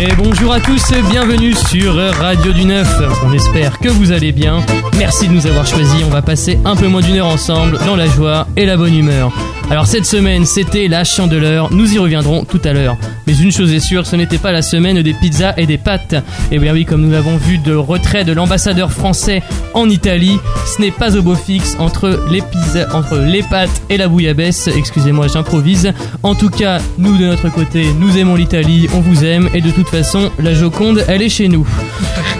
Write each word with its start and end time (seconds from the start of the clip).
Et 0.00 0.14
bonjour 0.16 0.52
à 0.52 0.60
tous, 0.60 0.92
bienvenue 1.10 1.54
sur 1.54 1.92
Radio 1.96 2.52
du 2.52 2.64
Neuf. 2.64 2.88
On 3.26 3.32
espère 3.32 3.80
que 3.80 3.88
vous 3.88 4.12
allez 4.12 4.30
bien. 4.30 4.64
Merci 4.96 5.26
de 5.26 5.32
nous 5.32 5.44
avoir 5.48 5.66
choisis. 5.66 6.04
On 6.06 6.10
va 6.10 6.22
passer 6.22 6.56
un 6.64 6.76
peu 6.76 6.86
moins 6.86 7.00
d'une 7.00 7.16
heure 7.16 7.26
ensemble 7.26 7.78
dans 7.84 7.96
la 7.96 8.06
joie 8.06 8.46
et 8.56 8.64
la 8.64 8.76
bonne 8.76 8.94
humeur. 8.94 9.32
Alors 9.72 9.88
cette 9.88 10.06
semaine, 10.06 10.46
c'était 10.46 10.86
la 10.86 11.02
chandeleur. 11.02 11.72
Nous 11.72 11.94
y 11.94 11.98
reviendrons 11.98 12.44
tout 12.44 12.60
à 12.64 12.72
l'heure. 12.72 12.96
Mais 13.28 13.36
une 13.36 13.52
chose 13.52 13.74
est 13.74 13.78
sûre, 13.78 14.06
ce 14.06 14.16
n'était 14.16 14.38
pas 14.38 14.52
la 14.52 14.62
semaine 14.62 15.02
des 15.02 15.12
pizzas 15.12 15.52
et 15.58 15.66
des 15.66 15.76
pâtes. 15.76 16.14
Et 16.50 16.58
bien 16.58 16.72
oui, 16.72 16.86
comme 16.86 17.02
nous 17.02 17.10
l'avons 17.10 17.36
vu 17.36 17.58
de 17.58 17.74
retrait 17.74 18.24
de 18.24 18.32
l'ambassadeur 18.32 18.90
français 18.90 19.42
en 19.74 19.86
Italie, 19.90 20.38
ce 20.64 20.80
n'est 20.80 20.90
pas 20.90 21.14
au 21.14 21.20
beau 21.20 21.34
fixe 21.34 21.76
entre 21.78 22.24
les 22.30 22.40
pizzas, 22.40 22.88
entre 22.94 23.18
les 23.18 23.42
pâtes 23.42 23.82
et 23.90 23.98
la 23.98 24.08
bouillabaisse. 24.08 24.70
Excusez-moi, 24.74 25.26
j'improvise. 25.28 25.92
En 26.22 26.34
tout 26.34 26.48
cas, 26.48 26.80
nous 26.96 27.18
de 27.18 27.26
notre 27.26 27.50
côté, 27.50 27.88
nous 28.00 28.16
aimons 28.16 28.34
l'Italie, 28.34 28.88
on 28.94 29.00
vous 29.00 29.26
aime 29.26 29.50
et 29.52 29.60
de 29.60 29.72
toute 29.72 29.90
façon, 29.90 30.30
la 30.38 30.54
Joconde, 30.54 31.04
elle 31.06 31.20
est 31.20 31.28
chez 31.28 31.48
nous. 31.48 31.66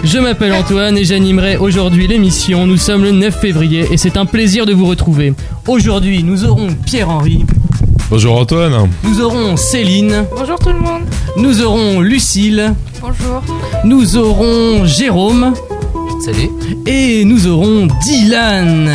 Je 0.03 0.17
m'appelle 0.17 0.53
Antoine 0.53 0.97
et 0.97 1.03
j'animerai 1.03 1.57
aujourd'hui 1.57 2.07
l'émission. 2.07 2.65
Nous 2.65 2.77
sommes 2.77 3.03
le 3.03 3.11
9 3.11 3.39
février 3.39 3.85
et 3.91 3.97
c'est 3.97 4.17
un 4.17 4.25
plaisir 4.25 4.65
de 4.65 4.73
vous 4.73 4.87
retrouver. 4.87 5.35
Aujourd'hui, 5.67 6.23
nous 6.23 6.45
aurons 6.45 6.69
Pierre-Henri. 6.83 7.45
Bonjour 8.09 8.39
Antoine. 8.39 8.89
Nous 9.03 9.21
aurons 9.21 9.55
Céline. 9.55 10.25
Bonjour 10.35 10.57
tout 10.57 10.69
le 10.69 10.79
monde. 10.79 11.03
Nous 11.37 11.61
aurons 11.61 11.99
Lucille. 11.99 12.73
Bonjour. 13.01 13.43
Nous 13.83 14.17
aurons 14.17 14.83
Jérôme. 14.85 15.53
Salut. 16.25 16.49
Et 16.87 17.23
nous 17.23 17.45
aurons 17.45 17.87
Dylan. 18.03 18.89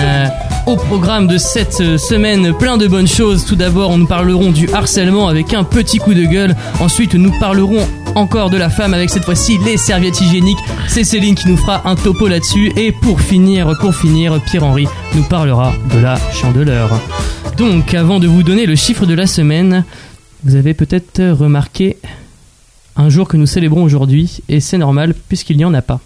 Au 0.67 0.75
programme 0.75 1.29
de 1.29 1.39
cette 1.39 1.97
semaine, 1.97 2.55
plein 2.55 2.77
de 2.77 2.89
bonnes 2.89 3.07
choses. 3.07 3.45
Tout 3.45 3.55
d'abord, 3.55 3.97
nous 3.97 4.07
parlerons 4.07 4.51
du 4.51 4.69
harcèlement 4.73 5.29
avec 5.29 5.55
un 5.55 5.63
petit 5.63 5.99
coup 5.99 6.15
de 6.15 6.25
gueule. 6.25 6.57
Ensuite, 6.81 7.15
nous 7.15 7.31
parlerons 7.39 7.87
encore 8.17 8.51
de 8.51 8.57
la 8.57 8.69
femme 8.69 8.95
avec 8.95 9.11
cette 9.11 9.25
fois-ci 9.25 9.59
les 9.65 9.77
serviettes 9.77 10.21
hygiéniques. 10.21 10.59
C'est 10.89 11.05
Céline 11.05 11.37
qui 11.37 11.49
nous 11.49 11.57
fera 11.57 11.83
un 11.89 11.95
topo 11.95 12.27
là-dessus. 12.27 12.73
Et 12.77 12.91
pour 12.91 13.21
finir, 13.21 13.75
pour 13.81 13.95
finir, 13.95 14.41
Pierre-Henri 14.45 14.89
nous 15.15 15.23
parlera 15.23 15.73
de 15.93 16.01
la 16.01 16.17
chandeleur. 16.33 16.91
Donc, 17.57 17.95
avant 17.95 18.19
de 18.19 18.27
vous 18.27 18.43
donner 18.43 18.67
le 18.67 18.75
chiffre 18.75 19.07
de 19.07 19.15
la 19.15 19.27
semaine, 19.27 19.85
vous 20.43 20.57
avez 20.57 20.75
peut-être 20.75 21.23
remarqué 21.23 21.97
un 22.97 23.09
jour 23.09 23.29
que 23.29 23.37
nous 23.37 23.47
célébrons 23.47 23.85
aujourd'hui, 23.85 24.41
et 24.49 24.61
c'est 24.61 24.79
normal 24.79 25.15
puisqu'il 25.29 25.57
n'y 25.57 25.65
en 25.65 25.73
a 25.75 25.83
pas. 25.83 26.01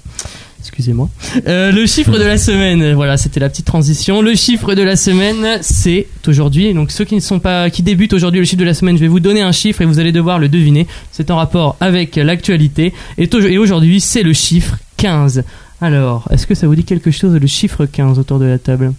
Excusez-moi. 0.60 1.08
Euh, 1.46 1.72
le 1.72 1.86
chiffre 1.86 2.18
de 2.18 2.24
la 2.24 2.36
semaine, 2.36 2.92
voilà, 2.92 3.16
c'était 3.16 3.40
la 3.40 3.48
petite 3.48 3.64
transition. 3.64 4.20
Le 4.20 4.34
chiffre 4.34 4.74
de 4.74 4.82
la 4.82 4.96
semaine, 4.96 5.58
c'est 5.62 6.08
aujourd'hui. 6.26 6.74
Donc 6.74 6.90
ceux 6.90 7.04
qui 7.04 7.14
ne 7.14 7.20
sont 7.20 7.38
pas, 7.38 7.70
qui 7.70 7.82
débutent 7.82 8.12
aujourd'hui 8.12 8.40
le 8.40 8.44
chiffre 8.44 8.60
de 8.60 8.64
la 8.64 8.74
semaine, 8.74 8.96
je 8.96 9.00
vais 9.00 9.08
vous 9.08 9.20
donner 9.20 9.40
un 9.40 9.52
chiffre 9.52 9.80
et 9.80 9.86
vous 9.86 10.00
allez 10.00 10.12
devoir 10.12 10.38
le 10.38 10.48
deviner. 10.48 10.86
C'est 11.12 11.30
en 11.30 11.36
rapport 11.36 11.76
avec 11.80 12.16
l'actualité. 12.16 12.92
Et, 13.16 13.30
et 13.32 13.58
aujourd'hui, 13.58 14.00
c'est 14.00 14.22
le 14.22 14.32
chiffre 14.32 14.76
15. 14.98 15.44
Alors, 15.80 16.28
est-ce 16.30 16.46
que 16.46 16.54
ça 16.54 16.66
vous 16.66 16.74
dit 16.74 16.84
quelque 16.84 17.12
chose 17.12 17.34
le 17.34 17.46
chiffre 17.46 17.86
15 17.86 18.18
autour 18.18 18.38
de 18.38 18.46
la 18.46 18.58
table? 18.58 18.92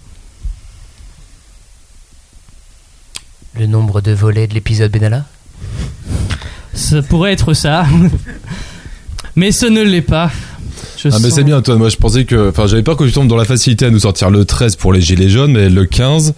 Le 3.56 3.66
nombre 3.66 4.02
de 4.02 4.12
volets 4.12 4.48
de 4.48 4.54
l'épisode 4.54 4.92
Benalla 4.92 5.26
Ça 6.74 7.02
pourrait 7.02 7.34
être 7.34 7.54
ça. 7.54 7.86
mais 9.36 9.52
ce 9.52 9.66
ne 9.66 9.82
l'est 9.82 10.02
pas. 10.02 10.32
Je 10.98 11.10
ah 11.12 11.18
mais 11.22 11.30
c'est 11.30 11.44
bien 11.44 11.58
Antoine, 11.58 11.78
moi 11.78 11.90
je 11.90 11.96
pensais 11.98 12.26
que... 12.26 12.50
Enfin 12.50 12.68
j'avais 12.68 12.84
peur 12.84 12.98
que 12.98 13.04
tu 13.06 13.12
tombes 13.12 13.28
dans 13.28 13.36
la 13.38 13.46
facilité 13.46 13.86
à 13.86 13.90
nous 13.90 14.00
sortir 14.00 14.30
le 14.30 14.46
13 14.46 14.76
pour 14.76 14.94
les 14.94 15.02
gilets 15.02 15.30
jaunes, 15.30 15.54
mais 15.54 15.70
le 15.70 15.86
15... 15.86 16.34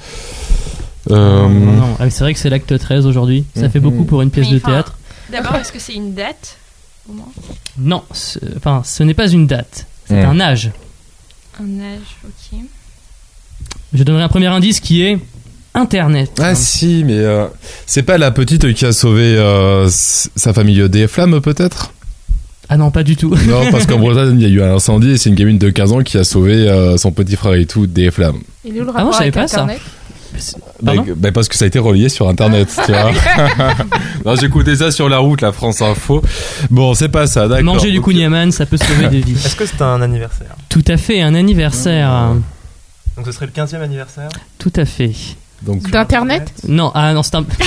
Euh... 1.10 1.16
Non, 1.16 1.50
non, 1.50 1.72
non. 1.74 1.98
Ah, 2.00 2.10
c'est 2.12 2.24
vrai 2.24 2.34
que 2.34 2.40
c'est 2.40 2.50
l'acte 2.52 2.78
13 2.78 3.08
aujourd'hui, 3.08 3.46
ça 3.56 3.70
fait 3.70 3.80
beaucoup 3.80 4.04
pour 4.06 4.22
une 4.22 4.30
pièce 4.30 4.48
Mais 4.50 4.54
de 4.54 4.60
théâtre. 4.60 4.98
D'abord, 5.32 5.56
est-ce 5.56 5.72
que 5.72 5.80
c'est 5.80 5.94
une 5.96 6.14
date 6.14 6.58
au 7.10 7.14
moins? 7.14 7.28
Non, 7.80 8.04
ce- 8.14 8.38
enfin 8.56 8.84
ce 8.86 9.02
n'est 9.02 9.16
pas 9.16 9.28
une 9.28 9.48
date, 9.48 9.88
c'est 10.08 10.24
Mm. 10.24 10.30
un 10.30 10.40
âge. 10.40 10.72
Un 11.60 11.80
âge, 11.80 12.18
ok. 12.24 12.60
Je 13.94 14.04
donnerai 14.04 14.22
un 14.24 14.28
premier 14.30 14.46
indice 14.48 14.80
qui 14.80 15.02
est 15.02 15.18
Internet. 15.74 16.32
Ah 16.42 16.54
si, 16.56 17.04
mais 17.06 17.14
euh, 17.20 17.46
c'est 17.86 18.04
pas 18.04 18.18
la 18.18 18.32
petite 18.32 18.74
qui 18.74 18.86
a 18.86 18.92
sauvé 18.92 19.36
euh, 19.38 19.88
sa 19.90 20.54
famille 20.54 20.90
des 20.90 21.08
flammes 21.08 21.40
peut-être? 21.42 21.94
Ah 22.68 22.78
non, 22.78 22.92
pas 22.92 23.04
du 23.04 23.16
tout. 23.16 23.34
Non, 23.48 23.62
parce 23.72 23.86
qu'en 23.86 23.98
Bretagne 24.00 24.40
il 24.40 24.42
y 24.42 24.46
a 24.46 24.50
eu 24.50 24.62
un 24.62 24.76
incendie 24.76 25.12
et 25.12 25.18
c'est 25.18 25.30
une 25.30 25.36
gamine 25.36 25.58
de 25.58 25.70
15 25.70 25.92
ans 25.94 26.02
qui 26.04 26.18
a 26.18 26.24
sauvé 26.26 26.68
euh, 26.70 26.98
son 26.98 27.12
petit 27.12 27.36
frère 27.36 27.54
et 27.54 27.66
tout 27.66 27.88
des 27.88 28.12
flammes. 28.12 28.40
Et 28.66 28.72
nous, 28.72 28.84
le 28.84 28.90
Ah, 28.90 28.92
moi, 28.92 28.94
rapport 28.94 29.12
je 29.14 29.18
savais 29.18 29.28
avec 29.30 29.34
pas 29.34 29.48
ça. 29.48 29.62
Internet 29.64 29.82
Bah, 30.82 30.94
Pardon? 30.96 31.14
bah, 31.18 31.32
parce 31.32 31.48
que 31.48 31.56
ça 31.56 31.66
a 31.66 31.68
été 31.70 31.80
relié 31.80 32.10
sur 32.10 32.28
internet, 32.30 32.68
tu 32.86 32.92
vois. 32.92 33.12
non, 34.26 34.36
j'écoutais 34.36 34.76
ça 34.78 34.92
sur 34.92 35.08
la 35.10 35.20
route, 35.20 35.42
la 35.42 35.52
France 35.54 35.82
Info. 35.82 36.22
Bon, 36.70 36.94
c'est 36.94 37.10
pas 37.10 37.28
ça, 37.28 37.48
d'accord. 37.48 37.64
Manger 37.76 37.92
du 37.92 38.02
kouign-amann, 38.02 38.52
ça 38.52 38.66
peut 38.66 38.78
sauver 38.78 39.08
des 39.08 39.20
vies. 39.22 39.34
Est-ce 39.34 39.56
que 39.56 39.66
c'est 39.66 39.82
un 39.82 40.02
anniversaire? 40.02 40.56
Tout 40.70 40.84
à 40.88 40.98
fait, 40.98 41.22
un 41.22 41.34
anniversaire. 41.36 42.34
Donc 43.18 43.26
ce 43.26 43.32
serait 43.34 43.46
le 43.48 43.52
15e 43.52 43.82
anniversaire? 43.82 44.30
Tout 44.58 44.72
à 44.76 44.86
fait. 44.86 45.12
Donc, 45.62 45.90
D'Internet 45.90 46.52
Non, 46.68 46.92
ah 46.96 47.14
non, 47.14 47.24
c'est 47.24 47.36
un, 47.36 47.44
plus 47.44 47.58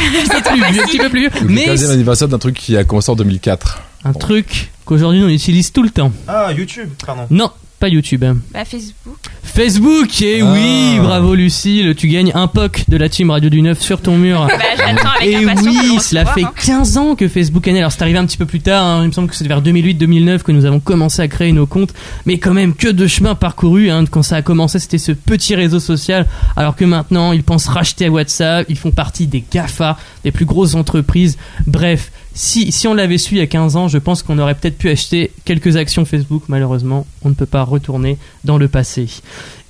vieux, 0.71 0.83
un 0.83 0.87
petit 0.87 0.99
peu 0.99 1.09
plus 1.09 1.21
vieux. 1.21 1.31
le 1.43 1.49
Mais 1.49 1.67
15e 1.67 1.91
anniversaire 1.93 2.29
d'un 2.29 2.39
truc 2.39 2.57
qui 2.57 2.77
a 2.77 2.85
commencé 2.85 3.11
en 3.11 3.17
2004. 3.17 3.83
un 4.05 4.13
truc 4.13 4.71
qu'aujourd'hui 4.85 5.23
on 5.23 5.29
utilise 5.29 5.73
tout 5.73 5.83
le 5.83 5.91
temps. 5.91 6.13
Ah, 6.27 6.53
YouTube, 6.53 6.91
pardon. 7.05 7.27
Non, 7.31 7.51
pas 7.85 7.91
YouTube. 7.91 8.25
Bah, 8.53 8.65
Facebook. 8.65 9.19
Facebook, 9.43 10.23
et 10.23 10.41
Ah. 10.41 10.53
oui, 10.55 10.99
bravo 11.01 11.35
Lucille, 11.35 11.95
tu 11.95 12.09
gagnes 12.09 12.33
un 12.35 12.47
POC 12.47 12.85
de 12.89 12.97
la 12.97 13.11
team 13.11 13.29
Radio 13.31 13.51
du 13.51 13.61
Neuf 13.61 13.81
sur 13.81 14.01
ton 14.01 14.17
mur. 14.17 14.47
Bah, 14.49 14.55
j'attends 14.79 15.11
avec 15.21 15.29
Et 15.29 15.39
le 15.39 15.47
oui, 15.63 15.99
cela 16.01 16.25
fait 16.25 16.45
hein. 16.45 16.53
15 16.65 16.97
ans 16.97 17.15
que 17.15 17.29
Facebook 17.29 17.69
est 17.69 17.73
né. 17.73 17.81
Alors 17.81 17.93
c'est 17.93 18.01
arrivé 18.01 18.17
un 18.17 18.25
petit 18.25 18.39
peu 18.39 18.47
plus 18.47 18.61
tard, 18.61 18.83
hein. 18.83 19.01
il 19.03 19.09
me 19.09 19.13
semble 19.13 19.29
que 19.29 19.37
c'est 19.37 19.47
vers 19.47 19.61
2008-2009 19.61 20.43
que 20.43 20.53
nous 20.53 20.65
avons 20.65 20.81
commencé 20.81 21.21
à 21.21 21.29
créer 21.29 21.53
nos 21.53 21.67
comptes. 21.67 21.93
Mais 22.25 22.39
quand 22.39 22.55
même, 22.55 22.75
que 22.75 22.89
de 22.89 23.07
chemin 23.07 23.35
parcouru. 23.35 23.91
Hein. 23.91 24.05
Quand 24.11 24.23
ça 24.23 24.37
a 24.37 24.43
commencé, 24.43 24.79
c'était 24.79 24.97
ce 24.97 25.13
petit 25.13 25.55
réseau 25.55 25.79
social. 25.79 26.27
Alors 26.57 26.77
que 26.77 26.87
maintenant, 26.87 27.33
ils 27.33 27.43
pensent 27.45 27.67
racheter 27.67 28.09
WhatsApp, 28.09 28.65
ils 28.71 28.79
font 28.79 28.93
partie 28.93 29.27
des 29.27 29.45
GAFA, 29.53 29.99
des 30.25 30.31
plus 30.31 30.47
grosses 30.47 30.75
entreprises. 30.75 31.37
Bref, 31.67 32.11
si, 32.35 32.73
si 32.73 32.89
on 32.89 32.95
l'avait 32.95 33.19
su 33.19 33.37
il 33.37 33.39
y 33.39 33.41
a 33.41 33.47
15 33.47 33.77
ans, 33.77 33.89
je 33.89 33.99
pense 33.99 34.23
qu'on 34.23 34.39
aurait 34.39 34.55
peut-être 34.55 34.77
pu 34.77 34.91
acheter 34.91 35.31
quelques 35.45 35.77
actions 35.77 36.05
Facebook. 36.05 36.43
Malheureusement, 36.49 37.07
on 37.23 37.29
ne 37.29 37.35
peut 37.35 37.47
pas 37.47 37.63
retourner 37.63 38.19
dans 38.43 38.59
le 38.59 38.67
passé. 38.67 39.07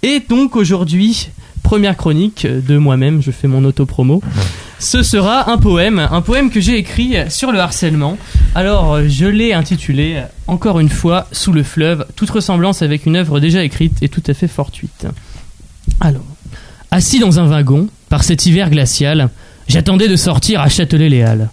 Et 0.03 0.21
donc 0.21 0.57
aujourd'hui, 0.57 1.29
première 1.63 1.97
chronique 1.97 2.47
de 2.47 2.79
moi-même, 2.79 3.23
je 3.23 3.31
fais 3.31 3.49
mon 3.49 3.65
auto-promo. 3.65 4.23
Ce 4.79 5.03
sera 5.03 5.51
un 5.51 5.59
poème, 5.59 5.99
un 5.99 6.21
poème 6.21 6.51
que 6.51 6.61
j'ai 6.61 6.77
écrit 6.77 7.17
sur 7.29 7.53
le 7.53 7.59
harcèlement. 7.59 8.19
Alors, 8.55 9.01
je 9.09 9.27
l'ai 9.27 9.53
intitulé, 9.53 10.23
encore 10.47 10.81
une 10.81 10.89
fois, 10.89 11.27
Sous 11.33 11.53
le 11.53 11.63
fleuve. 11.63 12.07
Toute 12.17 12.31
ressemblance 12.31 12.83
avec 12.83 13.07
une 13.07 13.17
œuvre 13.17 13.41
déjà 13.41 13.65
écrite 13.65 14.03
est 14.03 14.09
tout 14.09 14.23
à 14.27 14.35
fait 14.35 14.49
fortuite. 14.49 15.07
Alors, 16.01 16.25
assis 16.91 17.19
dans 17.19 17.41
un 17.41 17.47
wagon, 17.47 17.89
par 18.09 18.25
cet 18.25 18.47
hiver 18.47 18.71
glacial, 18.71 19.31
j'attendais 19.69 20.09
de 20.09 20.17
sortir 20.17 20.61
à 20.61 20.69
Châtelet-Léal. 20.69 21.51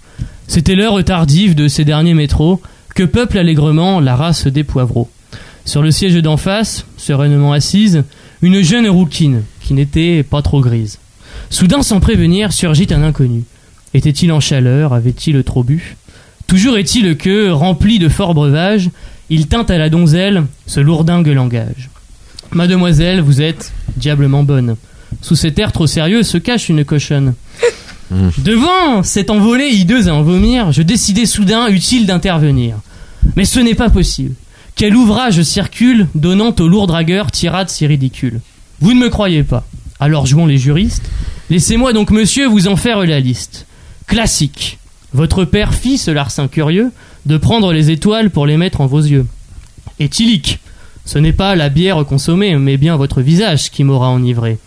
C'était 0.52 0.76
l'heure 0.76 1.02
tardive 1.06 1.56
de 1.56 1.70
ces 1.70 1.86
derniers 1.86 2.14
métros 2.14 2.62
que 2.94 3.04
peuple 3.04 3.38
allègrement 3.38 4.02
la 4.02 4.18
race 4.18 4.48
des 4.48 4.66
poivreaux. 4.66 5.10
Sur 5.64 5.82
le 5.82 5.92
siège 5.92 6.16
d'en 6.16 6.36
face, 6.36 6.86
sereinement 6.98 7.54
assise, 7.54 8.04
une 8.42 8.62
jeune 8.62 8.90
rouquine 8.90 9.44
qui 9.62 9.74
n'était 9.74 10.24
pas 10.24 10.42
trop 10.42 10.60
grise. 10.60 11.00
Soudain, 11.50 11.84
sans 11.84 12.02
prévenir, 12.02 12.52
surgit 12.52 12.88
un 12.92 13.02
inconnu. 13.02 13.46
Était-il 13.94 14.30
en 14.34 14.42
chaleur? 14.42 14.92
Avait-il 14.92 15.42
trop 15.46 15.64
bu? 15.64 15.96
Toujours 16.48 16.78
est-il 16.78 17.16
que, 17.16 17.50
rempli 17.50 17.98
de 17.98 18.10
fort 18.10 18.34
breuvage, 18.34 18.90
il 19.30 19.48
tint 19.48 19.64
à 19.64 19.78
la 19.78 19.90
donzelle 19.90 20.44
ce 20.66 20.82
lourdingue 20.82 21.28
langage. 21.28 21.90
Mademoiselle, 22.52 23.22
vous 23.22 23.42
êtes 23.42 23.72
diablement 23.96 24.44
bonne. 24.44 24.76
Sous 25.22 25.38
cet 25.38 25.60
air 25.60 25.72
trop 25.72 25.88
sérieux 25.88 26.24
se 26.24 26.38
cache 26.38 26.68
une 26.68 26.84
cochonne. 26.84 27.36
Devant 28.40 29.04
cette 29.04 29.30
envolée 29.30 29.70
hideuse 29.70 30.10
à 30.10 30.16
en 30.16 30.22
vomir, 30.22 30.72
je 30.72 30.82
décidai 30.82 31.26
soudain 31.26 31.68
utile 31.70 32.06
d'intervenir. 32.06 32.76
Mais 33.36 33.46
ce 33.46 33.60
n'est 33.60 33.76
pas 33.76 33.90
possible. 33.90 34.36
Quel 34.76 34.96
ouvrage 34.96 35.42
circule 35.44 36.08
donnant 36.16 36.54
au 36.60 36.68
lourd 36.68 36.88
dragueur 36.88 37.32
tirade 37.32 37.70
si 37.70 37.86
ridicule 37.88 38.42
Vous 38.80 38.94
ne 38.94 39.00
me 39.00 39.10
croyez 39.10 39.44
pas. 39.44 39.66
Alors 40.00 40.26
jouons 40.26 40.46
les 40.46 40.58
juristes. 40.58 41.10
Laissez-moi 41.50 41.94
donc, 41.94 42.12
monsieur, 42.12 42.48
vous 42.48 42.68
en 42.68 42.76
faire 42.76 43.06
la 43.06 43.20
liste. 43.20 43.66
Classique. 44.08 44.80
Votre 45.14 45.46
père 45.46 45.74
fit 45.74 45.98
ce 45.98 46.12
larcin 46.12 46.48
curieux 46.48 46.92
de 47.26 47.38
prendre 47.38 47.72
les 47.74 47.92
étoiles 47.92 48.30
pour 48.30 48.46
les 48.46 48.58
mettre 48.58 48.82
en 48.82 48.88
vos 48.88 49.02
yeux. 49.02 49.26
Éthylique. 50.00 50.60
Ce 51.06 51.20
n'est 51.20 51.34
pas 51.34 51.56
la 51.56 51.70
bière 51.70 52.06
consommée, 52.06 52.56
mais 52.56 52.78
bien 52.78 52.96
votre 52.96 53.22
visage 53.22 53.72
qui 53.72 53.84
m'aura 53.84 54.10
enivré. 54.10 54.58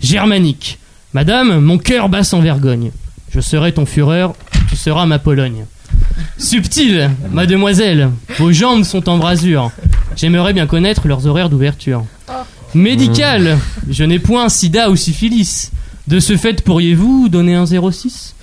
Germanique. 0.00 0.78
Madame, 1.12 1.60
mon 1.60 1.78
cœur 1.78 2.08
bat 2.08 2.22
sans 2.22 2.40
vergogne. 2.40 2.92
Je 3.30 3.40
serai 3.40 3.72
ton 3.72 3.84
fureur, 3.84 4.34
tu 4.68 4.76
seras 4.76 5.06
ma 5.06 5.18
Pologne. 5.18 5.64
Subtil, 6.38 7.10
mademoiselle, 7.32 8.10
vos 8.38 8.52
jambes 8.52 8.84
sont 8.84 9.08
en 9.08 9.18
brasure. 9.18 9.72
J'aimerais 10.16 10.52
bien 10.52 10.66
connaître 10.66 11.08
leurs 11.08 11.26
horaires 11.26 11.50
d'ouverture. 11.50 12.04
Médical, 12.74 13.58
je 13.88 14.04
n'ai 14.04 14.20
point 14.20 14.48
sida 14.48 14.90
ou 14.90 14.96
syphilis. 14.96 15.72
De 16.06 16.20
ce 16.20 16.36
fait, 16.36 16.62
pourriez-vous 16.62 17.28
donner 17.28 17.54
un 17.54 17.66
06 17.66 18.34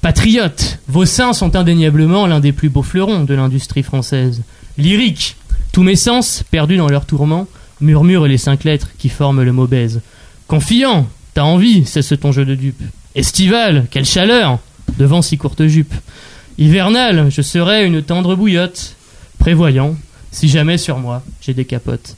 Patriote, 0.00 0.78
vos 0.88 1.06
seins 1.06 1.32
sont 1.32 1.54
indéniablement 1.56 2.26
l'un 2.26 2.40
des 2.40 2.52
plus 2.52 2.68
beaux 2.68 2.82
fleurons 2.82 3.24
de 3.24 3.34
l'industrie 3.34 3.82
française. 3.82 4.42
Lyrique, 4.78 5.36
tous 5.72 5.82
mes 5.82 5.96
sens, 5.96 6.44
perdus 6.50 6.76
dans 6.76 6.88
leur 6.88 7.06
tourment, 7.06 7.46
murmurent 7.80 8.26
les 8.26 8.38
cinq 8.38 8.64
lettres 8.64 8.88
qui 8.98 9.08
forment 9.08 9.42
le 9.42 9.52
mot 9.52 9.66
baise. 9.66 10.00
Confiant, 10.46 11.06
t'as 11.36 11.42
envie, 11.42 11.84
cesse 11.84 12.14
ton 12.18 12.32
jeu 12.32 12.46
de 12.46 12.54
dupe. 12.54 12.82
Estival, 13.14 13.84
quelle 13.90 14.06
chaleur, 14.06 14.58
devant 14.98 15.20
si 15.20 15.36
courte 15.36 15.66
jupe. 15.66 15.92
Hivernal, 16.56 17.26
je 17.28 17.42
serai 17.42 17.84
une 17.84 18.00
tendre 18.00 18.36
bouillotte. 18.36 18.96
Prévoyant, 19.38 19.96
si 20.30 20.48
jamais 20.48 20.78
sur 20.78 20.98
moi 20.98 21.22
j'ai 21.42 21.52
des 21.52 21.66
capotes. 21.66 22.16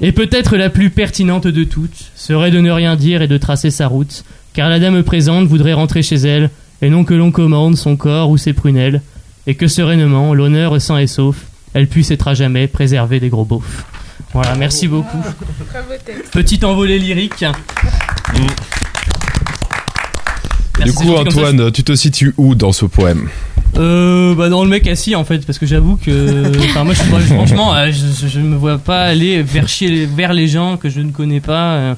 Et 0.00 0.12
peut-être 0.12 0.56
la 0.56 0.70
plus 0.70 0.90
pertinente 0.90 1.48
de 1.48 1.64
toutes 1.64 2.12
serait 2.14 2.52
de 2.52 2.60
ne 2.60 2.70
rien 2.70 2.94
dire 2.94 3.20
et 3.20 3.26
de 3.26 3.36
tracer 3.36 3.72
sa 3.72 3.88
route, 3.88 4.22
car 4.52 4.68
la 4.68 4.78
dame 4.78 5.02
présente 5.02 5.48
voudrait 5.48 5.72
rentrer 5.72 6.02
chez 6.02 6.14
elle, 6.14 6.48
et 6.82 6.88
non 6.88 7.02
que 7.02 7.14
l'on 7.14 7.32
commande 7.32 7.76
son 7.76 7.96
corps 7.96 8.30
ou 8.30 8.38
ses 8.38 8.52
prunelles, 8.52 9.02
et 9.48 9.56
que 9.56 9.66
sereinement, 9.66 10.34
l'honneur 10.34 10.80
sain 10.80 10.98
et 10.98 11.08
sauf, 11.08 11.46
elle 11.74 11.88
puisse 11.88 12.12
être 12.12 12.28
à 12.28 12.34
jamais 12.34 12.68
préservée 12.68 13.18
des 13.18 13.28
gros 13.28 13.44
beaufs. 13.44 13.84
Voilà, 14.32 14.54
merci 14.54 14.86
beaucoup. 14.86 15.18
Petite 16.30 16.62
envolée 16.62 17.00
lyrique. 17.00 17.44
Du 18.34 18.40
Merci, 20.86 20.94
coup, 20.94 21.12
comme 21.12 21.30
ça. 21.30 21.40
Antoine, 21.40 21.70
tu 21.72 21.84
te 21.84 21.94
situes 21.94 22.34
où 22.36 22.54
dans 22.54 22.72
ce 22.72 22.86
poème 22.86 23.28
Euh, 23.76 24.34
bah 24.34 24.48
dans 24.48 24.62
le 24.64 24.68
mec 24.70 24.86
assis 24.88 25.14
en 25.14 25.24
fait 25.24 25.46
parce 25.46 25.58
que 25.58 25.64
j'avoue 25.66 25.96
que 25.96 26.52
enfin 26.64 26.84
moi 26.84 26.92
je, 26.94 27.02
franchement 27.34 27.74
euh, 27.74 27.90
je, 27.90 28.22
je- 28.22 28.28
je 28.28 28.40
me 28.40 28.54
vois 28.56 28.76
pas 28.78 29.02
aller 29.04 29.42
vers 29.42 29.66
vers 30.14 30.32
les 30.34 30.46
gens 30.48 30.76
que 30.76 30.90
je 30.90 31.00
ne 31.00 31.10
connais 31.10 31.40
pas 31.40 31.74
euh. 31.76 31.94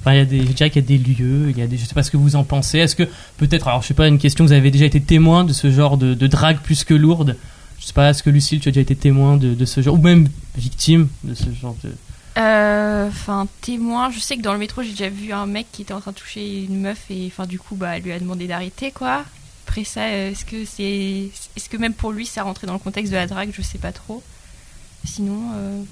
enfin 0.00 0.12
il 0.12 0.18
y 0.18 0.20
a 0.20 0.24
des 0.24 0.38
je 0.46 0.52
dirais 0.52 0.70
qu'il 0.70 0.82
y 0.82 0.84
a 0.84 0.88
des 0.88 0.98
lieux 0.98 1.50
il 1.50 1.58
y 1.58 1.62
a 1.62 1.66
des 1.66 1.76
je 1.78 1.84
sais 1.84 1.94
pas 1.94 2.04
ce 2.04 2.12
que 2.12 2.16
vous 2.16 2.36
en 2.36 2.44
pensez 2.44 2.78
est-ce 2.78 2.94
que 2.94 3.02
peut-être 3.38 3.66
alors 3.66 3.82
je 3.82 3.88
sais 3.88 3.94
pas 3.94 4.06
une 4.06 4.18
question 4.18 4.44
vous 4.44 4.52
avez 4.52 4.70
déjà 4.70 4.84
été 4.84 5.00
témoin 5.00 5.42
de 5.44 5.52
ce 5.52 5.68
genre 5.72 5.96
de, 5.96 6.14
de 6.14 6.26
drague 6.28 6.58
plus 6.60 6.84
que 6.84 6.94
lourde? 6.94 7.36
Je 7.80 7.86
sais 7.86 7.92
pas 7.92 8.10
est-ce 8.10 8.22
que 8.22 8.30
Lucille 8.30 8.60
tu 8.60 8.68
as 8.68 8.72
déjà 8.72 8.82
été 8.82 8.94
témoin 8.94 9.36
de, 9.36 9.54
de 9.54 9.64
ce 9.64 9.80
genre 9.80 9.94
ou 9.94 9.98
même 10.02 10.28
victime 10.56 11.08
de 11.24 11.34
ce 11.34 11.46
genre 11.60 11.74
de 11.82 11.90
Euh, 12.38 13.08
Enfin, 13.08 13.46
témoin, 13.60 14.10
je 14.10 14.18
sais 14.18 14.36
que 14.36 14.42
dans 14.42 14.52
le 14.52 14.58
métro, 14.58 14.82
j'ai 14.82 14.90
déjà 14.90 15.08
vu 15.08 15.32
un 15.32 15.46
mec 15.46 15.66
qui 15.72 15.82
était 15.82 15.92
en 15.94 16.00
train 16.00 16.10
de 16.12 16.16
toucher 16.16 16.64
une 16.64 16.80
meuf 16.80 16.98
et 17.10 17.26
enfin, 17.28 17.46
du 17.46 17.58
coup, 17.58 17.76
bah, 17.76 17.96
elle 17.96 18.02
lui 18.02 18.12
a 18.12 18.18
demandé 18.18 18.46
d'arrêter, 18.46 18.90
quoi. 18.90 19.24
Après 19.66 19.84
ça, 19.84 20.02
euh, 20.02 20.30
est-ce 20.30 20.44
que 20.44 20.64
c'est. 20.64 21.28
Est-ce 21.56 21.68
que 21.68 21.76
même 21.76 21.92
pour 21.94 22.12
lui, 22.12 22.26
ça 22.26 22.42
rentrait 22.42 22.66
dans 22.66 22.72
le 22.72 22.78
contexte 22.78 23.12
de 23.12 23.16
la 23.16 23.26
drague? 23.26 23.50
Je 23.52 23.62
sais 23.62 23.78
pas 23.78 23.92
trop. 23.92 24.22
Sinon. 25.04 25.40
euh, 25.56 25.82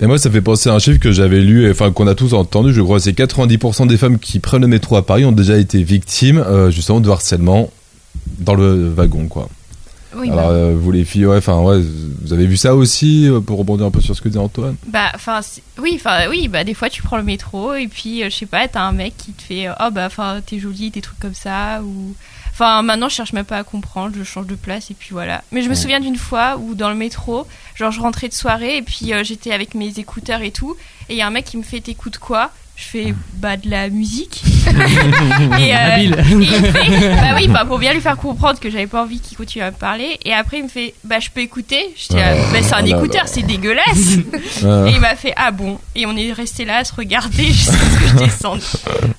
Mais 0.00 0.06
moi, 0.06 0.18
ça 0.18 0.30
fait 0.30 0.40
penser 0.40 0.68
à 0.68 0.74
un 0.74 0.78
chiffre 0.78 0.98
que 1.00 1.12
j'avais 1.12 1.40
lu, 1.40 1.70
enfin 1.70 1.90
qu'on 1.92 2.06
a 2.06 2.14
tous 2.14 2.32
entendu, 2.34 2.72
je 2.72 2.80
crois, 2.82 3.00
c'est 3.00 3.12
90% 3.12 3.86
des 3.86 3.96
femmes 3.96 4.18
qui 4.18 4.40
prennent 4.40 4.62
le 4.62 4.68
métro 4.68 4.96
à 4.96 5.04
Paris 5.06 5.24
ont 5.24 5.32
déjà 5.32 5.56
été 5.58 5.82
victimes, 5.82 6.38
euh, 6.38 6.70
justement, 6.70 7.00
de 7.00 7.08
harcèlement 7.10 7.70
dans 8.38 8.54
le 8.54 8.90
wagon, 8.90 9.28
quoi. 9.28 9.48
Oui, 10.16 10.30
Alors, 10.30 10.48
bah, 10.48 10.54
euh, 10.54 10.76
vous 10.78 10.90
les 10.92 11.04
filles, 11.04 11.26
ouais, 11.26 11.36
enfin, 11.36 11.60
ouais, 11.60 11.80
vous 12.22 12.32
avez 12.32 12.46
vu 12.46 12.56
ça 12.56 12.74
aussi, 12.74 13.28
euh, 13.28 13.40
pour 13.40 13.58
rebondir 13.58 13.86
un 13.86 13.90
peu 13.90 14.00
sur 14.00 14.16
ce 14.16 14.20
que 14.22 14.28
disait 14.28 14.40
Antoine? 14.40 14.76
Bah, 14.86 15.10
enfin, 15.14 15.40
oui, 15.78 15.92
enfin, 15.96 16.28
oui, 16.30 16.48
bah, 16.48 16.64
des 16.64 16.74
fois, 16.74 16.88
tu 16.90 17.02
prends 17.02 17.16
le 17.18 17.22
métro 17.22 17.74
et 17.74 17.86
puis, 17.88 18.22
euh, 18.22 18.30
je 18.30 18.36
sais 18.36 18.46
pas, 18.46 18.66
t'as 18.68 18.82
un 18.82 18.92
mec 18.92 19.14
qui 19.16 19.32
te 19.32 19.42
fait, 19.42 19.68
oh, 19.68 19.90
bah, 19.92 20.06
enfin, 20.06 20.40
t'es 20.44 20.58
jolie, 20.58 20.90
des 20.90 21.00
trucs 21.02 21.18
comme 21.18 21.34
ça, 21.34 21.80
ou. 21.82 22.14
Enfin, 22.52 22.80
maintenant, 22.80 23.10
je 23.10 23.14
cherche 23.14 23.34
même 23.34 23.44
pas 23.44 23.58
à 23.58 23.64
comprendre, 23.64 24.14
je 24.16 24.24
change 24.24 24.46
de 24.46 24.54
place 24.54 24.90
et 24.90 24.94
puis 24.94 25.10
voilà. 25.12 25.44
Mais 25.52 25.60
je 25.60 25.66
me 25.68 25.74
Ouais. 25.74 25.78
souviens 25.78 26.00
d'une 26.00 26.16
fois 26.16 26.56
où 26.56 26.74
dans 26.74 26.88
le 26.88 26.94
métro, 26.94 27.46
genre, 27.74 27.90
je 27.92 28.00
rentrais 28.00 28.28
de 28.28 28.32
soirée 28.32 28.78
et 28.78 28.82
puis 28.82 29.12
j'étais 29.24 29.52
avec 29.52 29.74
mes 29.74 29.98
écouteurs 29.98 30.40
et 30.40 30.52
tout, 30.52 30.74
et 31.10 31.12
il 31.12 31.18
y 31.18 31.20
a 31.20 31.26
un 31.26 31.30
mec 31.30 31.44
qui 31.44 31.58
me 31.58 31.62
fait 31.62 31.80
t'écoutes 31.80 32.16
quoi? 32.16 32.50
Je 32.76 32.84
fais 32.84 33.14
bah 33.34 33.56
de 33.56 33.70
la 33.70 33.88
musique. 33.88 34.42
et, 35.58 35.74
euh, 35.74 35.96
et 35.96 36.04
il 36.04 36.10
me 36.10 36.44
fait, 36.44 37.10
bah 37.16 37.34
oui, 37.36 37.48
bah, 37.48 37.64
pour 37.66 37.78
bien 37.78 37.94
lui 37.94 38.02
faire 38.02 38.18
comprendre 38.18 38.60
que 38.60 38.68
j'avais 38.68 38.86
pas 38.86 39.02
envie 39.02 39.18
qu'il 39.20 39.36
continue 39.36 39.64
à 39.64 39.70
me 39.70 39.76
parler. 39.76 40.18
Et 40.26 40.34
après, 40.34 40.58
il 40.58 40.64
me 40.64 40.68
fait, 40.68 40.92
bah 41.02 41.18
je 41.18 41.30
peux 41.30 41.40
écouter. 41.40 41.94
Je 41.96 42.08
dis, 42.08 42.20
ah, 42.20 42.34
bah, 42.52 42.58
c'est 42.62 42.74
un 42.74 42.84
là 42.84 42.88
écouteur, 42.98 43.22
c'est 43.26 43.42
dégueulasse. 43.42 44.18
Euh, 44.62 44.86
Et 44.86 44.92
il 44.92 45.00
m'a 45.00 45.16
fait 45.16 45.32
ah 45.36 45.50
bon 45.50 45.78
et 45.94 46.04
on 46.06 46.16
est 46.16 46.32
resté 46.32 46.64
là 46.66 46.78
à 46.78 46.84
se 46.84 46.94
regarder 46.94 47.44
jusqu'à 47.46 47.72
ce 47.72 47.98
que 47.98 48.08
je 48.08 48.16
descende. 48.16 48.60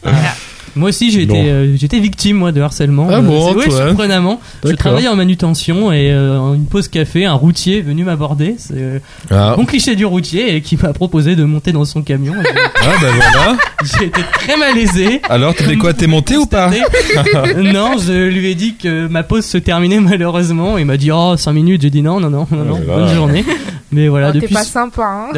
Voilà. 0.04 0.36
Moi 0.78 0.90
aussi 0.90 1.12
j'ai 1.12 1.26
Bon. 1.26 1.36
été 1.36 1.50
euh, 1.50 1.76
j'étais 1.76 2.00
victime 2.00 2.38
moi 2.38 2.52
de 2.52 2.62
harcèlement. 2.62 3.08
Ah 3.10 3.16
Euh, 3.18 3.22
bon, 3.22 3.54
ouais, 3.54 3.64
Antoine 3.66 3.88
surprenamment. 3.88 4.40
Je 4.64 4.72
travaillais 4.74 5.08
en 5.08 5.16
manutention 5.16 5.92
et 5.92 6.12
euh, 6.12 6.38
en 6.40 6.54
une 6.54 6.66
pause 6.66 6.88
café, 6.88 7.26
un 7.26 7.34
routier 7.34 7.80
est 7.80 7.82
venu 7.82 8.04
m'aborder. 8.04 8.56
C'est 8.58 8.74
euh, 8.78 9.00
Ah, 9.32 9.54
bon 9.58 9.66
cliché 9.66 9.96
du 9.96 10.06
routier 10.06 10.56
et 10.56 10.62
qui 10.62 10.78
m'a 10.78 10.94
proposé 10.94 11.36
de 11.36 11.44
monter 11.44 11.72
dans 11.72 11.86
son 11.86 12.02
camion. 12.02 12.34
Et 12.36 12.46
ah, 12.82 12.94
bah 13.02 13.08
voilà. 13.14 13.58
J'ai 14.00 14.06
été 14.06 14.22
très 14.34 14.58
malaisé. 14.58 15.22
Alors, 15.30 15.54
fait 15.56 15.76
quoi 15.76 15.94
T'es 15.94 16.08
monté 16.08 16.38
ou 16.38 16.46
pas 16.46 16.70
Non, 17.58 17.94
je 17.98 18.28
lui 18.28 18.48
ai 18.52 18.56
dit 18.56 18.76
que 18.76 19.08
ma 19.08 19.24
pause 19.24 19.46
se 19.46 19.58
terminait 19.58 20.00
malheureusement. 20.00 20.78
Il 20.78 20.86
m'a 20.86 20.98
dit 20.98 21.12
oh 21.12 21.36
5 21.38 21.52
minutes. 21.54 21.82
J'ai 21.82 21.90
dit 21.90 22.02
non 22.02 22.20
non 22.20 22.30
non 22.30 22.48
non, 22.52 22.64
non 22.66 22.82
Voilà. 22.86 23.06
bonne 23.06 23.16
journée. 23.16 23.46
Mais 23.92 24.08
voilà 24.10 24.30
Oh, 24.30 24.34
T'es 24.34 24.40
depuis. 24.42 24.54
pas 24.54 24.64
sympa, 24.64 25.04
hein 25.04 25.30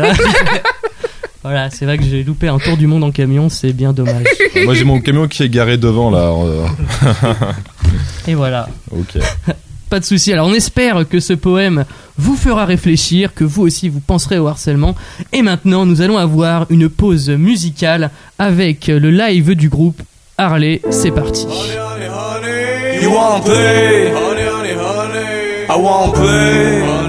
voilà 1.44 1.70
c'est 1.70 1.86
vrai 1.86 1.98
que 1.98 2.04
j'ai 2.04 2.24
loupé 2.24 2.48
un 2.48 2.60
tour 2.60 2.78
du 2.78 2.88
monde 2.88 3.04
en 3.04 3.12
camion. 3.12 3.50
C'est 3.50 3.74
bien 3.74 3.94
dommage. 3.94 4.26
Moi, 4.66 4.74
j'ai 4.74 4.84
mon 4.84 5.00
camion 5.00 5.28
qui 5.28 5.44
est 5.44 5.50
garé 5.50 5.78
devant, 5.78 6.10
là. 6.10 6.32
euh, 6.32 6.66
Et 8.28 8.36
voilà. 8.36 8.68
Ok. 8.92 9.18
Pas 9.90 10.00
de 10.00 10.06
souci. 10.06 10.32
Alors 10.32 10.48
on 10.48 10.54
espère 10.54 11.08
que 11.10 11.20
ce 11.20 11.34
poème 11.34 11.84
vous 12.18 12.36
fera 12.36 12.66
réfléchir, 12.66 13.34
que 13.34 13.44
vous 13.44 13.64
aussi 13.64 13.90
vous 13.90 14.02
penserez 14.02 14.38
au 14.38 14.48
harcèlement. 14.48 14.96
Et 15.34 15.42
maintenant, 15.42 15.86
nous 15.86 16.02
allons 16.02 16.18
avoir 16.18 16.68
une 16.70 16.90
pause 16.90 17.30
musicale 17.30 18.12
avec 18.38 18.88
le 18.88 19.10
live 19.10 19.56
du 19.56 19.68
groupe 19.70 20.02
Harley. 20.38 20.82
C'est 20.92 21.12
parti. 21.12 21.48
You 23.02 23.12
play? 23.44 24.12
Honey, 24.14 24.48
honey, 24.48 24.74
honey. 24.74 25.66
I 25.70 26.12
play. 26.14 27.09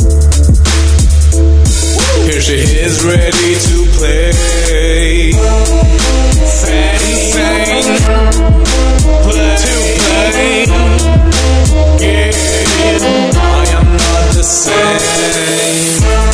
She 2.41 2.55
is 2.55 3.03
ready 3.05 3.53
to 3.53 3.85
play. 3.97 4.31
Play 9.21 9.55
to 9.57 9.73
play. 10.01 10.65
Yeah, 12.01 12.31
I 13.37 13.65
am 13.77 13.87
not 13.95 14.33
the 14.33 14.43
same. 14.43 16.30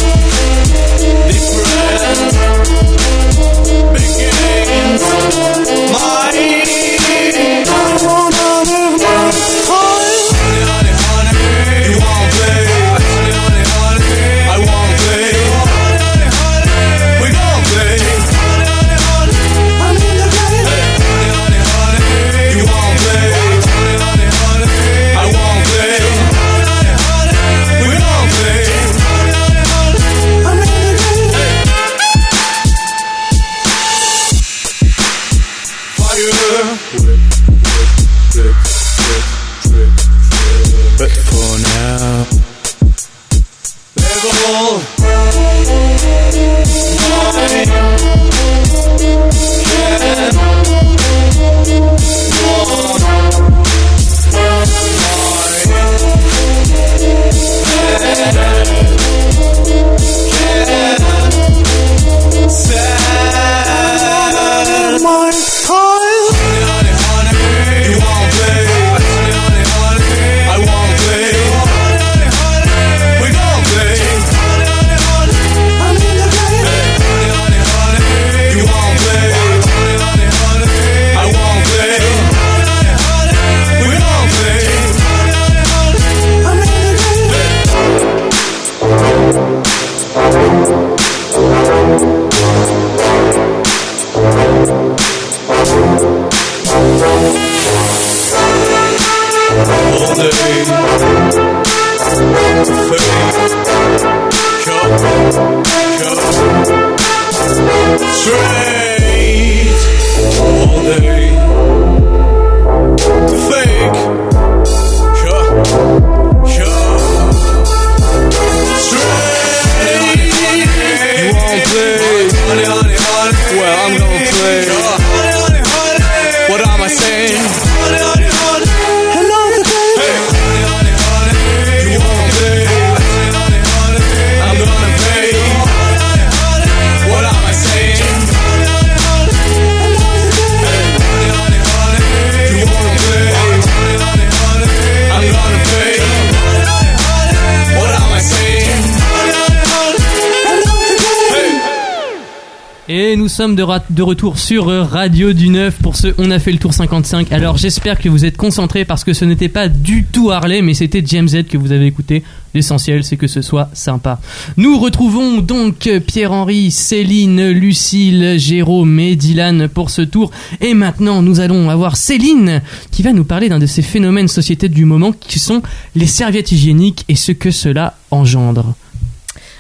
Sommes 153.37 153.55
de, 153.55 154.01
retour 154.01 154.39
sur 154.39 154.67
euh, 154.67 154.81
Radio 154.81 155.31
du 155.31 155.49
Neuf 155.49 155.77
pour 155.83 155.95
ce 155.95 156.07
On 156.17 156.31
a 156.31 156.39
fait 156.39 156.51
le 156.51 156.57
tour 156.57 156.73
55. 156.73 157.31
Alors 157.31 157.55
j'espère 157.55 157.99
que 157.99 158.09
vous 158.09 158.25
êtes 158.25 158.35
concentrés 158.35 158.83
parce 158.83 159.03
que 159.03 159.13
ce 159.13 159.25
n'était 159.25 159.47
pas 159.47 159.67
du 159.67 160.05
tout 160.05 160.31
Harley 160.31 160.63
mais 160.63 160.73
c'était 160.73 161.03
James 161.05 161.27
Z 161.27 161.43
que 161.43 161.55
vous 161.55 161.71
avez 161.71 161.85
écouté. 161.85 162.23
L'essentiel 162.55 163.03
c'est 163.03 163.15
que 163.15 163.27
ce 163.27 163.43
soit 163.43 163.69
sympa. 163.73 164.19
Nous 164.57 164.79
retrouvons 164.79 165.37
donc 165.37 165.87
Pierre-Henri, 166.07 166.71
Céline, 166.71 167.51
Lucille, 167.51 168.39
Jérôme 168.39 168.99
et 168.99 169.15
Dylan 169.15 169.67
pour 169.67 169.91
ce 169.91 170.01
tour. 170.01 170.31
Et 170.59 170.73
maintenant 170.73 171.21
nous 171.21 171.39
allons 171.39 171.69
avoir 171.69 171.95
Céline 171.95 172.63
qui 172.89 173.03
va 173.03 173.13
nous 173.13 173.23
parler 173.23 173.49
d'un 173.49 173.59
de 173.59 173.67
ces 173.67 173.83
phénomènes 173.83 174.29
sociétés 174.29 174.67
du 174.67 174.85
moment 174.85 175.11
qui 175.11 175.37
sont 175.37 175.61
les 175.95 176.07
serviettes 176.07 176.51
hygiéniques 176.51 177.05
et 177.07 177.15
ce 177.15 177.33
que 177.33 177.51
cela 177.51 177.97
engendre. 178.09 178.73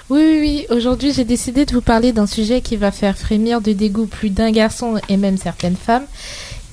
Oui, 0.09 0.21
oui, 0.21 0.39
oui. 0.39 0.65
Aujourd'hui, 0.69 1.11
j'ai 1.11 1.25
décidé 1.25 1.65
de 1.65 1.73
vous 1.73 1.81
parler 1.81 2.13
d'un 2.13 2.27
sujet 2.27 2.61
qui 2.61 2.77
va 2.77 2.91
faire 2.91 3.17
frémir 3.17 3.59
de 3.59 3.73
dégoût 3.73 4.05
plus 4.05 4.29
d'un 4.29 4.51
garçon 4.51 4.95
et 5.09 5.17
même 5.17 5.37
certaines 5.37 5.75
femmes. 5.75 6.05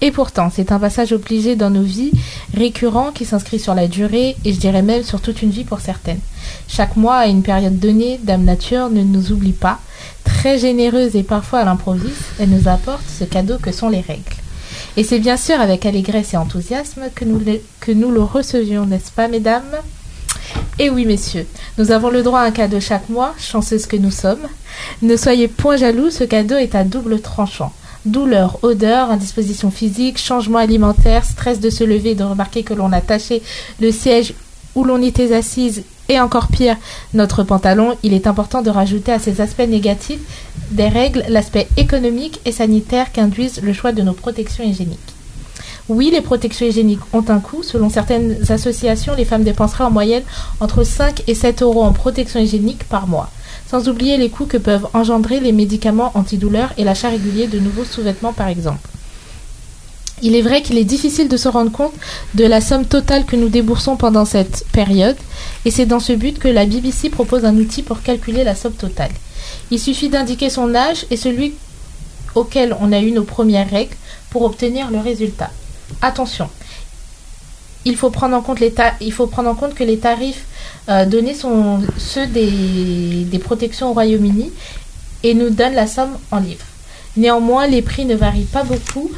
Et 0.01 0.13
pourtant, 0.13 0.53
c'est 0.55 0.71
un 0.71 0.79
passage 0.79 1.13
obligé 1.13 1.57
dans 1.57 1.71
nos 1.71 1.83
vies, 1.83 2.13
récurrent, 2.57 3.11
qui 3.11 3.25
s'inscrit 3.25 3.59
sur 3.59 3.75
la 3.75 3.89
durée, 3.89 4.37
et 4.45 4.53
je 4.53 4.61
dirais 4.61 4.83
même 4.83 5.03
sur 5.03 5.21
toute 5.21 5.43
une 5.43 5.51
vie 5.51 5.65
pour 5.65 5.81
certaines. 5.81 6.21
Chaque 6.69 6.95
mois, 6.95 7.17
à 7.17 7.27
une 7.27 7.43
période 7.43 7.81
donnée, 7.81 8.21
Dame 8.23 8.45
Nature 8.45 8.89
ne 8.89 9.03
nous 9.03 9.33
oublie 9.33 9.53
pas. 9.53 9.81
Très 10.23 10.57
généreuse 10.61 11.17
et 11.17 11.25
parfois 11.25 11.61
à 11.61 11.65
l'improviste, 11.65 12.35
elle 12.39 12.51
nous 12.51 12.69
apporte 12.69 13.05
ce 13.19 13.25
cadeau 13.25 13.59
que 13.59 13.73
sont 13.73 13.89
les 13.89 14.01
règles. 14.01 14.23
Et 14.97 15.03
c'est 15.03 15.19
bien 15.19 15.37
sûr 15.37 15.61
avec 15.61 15.87
allégresse 15.87 16.35
et 16.35 16.37
enthousiasme 16.37 17.07
que 17.13 17.25
nous 17.25 17.41
le, 17.41 17.61
que 17.81 17.91
nous 17.91 18.13
le 18.13 18.23
recevions, 18.23 18.87
n'est-ce 18.87 19.11
pas, 19.11 19.27
mesdames? 19.27 19.65
Et 20.79 20.91
oui, 20.91 21.05
messieurs, 21.07 21.47
nous 21.79 21.93
avons 21.93 22.11
le 22.11 22.25
droit 22.25 22.41
à 22.41 22.45
un 22.45 22.51
cadeau 22.51 22.81
chaque 22.81 23.09
mois, 23.09 23.33
chanceuses 23.39 23.87
que 23.87 23.97
nous 23.97 24.11
sommes. 24.11 24.47
Ne 25.03 25.17
soyez 25.17 25.47
point 25.47 25.77
jaloux, 25.77 26.11
ce 26.11 26.25
cadeau 26.25 26.57
est 26.57 26.75
à 26.75 26.83
double 26.83 27.21
tranchant. 27.21 27.73
Douleur, 28.05 28.59
odeur, 28.63 29.11
indisposition 29.11 29.71
physique, 29.71 30.19
changement 30.19 30.59
alimentaire, 30.59 31.25
stress 31.25 31.61
de 31.61 31.71
se 31.71 31.85
lever 31.85 32.15
de 32.15 32.25
remarquer 32.25 32.65
que 32.65 32.75
l'on 32.75 32.93
a 32.93 33.01
taché 33.01 33.41
le 33.81 33.93
siège 33.93 34.35
où 34.75 34.83
l'on 34.83 35.01
était 35.01 35.33
assise 35.33 35.85
et 36.09 36.21
encore 36.21 36.49
pire, 36.49 36.77
notre 37.15 37.45
pantalon, 37.45 37.97
il 38.03 38.13
est 38.13 38.27
important 38.27 38.61
de 38.61 38.69
rajouter 38.69 39.13
à 39.13 39.19
ces 39.19 39.41
aspects 39.41 39.61
négatifs 39.61 40.21
des 40.71 40.89
règles 40.89 41.25
l'aspect 41.29 41.69
économique 41.77 42.41
et 42.45 42.53
sanitaire 42.53 43.13
qu'induisent 43.13 43.63
le 43.63 43.73
choix 43.73 43.93
de 43.93 44.03
nos 44.03 44.13
protections 44.13 44.65
hygiéniques. 44.65 45.14
Oui, 45.91 46.11
les 46.11 46.23
protections 46.23 46.65
hygiéniques 46.65 47.01
ont 47.13 47.25
un 47.29 47.41
coût. 47.41 47.63
Selon 47.63 47.91
certaines 47.91 48.39
associations, 48.51 49.15
les 49.15 49.27
femmes 49.27 49.45
dépenseraient 49.45 49.85
en 49.85 49.91
moyenne 49.91 50.23
entre 50.61 50.83
5 50.83 51.25
et 51.27 51.35
7 51.35 51.61
euros 51.61 51.83
en 51.83 51.93
protection 51.93 52.41
hygiénique 52.41 52.85
par 52.85 53.07
mois. 53.07 53.31
Sans 53.69 53.87
oublier 53.89 54.17
les 54.17 54.31
coûts 54.31 54.47
que 54.47 54.57
peuvent 54.57 54.87
engendrer 54.95 55.41
les 55.41 55.53
médicaments 55.53 56.13
antidouleurs 56.15 56.73
et 56.79 56.85
l'achat 56.85 57.11
régulier 57.11 57.49
de 57.49 57.59
nouveaux 57.59 57.85
sous-vêtements 57.85 58.33
par 58.33 58.49
exemple. 58.49 58.89
Il 60.23 60.35
est 60.35 60.43
vrai 60.43 60.63
qu'il 60.63 60.79
est 60.79 60.85
difficile 60.85 61.29
de 61.29 61.37
se 61.37 61.49
rendre 61.49 61.71
compte 61.71 61.93
de 62.33 62.45
la 62.45 62.63
somme 62.63 62.87
totale 62.87 63.27
que 63.27 63.37
nous 63.37 63.51
déboursons 63.51 63.97
pendant 63.97 64.25
cette 64.25 64.65
période, 64.73 65.17
et 65.67 65.71
c'est 65.71 65.85
dans 65.85 66.01
ce 66.01 66.15
but 66.15 66.39
que 66.39 66.49
la 66.49 66.65
BBC 66.65 67.11
propose 67.11 67.45
un 67.45 67.57
outil 67.57 67.83
pour 67.83 68.01
calculer 68.01 68.43
la 68.43 68.55
somme 68.55 68.73
totale. 68.73 69.11
Il 69.71 69.79
suffit 69.79 70.09
d'indiquer 70.09 70.49
son 70.49 70.75
âge 70.75 71.05
et 71.11 71.19
celui 71.19 71.55
auquel 72.35 72.75
on 72.81 72.93
a 72.93 73.01
eu 73.01 73.11
nos 73.11 73.25
premières 73.25 73.69
règles 73.69 73.97
pour 74.31 74.43
obtenir 74.43 74.91
le 74.91 74.99
résultat. 74.99 75.51
Attention, 76.03 76.49
il 77.85 77.97
faut 77.97 78.11
prendre 78.11 78.37
en 78.37 78.41
compte, 78.43 78.61
les 78.61 78.73
il 79.01 79.13
faut 79.13 79.27
prendre 79.27 79.49
en 79.51 79.55
compte 79.55 79.75
que 79.75 79.85
les 79.85 79.99
tarifs 79.99 80.45
euh, 80.89 81.05
donnés 81.05 81.35
sont 81.35 81.81
ceux 81.99 82.27
des, 82.27 83.39
protections 83.39 83.91
au 83.91 83.93
Royaume-Uni 83.93 84.51
et 85.23 85.35
nous 85.35 85.51
donnent 85.51 85.75
la 85.75 85.87
somme 85.87 86.17
en 86.31 86.39
livres. 86.39 86.65
Néanmoins, 87.17 87.67
les 87.67 87.83
prix 87.83 88.05
ne 88.05 88.15
varient 88.17 88.45
pas 88.45 88.65
beaucoup 88.65 89.11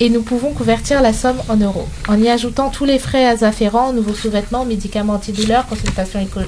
et 0.00 0.10
nous 0.10 0.22
pouvons 0.22 0.52
convertir 0.52 1.00
la 1.00 1.12
somme 1.12 1.38
en 1.48 1.56
euros. 1.56 1.88
En 2.08 2.20
y 2.20 2.28
ajoutant 2.28 2.68
tous 2.70 2.84
les 2.84 2.98
frais 2.98 3.42
afférents, 3.42 3.92
nouveaux 3.92 4.14
sous-vêtements, 4.14 4.64
médicaments 4.64 5.14
antidouleurs, 5.14 5.66
consultations 5.66 6.20
éco- 6.20 6.40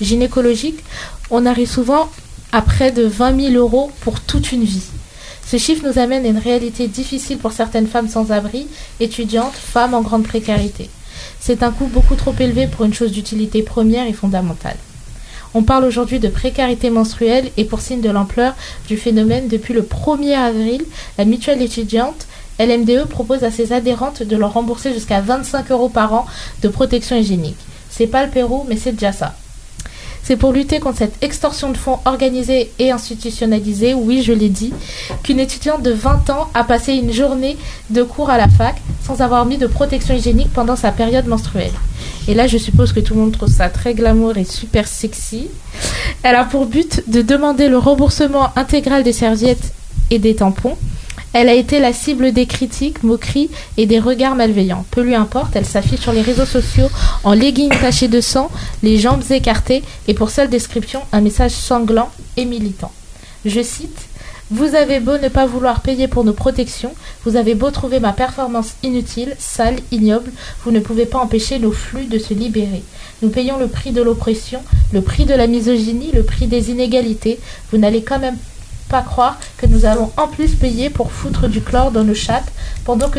gynécologiques, 0.00 0.82
on 1.30 1.46
arrive 1.46 1.70
souvent 1.70 2.10
à 2.52 2.62
près 2.62 2.90
de 2.90 3.04
20 3.04 3.50
000 3.52 3.54
euros 3.54 3.90
pour 4.00 4.20
toute 4.20 4.50
une 4.52 4.64
vie. 4.64 4.82
Ce 5.46 5.58
chiffre 5.58 5.86
nous 5.86 6.00
amène 6.00 6.26
à 6.26 6.28
une 6.28 6.38
réalité 6.38 6.88
difficile 6.88 7.38
pour 7.38 7.52
certaines 7.52 7.86
femmes 7.86 8.08
sans 8.08 8.32
abri, 8.32 8.66
étudiantes, 8.98 9.54
femmes 9.54 9.94
en 9.94 10.02
grande 10.02 10.24
précarité. 10.24 10.90
C'est 11.38 11.62
un 11.62 11.70
coût 11.70 11.86
beaucoup 11.86 12.16
trop 12.16 12.34
élevé 12.40 12.66
pour 12.66 12.84
une 12.84 12.92
chose 12.92 13.12
d'utilité 13.12 13.62
première 13.62 14.08
et 14.08 14.12
fondamentale. 14.12 14.76
On 15.54 15.62
parle 15.62 15.84
aujourd'hui 15.84 16.18
de 16.18 16.28
précarité 16.28 16.90
menstruelle 16.90 17.50
et 17.56 17.64
pour 17.64 17.80
signe 17.80 18.00
de 18.00 18.10
l'ampleur 18.10 18.54
du 18.88 18.96
phénomène, 18.96 19.46
depuis 19.46 19.72
le 19.72 19.82
1er 19.82 20.36
avril, 20.36 20.84
la 21.16 21.24
mutuelle 21.24 21.62
étudiante 21.62 22.26
LMDE 22.58 23.04
propose 23.04 23.44
à 23.44 23.52
ses 23.52 23.72
adhérentes 23.72 24.24
de 24.24 24.36
leur 24.36 24.54
rembourser 24.54 24.92
jusqu'à 24.92 25.20
25 25.20 25.70
euros 25.70 25.88
par 25.88 26.12
an 26.12 26.26
de 26.62 26.68
protection 26.68 27.16
hygiénique. 27.16 27.56
C'est 27.88 28.08
pas 28.08 28.24
le 28.24 28.30
Pérou, 28.30 28.66
mais 28.68 28.76
c'est 28.76 28.92
déjà 28.92 29.12
ça. 29.12 29.36
C'est 30.26 30.34
pour 30.34 30.52
lutter 30.52 30.80
contre 30.80 30.98
cette 30.98 31.22
extorsion 31.22 31.70
de 31.70 31.76
fonds 31.76 32.00
organisée 32.04 32.72
et 32.80 32.90
institutionnalisée, 32.90 33.94
oui, 33.94 34.24
je 34.24 34.32
l'ai 34.32 34.48
dit, 34.48 34.72
qu'une 35.22 35.38
étudiante 35.38 35.84
de 35.84 35.92
20 35.92 36.30
ans 36.30 36.50
a 36.52 36.64
passé 36.64 36.94
une 36.94 37.12
journée 37.12 37.56
de 37.90 38.02
cours 38.02 38.28
à 38.28 38.36
la 38.36 38.48
fac 38.48 38.74
sans 39.04 39.20
avoir 39.20 39.46
mis 39.46 39.56
de 39.56 39.68
protection 39.68 40.16
hygiénique 40.16 40.52
pendant 40.52 40.74
sa 40.74 40.90
période 40.90 41.28
menstruelle. 41.28 41.70
Et 42.26 42.34
là, 42.34 42.48
je 42.48 42.58
suppose 42.58 42.92
que 42.92 42.98
tout 42.98 43.14
le 43.14 43.20
monde 43.20 43.34
trouve 43.38 43.48
ça 43.48 43.68
très 43.68 43.94
glamour 43.94 44.36
et 44.36 44.42
super 44.42 44.88
sexy. 44.88 45.46
Elle 46.24 46.34
a 46.34 46.44
pour 46.44 46.66
but 46.66 47.08
de 47.08 47.22
demander 47.22 47.68
le 47.68 47.78
remboursement 47.78 48.50
intégral 48.56 49.04
des 49.04 49.12
serviettes 49.12 49.72
et 50.10 50.18
des 50.18 50.34
tampons. 50.34 50.76
Elle 51.32 51.48
a 51.48 51.54
été 51.54 51.80
la 51.80 51.92
cible 51.92 52.32
des 52.32 52.46
critiques, 52.46 53.02
moqueries 53.02 53.50
et 53.76 53.86
des 53.86 53.98
regards 53.98 54.36
malveillants. 54.36 54.86
Peu 54.90 55.02
lui 55.02 55.14
importe, 55.14 55.54
elle 55.54 55.66
s'affiche 55.66 56.00
sur 56.00 56.12
les 56.12 56.22
réseaux 56.22 56.46
sociaux 56.46 56.88
en 57.24 57.34
leggings 57.34 57.68
tachés 57.80 58.08
de 58.08 58.20
sang, 58.20 58.50
les 58.82 58.98
jambes 58.98 59.22
écartées 59.30 59.82
et 60.08 60.14
pour 60.14 60.30
seule 60.30 60.48
description 60.48 61.02
un 61.12 61.20
message 61.20 61.52
sanglant 61.52 62.10
et 62.36 62.44
militant. 62.44 62.92
Je 63.44 63.62
cite 63.62 64.08
Vous 64.50 64.74
avez 64.74 64.98
beau 64.98 65.18
ne 65.18 65.28
pas 65.28 65.46
vouloir 65.46 65.80
payer 65.80 66.08
pour 66.08 66.24
nos 66.24 66.32
protections, 66.32 66.94
vous 67.24 67.36
avez 67.36 67.54
beau 67.54 67.70
trouver 67.70 68.00
ma 68.00 68.12
performance 68.12 68.74
inutile, 68.82 69.36
sale, 69.38 69.76
ignoble, 69.92 70.32
vous 70.64 70.70
ne 70.70 70.80
pouvez 70.80 71.06
pas 71.06 71.18
empêcher 71.18 71.58
nos 71.58 71.72
flux 71.72 72.06
de 72.06 72.18
se 72.18 72.34
libérer. 72.34 72.82
Nous 73.22 73.28
payons 73.28 73.58
le 73.58 73.68
prix 73.68 73.92
de 73.92 74.02
l'oppression, 74.02 74.60
le 74.92 75.00
prix 75.00 75.24
de 75.24 75.34
la 75.34 75.46
misogynie, 75.46 76.10
le 76.12 76.22
prix 76.22 76.46
des 76.46 76.70
inégalités. 76.70 77.38
Vous 77.70 77.78
n'allez 77.78 78.02
quand 78.02 78.18
même 78.18 78.36
pas 78.88 79.02
croire 79.02 79.38
que 79.56 79.66
nous 79.66 79.84
allons 79.84 80.10
en 80.16 80.28
plus 80.28 80.54
payer 80.54 80.90
pour 80.90 81.10
foutre 81.12 81.48
du 81.48 81.60
chlore 81.60 81.90
dans 81.90 82.04
nos 82.04 82.14
chattes 82.14 82.52
pendant 82.84 83.08
que, 83.08 83.18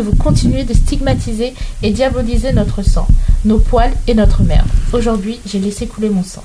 vous 0.00 0.14
continuez 0.16 0.64
de 0.64 0.74
stigmatiser 0.74 1.54
et 1.82 1.90
diaboliser 1.90 2.52
notre 2.52 2.82
sang, 2.82 3.06
nos 3.44 3.58
poils 3.58 3.92
et 4.06 4.14
notre 4.14 4.42
merde. 4.42 4.68
Aujourd'hui, 4.92 5.40
j'ai 5.46 5.58
laissé 5.58 5.86
couler 5.86 6.10
mon 6.10 6.22
sang. 6.22 6.44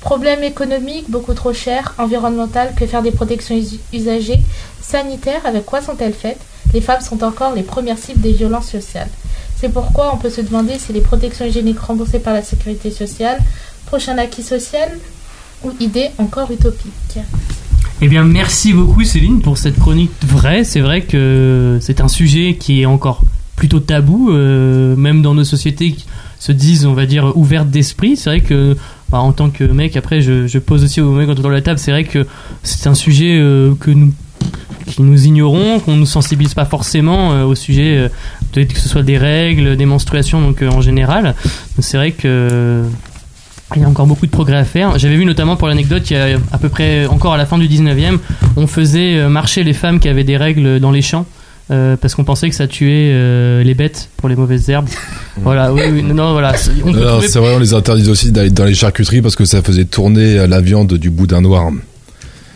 Problème 0.00 0.44
économique, 0.44 1.10
beaucoup 1.10 1.34
trop 1.34 1.52
cher, 1.52 1.94
environnemental, 1.98 2.74
que 2.76 2.86
faire 2.86 3.02
des 3.02 3.10
protections 3.10 3.56
us- 3.56 3.80
usagées, 3.92 4.40
sanitaires, 4.80 5.44
avec 5.44 5.64
quoi 5.64 5.82
sont-elles 5.82 6.12
faites? 6.14 6.40
Les 6.72 6.80
femmes 6.80 7.00
sont 7.00 7.24
encore 7.24 7.54
les 7.54 7.62
premières 7.62 7.98
cibles 7.98 8.20
des 8.20 8.32
violences 8.32 8.68
sociales. 8.70 9.08
C'est 9.58 9.70
pourquoi 9.70 10.12
on 10.14 10.18
peut 10.18 10.30
se 10.30 10.42
demander 10.42 10.78
si 10.78 10.92
les 10.92 11.00
protections 11.00 11.46
hygiéniques 11.46 11.80
remboursées 11.80 12.18
par 12.18 12.34
la 12.34 12.42
sécurité 12.42 12.90
sociale, 12.90 13.38
prochain 13.86 14.18
acquis 14.18 14.42
social 14.42 14.90
idée 15.80 16.08
encore 16.18 16.50
utopique. 16.50 17.18
Eh 18.02 18.08
bien, 18.08 18.24
merci 18.24 18.72
beaucoup 18.72 19.04
Céline 19.04 19.40
pour 19.40 19.56
cette 19.56 19.78
chronique 19.78 20.10
vraie. 20.26 20.64
C'est 20.64 20.80
vrai 20.80 21.02
que 21.02 21.78
c'est 21.80 22.00
un 22.00 22.08
sujet 22.08 22.56
qui 22.60 22.82
est 22.82 22.86
encore 22.86 23.22
plutôt 23.56 23.80
tabou, 23.80 24.30
euh, 24.30 24.94
même 24.96 25.22
dans 25.22 25.34
nos 25.34 25.44
sociétés 25.44 25.92
qui 25.92 26.04
se 26.38 26.52
disent, 26.52 26.84
on 26.84 26.92
va 26.92 27.06
dire, 27.06 27.32
ouvertes 27.36 27.70
d'esprit. 27.70 28.16
C'est 28.16 28.28
vrai 28.28 28.40
que 28.42 28.76
bah, 29.08 29.20
en 29.20 29.32
tant 29.32 29.48
que 29.48 29.64
mec, 29.64 29.96
après, 29.96 30.20
je, 30.20 30.58
pose 30.58 30.84
aussi 30.84 31.00
aux 31.00 31.12
mecs 31.12 31.28
autour 31.28 31.44
de 31.44 31.48
la 31.48 31.62
table. 31.62 31.78
C'est 31.78 31.90
vrai 31.90 32.04
que 32.04 32.26
c'est 32.62 32.86
un 32.86 32.94
sujet 32.94 33.38
euh, 33.38 33.74
que 33.80 33.90
nous 33.90 34.12
qui 34.86 35.02
nous 35.02 35.26
ignorons, 35.26 35.80
qu'on 35.80 35.96
nous 35.96 36.06
sensibilise 36.06 36.54
pas 36.54 36.64
forcément 36.64 37.32
euh, 37.32 37.44
au 37.44 37.56
sujet, 37.56 37.96
euh, 37.96 38.08
de- 38.52 38.62
que 38.62 38.78
ce 38.78 38.88
soit 38.88 39.02
des 39.02 39.18
règles, 39.18 39.76
des 39.76 39.86
menstruations, 39.86 40.40
donc 40.40 40.62
en 40.62 40.80
général. 40.80 41.34
C'est 41.80 41.96
vrai 41.96 42.12
que 42.12 42.84
il 43.74 43.82
y 43.82 43.84
a 43.84 43.88
encore 43.88 44.06
beaucoup 44.06 44.26
de 44.26 44.30
progrès 44.30 44.56
à 44.56 44.64
faire. 44.64 44.98
J'avais 44.98 45.16
vu 45.16 45.24
notamment 45.24 45.56
pour 45.56 45.66
l'anecdote, 45.68 46.08
il 46.10 46.14
y 46.14 46.16
a 46.20 46.38
à 46.52 46.58
peu 46.58 46.68
près 46.68 47.06
encore 47.06 47.34
à 47.34 47.36
la 47.36 47.46
fin 47.46 47.58
du 47.58 47.66
19e, 47.68 48.18
on 48.56 48.66
faisait 48.66 49.16
euh, 49.16 49.28
marcher 49.28 49.64
les 49.64 49.72
femmes 49.72 49.98
qui 49.98 50.08
avaient 50.08 50.24
des 50.24 50.36
règles 50.36 50.78
dans 50.80 50.92
les 50.92 51.02
champs. 51.02 51.26
euh, 51.72 51.96
parce 51.96 52.14
qu'on 52.14 52.22
pensait 52.22 52.48
que 52.48 52.54
ça 52.54 52.68
tuait 52.68 53.10
euh, 53.12 53.64
les 53.64 53.74
bêtes 53.74 54.08
pour 54.18 54.28
les 54.28 54.36
mauvaises 54.36 54.68
herbes. 54.70 54.88
voilà, 55.42 55.72
oui, 55.72 55.82
oui, 55.92 56.02
non, 56.04 56.30
voilà. 56.32 56.56
c'est- 56.56 56.70
On 56.84 56.92
peut 56.92 57.00
Non, 57.00 57.06
trouver- 57.14 57.26
c'est 57.28 57.40
vrai, 57.40 57.54
on 57.56 57.58
les 57.58 57.74
interdit 57.74 58.08
aussi 58.08 58.30
d'aller 58.30 58.50
dans 58.50 58.64
les 58.66 58.74
charcuteries 58.74 59.20
parce 59.20 59.34
que 59.34 59.44
ça 59.44 59.60
faisait 59.62 59.84
tourner 59.84 60.46
la 60.46 60.60
viande 60.60 60.94
du 60.94 61.10
boudin 61.10 61.40
noir. 61.40 61.70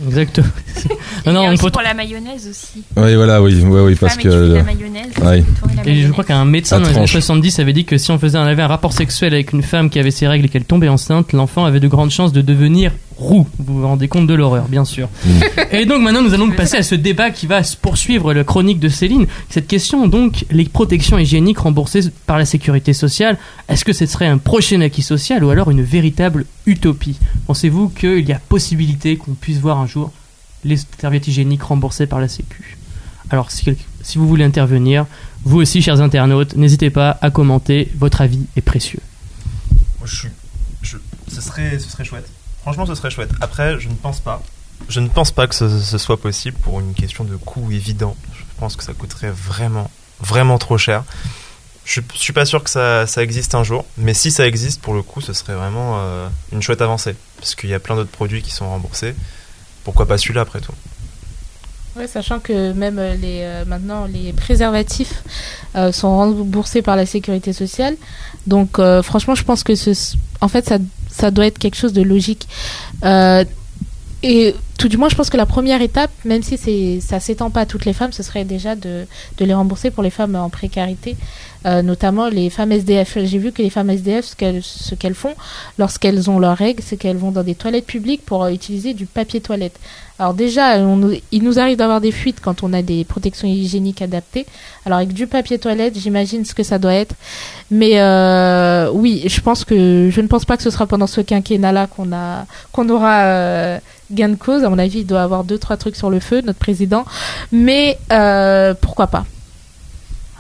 Exactement. 0.07 0.47
non, 1.27 1.33
non, 1.33 1.43
Et 1.45 1.49
on 1.51 1.57
peut 1.57 1.71
pour 1.71 1.83
la 1.83 1.95
mayonnaise 1.95 2.49
aussi. 2.49 2.83
Oui, 2.97 3.15
voilà, 3.15 3.43
oui, 3.43 3.61
oui, 3.65 3.81
oui, 3.81 3.95
parce 4.01 4.17
que. 4.17 4.29
euh, 4.29 4.55
la 4.57 4.63
mayonnaise. 4.63 5.13
ouais. 5.23 5.45
la 5.77 5.87
Et 5.89 6.03
je 6.03 6.09
crois 6.11 6.25
qu'un 6.25 6.45
médecin 6.45 6.77
Ça 6.77 6.83
dans 6.83 6.89
les 6.89 6.97
années 6.97 7.07
tranche. 7.07 7.13
70 7.13 7.59
avait 7.59 7.73
dit 7.73 7.85
que 7.85 7.99
si 7.99 8.11
on 8.11 8.19
faisait 8.19 8.39
un, 8.39 8.47
avait 8.47 8.63
un 8.63 8.67
rapport 8.69 8.93
sexuel 8.93 9.35
avec 9.35 9.53
une 9.53 9.63
femme 9.63 9.91
qui 9.91 9.99
avait 9.99 10.11
ses 10.11 10.27
règles 10.29 10.47
et 10.47 10.49
qu'elle 10.49 10.65
tombait 10.65 10.89
enceinte, 10.89 11.33
l'enfant 11.33 11.65
avait 11.65 11.81
de 11.81 11.89
grandes 11.89 12.11
chances 12.11 12.33
de 12.33 12.41
devenir 12.43 12.93
roux. 13.21 13.47
Vous 13.59 13.81
vous 13.81 13.87
rendez 13.87 14.09
compte 14.09 14.27
de 14.27 14.35
l'horreur, 14.35 14.67
bien 14.69 14.85
sûr. 14.85 15.09
Mm. 15.25 15.31
Et 15.73 15.87
donc 15.87 16.03
maintenant, 16.03 16.23
nous 16.23 16.35
allons 16.35 16.51
passer 16.57 16.77
à 16.79 16.83
ce 16.83 16.95
débat 16.95 17.31
qui 17.31 17.47
va 17.47 17.63
se 17.63 17.77
poursuivre 17.77 18.33
la 18.35 18.45
chronique 18.45 18.81
de 18.81 18.89
Céline. 18.89 19.27
Cette 19.49 19.67
question, 19.69 20.09
donc, 20.09 20.45
les 20.51 20.65
protections 20.65 21.19
hygiéniques 21.19 21.59
remboursées 21.59 22.11
par 22.27 22.39
la 22.39 22.45
sécurité 22.45 22.93
sociale, 22.93 23.39
est-ce 23.69 23.85
que 23.85 23.93
ce 23.93 24.07
serait 24.07 24.27
un 24.27 24.39
prochain 24.39 24.81
acquis 24.81 25.03
social 25.03 25.45
ou 25.45 25.51
alors 25.51 25.71
une 25.71 25.83
véritable 25.83 26.47
utopie? 26.67 27.19
Pensez-vous 27.47 27.91
qu'il 27.91 28.29
y 28.29 28.33
a 28.33 28.39
possibilité 28.49 29.17
qu'on 29.17 29.35
puisse 29.35 29.59
voir 29.59 29.79
un 29.79 29.87
jour 29.87 30.11
les 30.65 30.77
serviettes 30.99 31.29
hygiéniques 31.29 31.63
remboursées 31.63 32.07
par 32.07 32.21
la 32.21 32.29
Sécu? 32.29 32.77
Alors, 33.31 33.51
si, 33.51 33.65
vous 34.17 34.27
voulez 34.27 34.45
intervenir, 34.45 35.07
vous 35.45 35.61
aussi, 35.61 35.83
chers 35.83 36.01
internautes, 36.01 36.57
n'hésitez 36.57 36.91
pas 36.91 37.17
à 37.21 37.31
commenter. 37.31 37.89
Votre 37.99 38.23
avis 38.23 38.47
est 38.57 38.61
précieux. 38.61 38.99
Moi, 40.01 40.09
je 40.09 40.17
suis. 40.17 40.29
je- 40.83 40.97
ce, 41.33 41.41
serait, 41.41 41.79
ce 41.79 41.89
serait 41.89 42.05
chouette. 42.05 42.29
Franchement, 42.63 42.87
ce 42.87 42.95
serait 42.95 43.11
chouette. 43.11 43.31
Après, 43.41 43.79
je 43.79 43.89
ne 43.89 43.95
pense 43.95 44.21
pas. 44.21 44.43
Je 44.89 45.01
ne 45.01 45.09
pense 45.09 45.31
pas 45.31 45.47
que 45.47 45.55
ce, 45.55 45.81
ce 45.81 45.99
soit 45.99 46.21
possible 46.21 46.57
pour 46.59 46.81
une 46.81 46.95
question 46.95 47.25
de 47.25 47.37
coût 47.37 47.71
évident. 47.71 48.17
Je 48.35 48.43
pense 48.59 48.77
que 48.77 48.85
ça 48.85 48.93
coûterait 48.93 49.31
vraiment, 49.31 49.91
vraiment 50.21 50.59
trop 50.59 50.79
cher. 50.79 51.05
Je, 51.85 52.01
je 52.15 52.19
suis 52.19 52.33
pas 52.33 52.45
sûr 52.45 52.63
que 52.63 52.71
ça, 52.71 53.07
ça 53.07 53.23
existe 53.23 53.55
un 53.55 53.65
jour, 53.65 53.85
mais 53.97 54.15
si 54.15 54.31
ça 54.31 54.47
existe, 54.47 54.81
pour 54.81 54.95
le 54.95 55.03
coup, 55.03 55.21
ce 55.21 55.33
serait 55.33 55.55
vraiment 55.55 55.99
euh, 55.99 56.29
une 56.53 56.63
chouette 56.63 56.83
avancée. 56.83 57.15
Parce 57.39 57.55
qu'il 57.55 57.71
y 57.71 57.75
a 57.75 57.81
plein 57.81 57.97
d'autres 57.97 58.11
produits 58.11 58.43
qui 58.43 58.53
sont 58.53 58.69
remboursés. 58.69 59.15
Pourquoi 59.85 60.07
pas 60.07 60.19
celui-là 60.19 60.43
après 60.43 60.61
tout? 60.61 60.75
Ouais, 61.97 62.07
sachant 62.07 62.39
que 62.39 62.73
même 62.73 62.99
euh, 62.99 63.15
les, 63.15 63.41
euh, 63.43 63.65
maintenant 63.65 64.05
les 64.05 64.33
préservatifs 64.33 65.25
euh, 65.75 65.91
sont 65.91 66.17
remboursés 66.17 66.83
par 66.83 66.95
la 66.95 67.05
sécurité 67.05 67.53
sociale. 67.53 67.97
Donc 68.47 68.79
euh, 68.79 69.03
franchement, 69.03 69.35
je 69.35 69.43
pense 69.43 69.65
que 69.65 69.75
ce, 69.75 70.17
en 70.41 70.49
fait, 70.49 70.69
ça, 70.69 70.79
ça 71.21 71.31
doit 71.31 71.47
être 71.47 71.59
quelque 71.59 71.77
chose 71.77 71.93
de 71.93 72.03
logique. 72.03 72.49
Euh, 73.05 73.45
tout 74.81 74.89
du 74.89 74.97
moins, 74.97 75.11
je 75.11 75.15
pense 75.15 75.29
que 75.29 75.37
la 75.37 75.45
première 75.45 75.83
étape, 75.83 76.11
même 76.25 76.43
si 76.43 76.57
c'est, 76.57 77.01
ça 77.01 77.21
s'étend 77.21 77.51
pas 77.51 77.61
à 77.61 77.67
toutes 77.67 77.85
les 77.85 77.93
femmes, 77.93 78.13
ce 78.13 78.23
serait 78.23 78.47
déjà 78.47 78.77
de, 78.77 79.07
de 79.37 79.45
les 79.45 79.53
rembourser 79.53 79.91
pour 79.91 80.03
les 80.03 80.09
femmes 80.09 80.35
en 80.37 80.49
précarité, 80.49 81.19
euh, 81.67 81.83
notamment 81.83 82.29
les 82.31 82.49
femmes 82.49 82.73
SDF. 82.73 83.19
J'ai 83.25 83.37
vu 83.37 83.53
que 83.53 83.61
les 83.61 83.69
femmes 83.69 83.91
SDF, 83.91 84.25
ce 84.25 84.37
qu'elles, 84.37 84.63
ce 84.63 84.95
qu'elles 84.95 85.15
font 85.15 85.35
lorsqu'elles 85.79 86.31
ont 86.31 86.39
leurs 86.39 86.57
règles, 86.57 86.83
c'est 86.83 86.97
qu'elles 86.97 87.19
vont 87.19 87.31
dans 87.31 87.43
des 87.43 87.55
toilettes 87.55 87.85
publiques 87.85 88.25
pour 88.25 88.43
euh, 88.43 88.51
utiliser 88.53 88.95
du 88.95 89.05
papier 89.05 89.43
toilette. 89.43 89.79
Alors 90.21 90.35
déjà, 90.35 90.77
on 90.79 91.13
il 91.33 91.43
nous 91.43 91.59
arrive 91.59 91.79
d'avoir 91.79 92.03
des 92.03 92.13
fuites 92.13 92.41
quand 92.43 92.63
on 92.63 92.75
a 92.75 92.83
des 92.83 93.05
protections 93.05 93.49
hygiéniques 93.49 94.03
adaptées. 94.03 94.45
Alors 94.85 94.99
avec 94.99 95.15
du 95.15 95.27
papier 95.27 95.59
toilette, 95.59 95.99
j'imagine 95.99 96.45
ce 96.45 96.55
que 96.55 96.63
ça 96.63 96.79
doit 96.79 96.93
être. 96.93 97.15
Mais 97.71 97.99
euh, 98.01 98.91
oui, 98.93 99.25
je 99.27 99.41
pense 99.41 99.65
que 99.65 100.11
je 100.11 100.21
ne 100.21 100.27
pense 100.27 100.45
pas 100.45 100.59
que 100.59 100.63
ce 100.63 100.69
sera 100.69 100.87
pendant 100.87 101.07
ce 101.07 101.23
quinquennat-là 101.23 101.87
qu'on 101.87 102.13
a 102.13 102.45
qu'on 102.71 102.91
aura 102.91 103.21
euh, 103.23 103.79
gain 104.11 104.29
de 104.29 104.35
cause. 104.35 104.63
Mon 104.71 104.79
avis, 104.79 105.01
il 105.01 105.07
doit 105.07 105.23
avoir 105.23 105.43
deux 105.43 105.59
trois 105.59 105.77
trucs 105.77 105.97
sur 105.97 106.11
le 106.11 106.21
feu, 106.21 106.43
notre 106.43 106.61
président. 106.61 107.05
Mais 107.51 107.99
euh, 108.13 108.73
pourquoi 108.81 109.09
pas? 109.09 109.25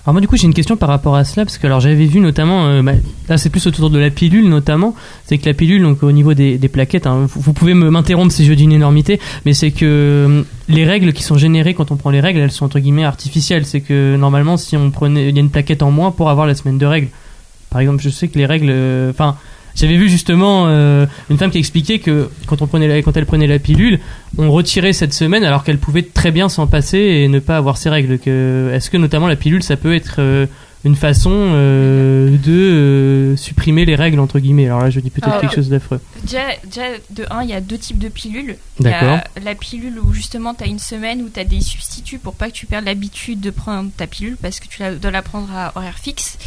Alors 0.05 0.15
moi 0.15 0.23
du 0.23 0.29
coup 0.29 0.37
j'ai 0.39 0.47
une 0.47 0.55
question 0.55 0.79
par 0.79 0.89
rapport 0.89 1.15
à 1.15 1.25
cela 1.25 1.45
parce 1.45 1.59
que 1.59 1.67
alors 1.67 1.81
j'avais 1.81 2.07
vu 2.07 2.21
notamment 2.21 2.67
euh, 2.69 2.81
bah, 2.81 2.93
là 3.29 3.37
c'est 3.37 3.51
plus 3.51 3.67
autour 3.67 3.91
de 3.91 3.99
la 3.99 4.09
pilule 4.09 4.49
notamment. 4.49 4.95
C'est 5.27 5.37
que 5.37 5.47
la 5.47 5.53
pilule 5.53 5.83
donc 5.83 6.03
au 6.03 6.11
niveau 6.11 6.33
des, 6.33 6.57
plaquettes 6.69 7.07
hein, 7.07 7.27
vous, 7.29 7.53
pouvez 7.53 7.75
m'interrompre 7.75 8.33
si 8.33 8.47
je 8.47 8.55
dis 8.55 8.65
une 8.65 8.73
énormité 8.73 9.21
mais 9.45 9.53
c'est 9.53 9.73
que 9.73 9.85
euh, 9.85 10.43
les 10.69 10.87
règles 10.87 11.13
qui 11.13 11.23
sont 11.23 11.37
générées 11.37 11.75
quand 11.75 11.91
on 11.91 11.97
prend 11.97 12.09
les 12.09 12.21
règles 12.21 12.39
elles 12.39 12.51
sont 12.51 12.65
entre 12.65 12.79
guillemets 12.79 13.05
artificielles. 13.05 13.67
C'est 13.67 13.83
que 13.83 14.17
normalement 14.17 14.57
si 14.57 14.75
on 14.75 14.91
prenait 14.91 15.29
il 15.29 15.35
y 15.35 15.39
a 15.39 15.43
une 15.43 15.51
plaquette 15.51 15.83
en 15.83 15.91
moins 15.91 16.13
pour 16.13 16.31
avoir 16.31 16.47
la 16.47 16.55
semaine 16.55 16.79
de 16.79 16.87
règles. 16.87 17.09
Par 17.69 17.83
exemple 17.83 18.03
je 18.03 18.09
sais 18.09 18.29
que 18.29 18.39
les 18.39 18.47
règles 18.47 18.73
enfin 19.11 19.37
j'avais 19.75 19.97
vu 19.97 20.09
justement 20.09 20.65
euh, 20.67 21.07
une 21.31 21.39
femme 21.39 21.51
qui 21.51 21.59
expliquait 21.59 21.99
que 21.99 22.29
quand 22.47 22.63
on 22.63 22.67
prenait 22.67 22.89
la, 22.89 23.03
quand 23.03 23.17
elle 23.17 23.27
prenait 23.27 23.47
la 23.47 23.59
pilule 23.59 24.01
on 24.39 24.51
retirait 24.51 24.93
cette 24.93 25.13
semaine 25.13 25.45
alors 25.45 25.65
qu'elle 25.65 25.79
pouvait 25.79 26.03
très 26.03 26.31
bien 26.31 26.49
s'en 26.49 26.67
passer 26.67 26.99
et 26.99 27.29
ne 27.29 27.39
pas 27.39 27.57
avoir 27.57 27.77
ses 27.77 27.91
règles. 27.91 28.19
Que, 28.19 28.71
est-ce 28.73 28.91
que 28.91 28.97
notamment 28.97 29.29
la 29.29 29.37
pilule, 29.37 29.63
ça 29.63 29.77
peut 29.77 29.95
être 29.95 30.17
euh, 30.19 30.47
une 30.85 30.95
façon 30.95 31.33
euh, 31.35 32.37
de 32.45 33.35
supprimer 33.37 33.85
les 33.85 33.97
règles 33.97 34.21
entre 34.21 34.39
guillemets? 34.39 34.67
Alors 34.67 34.81
là, 34.81 34.91
je 34.91 35.01
dis 35.01 35.11
peut-être 35.11 35.41
quelque 35.41 35.55
chose 35.55 35.69
d'affreux. 35.69 36.01
Déjà, 36.23 36.43
déjà, 36.65 36.83
de 37.11 37.27
1, 37.31 37.43
il 37.43 37.51
y 37.51 37.55
a 37.55 37.61
deux 37.61 37.79
types 37.79 37.99
de 37.99 38.09
pilules. 38.09 38.57
Il 38.79 38.87
y 38.87 38.89
a 38.89 39.01
D'accord. 39.01 39.19
la 39.43 39.55
pilule 39.55 39.99
où 39.99 40.13
justement 40.13 40.55
tu 40.55 40.65
as 40.65 40.69
une 40.69 40.79
semaine 40.79 41.23
où 41.23 41.29
tu 41.29 41.41
as 41.41 41.45
des 41.45 41.61
substituts 41.61 42.19
pour 42.19 42.35
pas 42.35 42.49
que 42.49 42.55
tu 42.55 42.67
perdes 42.67 42.85
l'habitude 42.85 43.41
de 43.41 43.51
prendre 43.51 43.91
ta 43.97 44.07
pilule 44.07 44.37
parce 44.41 44.61
que 44.61 44.69
tu 44.69 44.83
dois 45.01 45.11
la 45.11 45.23
prendre 45.23 45.49
à 45.55 45.73
horaire 45.75 45.99
fixe. 45.99 46.39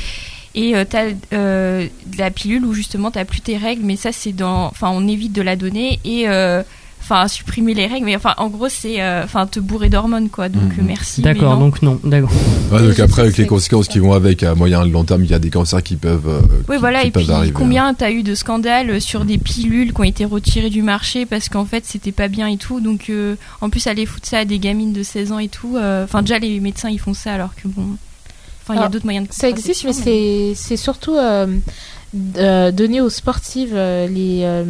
Et 0.55 0.73
tu 0.89 0.97
as 0.97 1.87
la 2.17 2.31
pilule 2.31 2.65
où 2.65 2.73
justement 2.73 3.11
tu 3.11 3.23
plus 3.25 3.41
tes 3.41 3.57
règles, 3.57 3.83
mais 3.85 3.95
ça 3.95 4.11
c'est 4.11 4.33
dans. 4.33 4.65
Enfin, 4.67 4.89
on 4.91 5.07
évite 5.07 5.33
de 5.33 5.41
la 5.41 5.55
donner 5.55 5.99
et. 6.05 6.27
euh, 6.27 6.63
Enfin, 7.05 7.27
supprimer 7.27 7.73
les 7.73 7.85
règles, 7.85 8.05
mais 8.05 8.15
enfin, 8.15 8.33
en 8.37 8.47
gros, 8.47 8.69
c'est 8.69 9.01
euh, 9.01 9.25
enfin 9.25 9.45
te 9.45 9.59
bourrer 9.59 9.89
d'hormones, 9.89 10.29
quoi. 10.29 10.47
Donc, 10.47 10.63
Mhm. 10.63 10.79
euh, 10.79 10.83
merci. 10.87 11.19
D'accord, 11.21 11.57
donc 11.57 11.81
non, 11.81 11.99
d'accord. 12.01 12.31
Ouais, 12.71 12.79
donc 12.81 12.97
après, 12.97 13.23
avec 13.23 13.35
les 13.35 13.45
conséquences 13.45 13.89
qui 13.89 13.99
vont 13.99 14.13
avec 14.13 14.41
à 14.41 14.55
moyen 14.55 14.85
et 14.85 14.89
long 14.89 15.03
terme, 15.03 15.21
il 15.25 15.29
y 15.29 15.33
a 15.33 15.39
des 15.39 15.49
cancers 15.49 15.83
qui 15.83 15.97
peuvent. 15.97 16.29
euh, 16.29 16.39
Oui, 16.69 16.75
qui- 16.75 16.79
voilà, 16.79 17.01
qui 17.01 17.07
et 17.07 17.11
puis 17.11 17.29
arriver, 17.29 17.49
hein. 17.49 17.53
combien 17.59 17.93
t'as 17.93 18.09
eu 18.09 18.23
de 18.23 18.33
scandales 18.35 19.01
sur 19.01 19.25
des 19.25 19.37
pilules 19.37 19.91
qui 19.93 19.99
ont 19.99 20.05
été 20.05 20.23
retirées 20.23 20.69
du 20.69 20.81
marché 20.81 21.25
parce 21.25 21.49
qu'en 21.49 21.65
fait 21.65 21.83
c'était 21.85 22.13
pas 22.13 22.29
bien 22.29 22.47
et 22.47 22.55
tout. 22.55 22.79
Donc 22.79 23.09
euh, 23.09 23.35
en 23.59 23.69
plus, 23.69 23.85
aller 23.87 24.05
foutre 24.05 24.29
ça 24.29 24.37
à 24.37 24.45
des 24.45 24.59
gamines 24.59 24.93
de 24.93 25.03
16 25.03 25.33
ans 25.33 25.39
et 25.39 25.49
tout. 25.49 25.75
euh, 25.75 26.05
Enfin, 26.05 26.21
déjà 26.21 26.39
les 26.39 26.61
médecins 26.61 26.89
ils 26.89 26.99
font 27.01 27.13
ça 27.13 27.33
alors 27.33 27.53
que 27.53 27.67
bon. 27.67 27.83
Enfin, 28.63 28.73
il 28.73 28.78
y 28.78 28.80
a 28.80 28.82
Alors, 28.82 28.91
d'autres 28.91 29.06
moyens 29.06 29.28
de 29.28 29.34
Ça 29.34 29.49
existe, 29.49 29.84
mais 29.84 29.93
c'est 29.93 30.54
c'est 30.56 30.78
surtout 30.78 31.15
euh, 31.15 31.47
euh, 32.38 32.71
donné 32.71 33.02
aux 33.02 33.10
sportives, 33.10 33.73
euh, 33.76 34.08
les, 34.08 34.41
euh, 34.43 34.63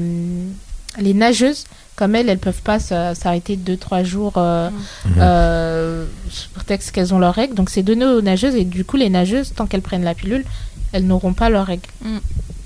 les 1.00 1.14
nageuses. 1.14 1.66
Comme 1.96 2.16
elles, 2.16 2.28
elles 2.28 2.40
peuvent 2.40 2.64
pas 2.64 2.80
s'arrêter 2.80 3.56
2-3 3.56 4.04
jours 4.04 4.34
euh, 4.38 4.70
Mhm. 5.06 5.12
euh, 5.20 6.06
sous 6.32 6.50
prétexte 6.50 6.90
qu'elles 6.90 7.14
ont 7.14 7.20
leurs 7.20 7.36
règles. 7.36 7.54
Donc 7.54 7.70
c'est 7.70 7.84
donné 7.84 8.04
aux 8.06 8.22
nageuses 8.22 8.56
et 8.56 8.64
du 8.66 8.84
coup 8.84 8.98
les 8.98 9.12
nageuses, 9.12 9.54
tant 9.56 9.68
qu'elles 9.68 9.84
prennent 9.84 10.04
la 10.04 10.16
pilule, 10.16 10.44
elles 10.92 11.06
n'auront 11.06 11.34
pas 11.34 11.50
leurs 11.52 11.68
règles. 11.68 11.88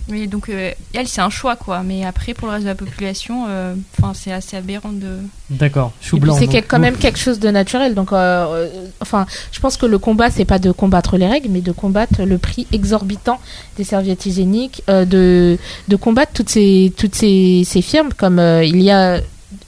Mais 0.09 0.27
donc 0.27 0.49
euh, 0.49 0.71
elle 0.93 1.07
c'est 1.07 1.21
un 1.21 1.29
choix 1.29 1.55
quoi. 1.55 1.83
Mais 1.83 2.05
après 2.05 2.33
pour 2.33 2.47
le 2.47 2.53
reste 2.53 2.63
de 2.63 2.69
la 2.69 2.75
population, 2.75 3.45
euh, 3.47 3.75
enfin 3.97 4.13
c'est 4.13 4.31
assez 4.31 4.55
aberrant 4.55 4.91
de. 4.91 5.17
D'accord, 5.49 5.93
chou 6.01 6.17
blanc. 6.17 6.37
c'est 6.37 6.61
quand 6.61 6.79
même 6.79 6.97
quelque 6.97 7.19
chose 7.19 7.39
de 7.39 7.49
naturel. 7.49 7.95
Donc, 7.95 8.11
euh, 8.11 8.15
euh, 8.17 8.85
enfin, 9.01 9.25
je 9.51 9.59
pense 9.59 9.77
que 9.77 9.85
le 9.85 9.97
combat, 9.97 10.29
c'est 10.29 10.45
pas 10.45 10.59
de 10.59 10.71
combattre 10.71 11.17
les 11.17 11.27
règles, 11.27 11.49
mais 11.49 11.61
de 11.61 11.71
combattre 11.71 12.23
le 12.23 12.37
prix 12.37 12.67
exorbitant 12.73 13.39
des 13.77 13.85
serviettes 13.85 14.25
hygiéniques, 14.25 14.83
euh, 14.89 15.05
de, 15.05 15.57
de 15.87 15.95
combattre 15.95 16.33
toutes 16.33 16.49
ces, 16.49 16.93
toutes 16.97 17.15
ces, 17.15 17.63
ces 17.65 17.81
firmes. 17.81 18.09
Comme 18.13 18.39
euh, 18.39 18.63
il 18.65 18.81
y 18.81 18.91
a 18.91 19.21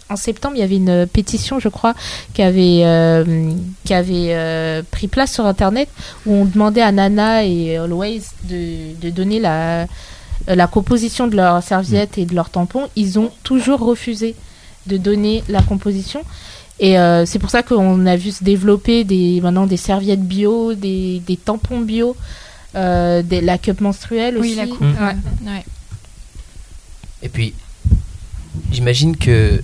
en 0.09 0.15
septembre, 0.15 0.55
il 0.57 0.59
y 0.59 0.63
avait 0.63 0.77
une 0.77 1.05
pétition, 1.07 1.59
je 1.59 1.69
crois, 1.69 1.93
qui 2.33 2.41
avait, 2.41 2.81
euh, 2.83 3.53
qui 3.85 3.93
avait 3.93 4.33
euh, 4.33 4.81
pris 4.89 5.07
place 5.07 5.31
sur 5.31 5.45
Internet, 5.45 5.87
où 6.25 6.33
on 6.33 6.45
demandait 6.45 6.81
à 6.81 6.91
Nana 6.91 7.45
et 7.45 7.77
Always 7.77 8.23
de, 8.49 8.99
de 8.99 9.09
donner 9.11 9.39
la, 9.39 9.85
la 10.55 10.67
composition 10.67 11.27
de 11.27 11.35
leurs 11.35 11.61
serviettes 11.63 12.17
et 12.17 12.25
de 12.25 12.35
leurs 12.35 12.49
tampons. 12.49 12.87
Ils 12.95 13.19
ont 13.19 13.31
toujours 13.43 13.79
refusé 13.79 14.35
de 14.87 14.97
donner 14.97 15.43
la 15.49 15.61
composition. 15.61 16.21
Et 16.79 16.97
euh, 16.97 17.25
c'est 17.25 17.39
pour 17.39 17.49
ça 17.49 17.61
qu'on 17.61 18.05
a 18.05 18.15
vu 18.15 18.31
se 18.31 18.43
développer 18.43 19.03
des, 19.03 19.41
maintenant 19.41 19.65
des 19.65 19.77
serviettes 19.77 20.23
bio, 20.23 20.73
des, 20.73 21.21
des 21.27 21.35
tampons 21.37 21.81
bio, 21.81 22.15
euh, 22.75 23.21
des, 23.21 23.41
la 23.41 23.57
cup 23.57 23.81
menstruelle 23.81 24.37
Oui, 24.37 24.49
aussi. 24.49 24.55
la 24.55 24.67
coupe. 24.67 24.81
Mm. 24.81 25.03
Ouais. 25.03 25.51
ouais. 25.51 25.65
Et 27.21 27.29
puis, 27.29 27.53
j'imagine 28.71 29.17
que 29.17 29.61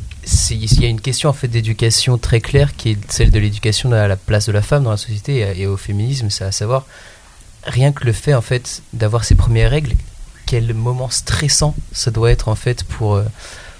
il 0.49 0.81
y 0.81 0.85
a 0.85 0.89
une 0.89 1.01
question 1.01 1.29
en 1.29 1.33
fait 1.33 1.47
d'éducation 1.47 2.17
très 2.17 2.41
claire 2.41 2.75
qui 2.75 2.89
est 2.91 3.11
celle 3.11 3.29
de 3.29 3.37
l'éducation 3.37 3.91
à 3.91 4.07
la 4.07 4.15
place 4.15 4.47
de 4.47 4.51
la 4.51 4.63
femme 4.63 4.83
dans 4.83 4.89
la 4.89 4.97
société 4.97 5.37
et, 5.37 5.61
et 5.61 5.67
au 5.67 5.77
féminisme, 5.77 6.31
c'est 6.31 6.43
à 6.43 6.51
savoir 6.51 6.87
rien 7.63 7.91
que 7.91 8.03
le 8.05 8.11
fait 8.11 8.33
en 8.33 8.41
fait 8.41 8.81
d'avoir 8.93 9.23
ses 9.23 9.35
premières 9.35 9.69
règles, 9.69 9.93
quel 10.45 10.73
moment 10.73 11.09
stressant 11.09 11.75
ça 11.91 12.11
doit 12.11 12.31
être 12.31 12.47
en 12.49 12.55
fait 12.55 12.83
pour, 12.83 13.15
euh, 13.15 13.23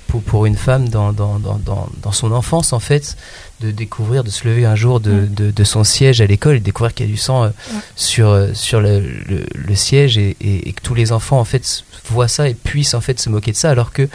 pour, 0.08 0.22
pour 0.22 0.46
une 0.46 0.56
femme 0.56 0.90
dans, 0.90 1.14
dans, 1.14 1.40
dans, 1.40 1.60
dans, 1.60 2.12
son 2.12 2.32
enfance 2.32 2.74
en 2.74 2.80
fait 2.80 3.18
de 3.62 3.72
découvrir, 3.72 4.24
de 4.24 4.30
se 4.30 4.48
lever 4.48 4.66
un 4.66 4.76
jour 4.76 5.00
de, 5.00 5.12
Mm. 5.12 5.34
de, 5.34 5.52
de 5.52 5.64
son 5.64 5.84
siège 5.84 6.22
à 6.22 6.26
l'école 6.28 6.56
et 6.58 6.60
découvrir 6.60 6.94
qu'il 6.94 7.06
y 7.06 7.10
a 7.10 7.12
du 7.12 7.18
sang 7.18 7.44
euh, 7.44 7.48
Ouais. 7.48 7.80
sur, 7.96 8.30
euh, 8.30 8.54
sur 8.54 8.82
le, 8.82 9.00
le, 9.00 9.46
le 9.54 9.76
siège 9.76 10.18
et, 10.18 10.36
et, 10.42 10.70
et 10.70 10.74
que 10.74 10.82
tous 10.82 10.94
les 10.96 11.12
enfants 11.12 11.40
en 11.40 11.46
fait 11.46 11.84
voient 12.10 12.28
ça 12.28 12.48
et 12.50 12.54
puissent 12.54 12.94
en 12.94 13.02
fait 13.02 13.20
se 13.20 13.30
moquer 13.30 13.52
de 13.52 13.58
ça 13.58 13.70
alors 13.72 13.92
que 13.92 14.08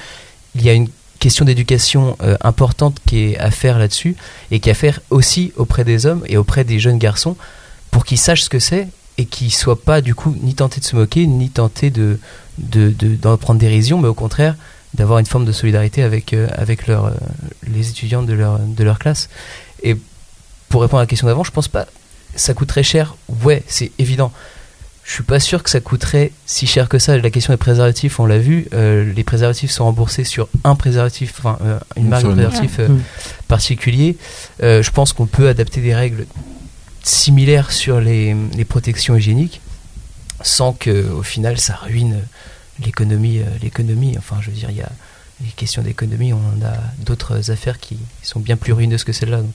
il 0.55 0.63
y 0.63 0.69
a 0.69 0.73
une 0.73 0.89
question 1.19 1.45
d'éducation 1.45 2.17
euh, 2.23 2.37
importante 2.41 2.97
qui 3.07 3.19
est 3.33 3.39
à 3.39 3.51
faire 3.51 3.79
là-dessus 3.79 4.17
et 4.51 4.59
qui 4.61 4.69
est 4.69 4.73
à 4.73 4.75
faire 4.75 5.01
aussi 5.11 5.53
auprès 5.57 5.85
des 5.85 6.07
hommes 6.07 6.23
et 6.27 6.37
auprès 6.39 6.65
des 6.65 6.79
jeunes 6.79 6.99
garçons 6.99 7.37
pour 7.91 8.05
qu'ils 8.05 8.19
sachent 8.19 8.43
ce 8.45 8.49
que 8.49 8.59
c'est 8.59 8.89
et 9.21 9.25
qu'ils 9.27 9.53
soient 9.53 9.81
pas 9.91 10.01
du 10.01 10.15
coup 10.15 10.35
ni 10.43 10.55
tentés 10.55 10.81
de 10.81 10.85
se 10.87 10.97
moquer 10.97 11.27
ni 11.27 11.49
tentés 11.51 11.91
de 11.91 12.19
de- 12.59 12.91
de- 12.91 13.17
d'en 13.17 13.37
prendre 13.37 13.61
dérision 13.61 13.99
mais 14.01 14.09
au 14.09 14.15
contraire 14.15 14.55
d'avoir 14.95 15.19
une 15.19 15.27
forme 15.27 15.45
de 15.45 15.53
solidarité 15.53 16.03
avec 16.03 16.33
euh, 16.33 16.49
avec 16.65 16.87
leur, 16.89 17.07
euh, 17.07 17.11
les 17.75 17.91
étudiants 17.91 18.23
de 18.23 18.33
leur 18.33 18.59
de 18.59 18.85
leur 18.85 18.99
classe. 18.99 19.29
Et 19.83 19.97
pour 20.69 20.83
répondre 20.83 21.01
à 21.01 21.03
la 21.05 21.07
question 21.07 21.27
d'avant 21.29 21.45
je 21.45 21.53
pense 21.53 21.69
pas 21.69 21.87
ça 22.35 22.55
coûte 22.55 22.69
très 22.69 22.83
cher. 22.83 23.15
Ouais 23.45 23.63
c'est 23.69 23.93
évident. 23.99 24.33
Je 25.05 25.15
suis 25.17 25.23
pas 25.25 25.41
sûr 25.41 25.63
que 25.65 25.71
ça 25.71 25.81
coûterait 25.81 26.31
si 26.47 26.67
cher 26.69 26.89
que 26.89 26.99
ça. 27.01 27.17
La 27.19 27.31
question 27.31 27.53
des 27.53 27.57
préservatifs, 27.57 28.21
on 28.21 28.27
l'a 28.27 28.39
vu, 28.39 28.69
euh, 28.75 29.13
les 29.13 29.25
préservatifs 29.25 29.71
sont 29.73 29.85
remboursés 29.85 30.23
sur 30.25 30.49
un 30.63 30.77
préservatif, 30.77 31.35
enfin 31.39 31.59
une 31.97 32.09
marque 32.09 32.23
de 32.27 32.33
préservatif 32.33 32.79
particulier. 33.49 34.17
Je 34.61 34.91
pense 34.91 35.13
qu'on 35.13 35.27
peut 35.27 35.49
adapter 35.49 35.81
des 35.81 35.95
règles 35.95 36.27
similaires 37.03 37.73
sur 37.73 38.01
les, 38.01 38.35
les 38.57 38.65
protections 38.65 39.17
hygiéniques 39.17 39.61
sans 40.43 40.73
que 40.73 41.11
au 41.11 41.23
final 41.23 41.59
ça 41.59 41.75
ruine 41.83 42.17
l'économie. 42.85 43.39
euh, 43.39 43.45
l'économie. 43.63 44.15
Enfin, 44.19 44.37
je 44.41 44.51
veux 44.51 44.57
dire, 44.57 44.71
il 44.71 44.77
y 44.77 44.83
a 44.83 44.91
les 45.43 45.51
questions 45.53 45.83
d'économie, 45.83 46.33
on 46.33 46.39
a 46.65 46.75
d'autres 47.07 47.51
affaires 47.51 47.79
qui 47.79 47.97
sont 48.23 48.41
bien 48.41 48.57
plus 48.57 48.73
ruineuses 48.73 49.05
que 49.05 49.13
celle-là. 49.13 49.39
Donc. 49.39 49.55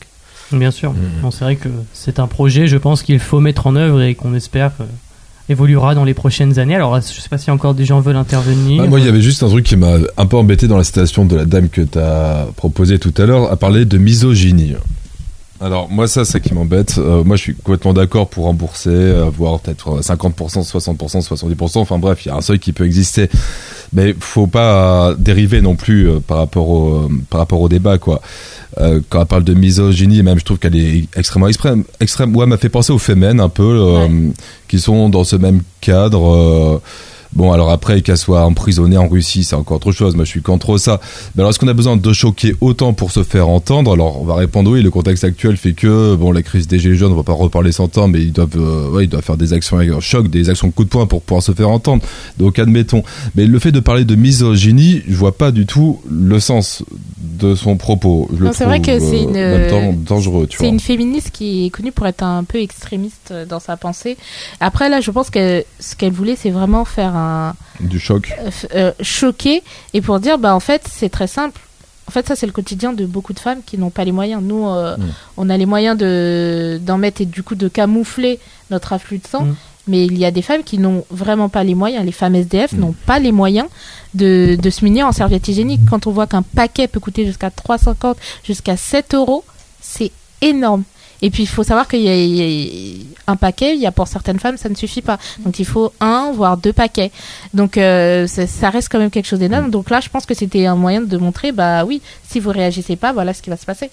Bien 0.52 0.72
sûr. 0.72 0.94
Mhm. 0.94 1.22
Bon, 1.22 1.32
c'est 1.32 1.44
vrai 1.44 1.56
que 1.56 1.70
c'est 1.94 2.20
un 2.20 2.28
projet, 2.28 2.68
je 2.68 2.78
pense 2.78 3.04
qu'il 3.04 3.20
faut 3.20 3.40
mettre 3.40 3.68
en 3.68 3.76
œuvre 3.76 4.02
et 4.02 4.16
qu'on 4.16 4.34
espère 4.36 4.72
euh, 4.80 4.86
évoluera 5.50 5.94
dans 5.96 6.04
les 6.04 6.14
prochaines 6.14 6.58
années. 6.60 6.76
Alors, 6.76 6.96
je 7.00 7.22
sais 7.22 7.30
pas 7.30 7.38
si 7.38 7.52
encore 7.52 7.74
des 7.76 7.86
gens 7.86 8.00
veulent 8.00 8.16
intervenir. 8.16 8.82
Ouais, 8.82 8.88
moi, 8.88 9.00
il 9.00 9.06
y 9.06 9.10
avait 9.10 9.22
juste 9.22 9.44
un 9.44 9.48
truc 9.48 9.66
qui 9.66 9.76
m'a 9.76 9.98
un 10.18 10.26
peu 10.26 10.38
embêté 10.38 10.68
dans 10.68 10.78
la 10.78 10.84
citation 10.84 11.26
de 11.26 11.36
la 11.36 11.46
dame 11.46 11.70
que 11.70 11.82
tu 11.82 11.98
as 12.00 12.48
proposée 12.56 12.98
tout 13.00 13.14
à 13.18 13.26
l'heure, 13.26 13.52
à 13.52 13.56
parler 13.58 13.86
de 13.86 13.98
misogynie. 13.98 14.76
Alors, 15.62 15.90
moi, 15.90 16.08
ça, 16.08 16.26
c'est 16.26 16.42
qui 16.42 16.54
m'embête. 16.54 16.96
Euh, 16.98 17.24
moi, 17.24 17.38
je 17.38 17.44
suis 17.44 17.56
complètement 17.56 17.94
d'accord 17.94 18.28
pour 18.28 18.44
rembourser, 18.44 18.90
euh, 18.90 19.30
voire 19.30 19.60
peut-être 19.62 20.02
50%, 20.02 20.70
60%, 20.70 21.22
70%. 21.26 21.78
Enfin, 21.80 21.98
bref, 21.98 22.26
il 22.26 22.30
y 22.30 22.32
a 22.32 22.36
un 22.36 22.42
seuil 22.42 22.60
qui 22.60 22.74
peut 22.74 22.86
exister. 22.86 23.30
Mais 23.94 24.14
faut 24.20 24.48
pas 24.48 25.12
euh, 25.12 25.16
dériver 25.18 25.62
non 25.62 25.76
plus 25.76 26.10
euh, 26.10 26.20
par, 26.20 26.40
rapport 26.40 26.68
au, 26.68 26.96
euh, 26.96 27.10
par 27.30 27.40
rapport 27.40 27.62
au 27.62 27.70
débat, 27.70 27.98
quoi. 27.98 28.22
Euh, 28.82 29.00
quand 29.10 29.22
elle 29.22 29.28
parle 29.28 29.44
de 29.46 29.54
misogynie, 29.54 30.22
même, 30.24 30.40
je 30.40 30.44
trouve 30.44 30.60
qu'elle 30.60 30.76
est 30.76 31.08
extrêmement 31.16 31.48
extrême. 31.48 31.86
extrême 32.02 32.36
ouais, 32.36 32.46
m'a 32.46 32.58
fait 32.58 32.68
penser 32.68 32.92
aux 32.92 33.00
femmes, 33.00 33.24
un 33.24 33.50
peu, 33.50 33.64
euh, 33.64 34.30
qui 34.68 34.80
sont 34.80 35.08
dans 35.08 35.24
ce 35.24 35.38
même 35.38 35.62
cadre. 35.80 36.82
Bon, 37.36 37.52
alors 37.52 37.70
après, 37.70 38.02
qu'elle 38.02 38.18
soit 38.18 38.46
emprisonnée 38.46 38.98
en 38.98 39.08
Russie, 39.08 39.44
c'est 39.44 39.56
encore 39.56 39.78
autre 39.78 39.92
chose. 39.92 40.16
Moi, 40.16 40.24
je 40.24 40.30
suis 40.30 40.42
contre 40.42 40.78
ça. 40.78 41.02
Mais 41.36 41.42
alors, 41.42 41.50
est-ce 41.50 41.60
qu'on 41.60 41.68
a 41.68 41.74
besoin 41.74 41.98
de 41.98 42.14
choquer 42.14 42.56
autant 42.62 42.94
pour 42.94 43.12
se 43.12 43.24
faire 43.24 43.50
entendre? 43.50 43.92
Alors, 43.92 44.22
on 44.22 44.26
va 44.26 44.36
répondre 44.36 44.72
oui. 44.72 44.82
Le 44.82 44.90
contexte 44.90 45.26
actuel 45.26 45.58
fait 45.58 45.74
que, 45.74 46.16
bon, 46.16 46.32
la 46.32 46.44
crise 46.44 46.68
des 46.68 46.80
gilets 46.80 46.96
jaunes, 46.96 47.12
on 47.12 47.16
va 47.16 47.24
pas 47.24 47.34
reparler 47.34 47.74
100 47.74 47.98
ans, 47.98 48.08
mais 48.08 48.22
ils 48.22 48.32
doivent, 48.32 48.58
euh, 48.58 48.90
ouais, 48.90 49.04
ils 49.04 49.10
doivent 49.10 49.24
faire 49.24 49.38
des 49.38 49.52
actions 49.52 49.78
avec 49.78 49.92
choc, 50.00 50.30
des 50.30 50.50
actions 50.50 50.72
coup 50.72 50.86
de 50.86 50.90
poing 50.90 51.08
pour 51.08 51.22
pouvoir 51.22 51.44
se 51.44 51.52
faire 51.52 51.70
entendre. 51.70 52.04
Donc, 52.38 52.58
admettons. 52.58 53.04
Mais 53.36 53.46
le 53.46 53.60
fait 53.60 53.74
de 53.74 53.82
parler 53.82 54.06
de 54.06 54.16
misogynie, 54.16 55.02
je 55.08 55.16
vois 55.16 55.38
pas 55.38 55.52
du 55.52 55.66
tout 55.66 56.00
le 56.10 56.40
sens 56.40 56.84
de 57.38 57.56
son 57.56 57.78
propos. 57.78 58.28
Je 58.34 58.44
le 58.44 58.54
c'est 58.54 58.66
vrai 58.66 58.80
trouve, 58.80 58.96
que 58.96 59.00
c'est 59.00 59.16
euh, 59.16 59.24
une- 59.24 59.32
même 59.32 59.70
temps 59.70 59.94
dangereux, 59.94 60.48
tu 60.48 60.58
C'est 60.58 60.64
vois. 60.64 60.74
une 60.74 60.80
féministe 60.80 61.32
qui 61.32 61.66
est 61.66 61.70
connue 61.70 61.92
pour 61.92 62.08
être 62.08 62.24
un 62.24 62.44
peu 62.44 62.60
extrémiste 62.62 63.30
euh, 63.32 63.46
dans 63.46 63.60
sa 63.60 63.78
pensée. 63.78 64.18
Après, 64.60 64.90
là, 64.90 65.02
je 65.02 65.12
pense 65.12 65.30
que 65.30 65.64
ce 65.80 65.96
qu'elle 65.96 66.14
voulait, 66.14 66.36
c'est 66.36 66.50
vraiment 66.52 66.86
faire 66.86 67.16
un 67.16 67.56
Du 67.80 68.00
choc. 68.00 68.34
euh, 68.40 68.50
euh, 68.76 68.92
choquer 69.02 69.64
et 69.94 70.02
pour 70.02 70.20
dire, 70.20 70.38
bah 70.38 70.56
en 70.56 70.60
fait, 70.60 70.84
c'est 70.92 71.10
très 71.10 71.28
simple. 71.28 71.60
En 72.08 72.12
fait, 72.12 72.28
ça, 72.28 72.36
c'est 72.36 72.46
le 72.46 72.52
quotidien 72.52 72.94
de 72.94 73.06
beaucoup 73.06 73.34
de 73.34 73.40
femmes 73.40 73.62
qui 73.66 73.78
n'ont 73.80 73.90
pas 73.90 74.04
les 74.06 74.12
moyens. 74.12 74.42
Nous, 74.44 74.68
euh, 74.68 74.96
Mm. 74.96 75.02
on 75.38 75.50
a 75.50 75.58
les 75.58 75.66
moyens 75.66 75.98
de 75.98 76.80
d'en 76.82 76.98
mettre 77.00 77.22
et 77.22 77.26
du 77.26 77.42
coup 77.42 77.56
de 77.56 77.68
camoufler 77.68 78.40
notre 78.70 78.94
afflux 78.94 79.18
de 79.18 79.28
sang. 79.28 79.46
Mm. 79.46 79.56
Mais 79.88 80.06
il 80.06 80.18
y 80.18 80.26
a 80.26 80.32
des 80.32 80.42
femmes 80.42 80.64
qui 80.64 80.78
n'ont 80.80 81.06
vraiment 81.12 81.48
pas 81.50 81.64
les 81.64 81.76
moyens. 81.76 82.04
Les 82.06 82.12
femmes 82.12 82.36
SDF 82.36 82.74
Mm. 82.74 82.80
n'ont 82.80 82.96
pas 83.06 83.20
les 83.20 83.32
moyens 83.32 83.68
de, 84.14 84.58
de 84.60 84.70
se 84.70 84.84
munir 84.84 85.06
en 85.08 85.12
serviette 85.12 85.48
hygiénique. 85.48 85.82
Quand 85.90 86.08
on 86.08 86.12
voit 86.12 86.28
qu'un 86.28 86.42
paquet 86.42 86.88
peut 86.88 87.00
coûter 87.00 87.26
jusqu'à 87.26 87.50
3,50, 87.50 88.16
jusqu'à 88.44 88.78
7 88.78 89.14
euros, 89.14 89.44
c'est 89.82 90.12
énorme. 90.42 90.84
Et 91.22 91.30
puis 91.30 91.44
il 91.44 91.48
faut 91.48 91.64
savoir 91.64 91.88
qu'il 91.88 92.02
y, 92.02 92.10
a- 92.10 92.16
il 92.16 92.36
y 92.36 93.06
a 93.26 93.32
un 93.32 93.36
paquet, 93.38 93.74
il 93.76 93.82
y 93.82 93.86
a 93.86 93.92
pour 93.92 94.08
certaines 94.08 94.38
femmes, 94.40 94.58
ça 94.58 94.68
ne 94.70 94.76
suffit 94.76 95.02
pas. 95.02 95.18
Donc 95.40 95.60
il 95.60 95.66
faut 95.66 95.94
un, 96.02 96.32
voire 96.34 96.58
deux 96.58 96.74
paquets. 96.74 97.10
Donc 97.54 97.78
euh, 97.78 98.28
ça, 98.28 98.46
ça 98.48 98.70
reste 98.70 98.90
quand 98.92 99.00
même 99.00 99.10
quelque 99.10 99.26
chose 99.28 99.40
d'énorme. 99.40 99.70
Donc 99.72 99.90
là, 99.90 100.02
je 100.02 100.10
pense 100.10 100.26
que 100.26 100.34
c'était 100.34 100.66
un 100.66 100.76
moyen 100.76 101.02
de 101.02 101.18
montrer, 101.18 101.52
bah 101.54 101.86
oui, 101.86 102.02
si 102.28 102.40
vous 102.40 102.50
réagissez 102.50 102.96
pas, 102.98 103.14
voilà 103.14 103.34
ce 103.34 103.42
qui 103.42 103.50
va 103.50 103.58
se 103.58 103.66
passer. 103.66 103.90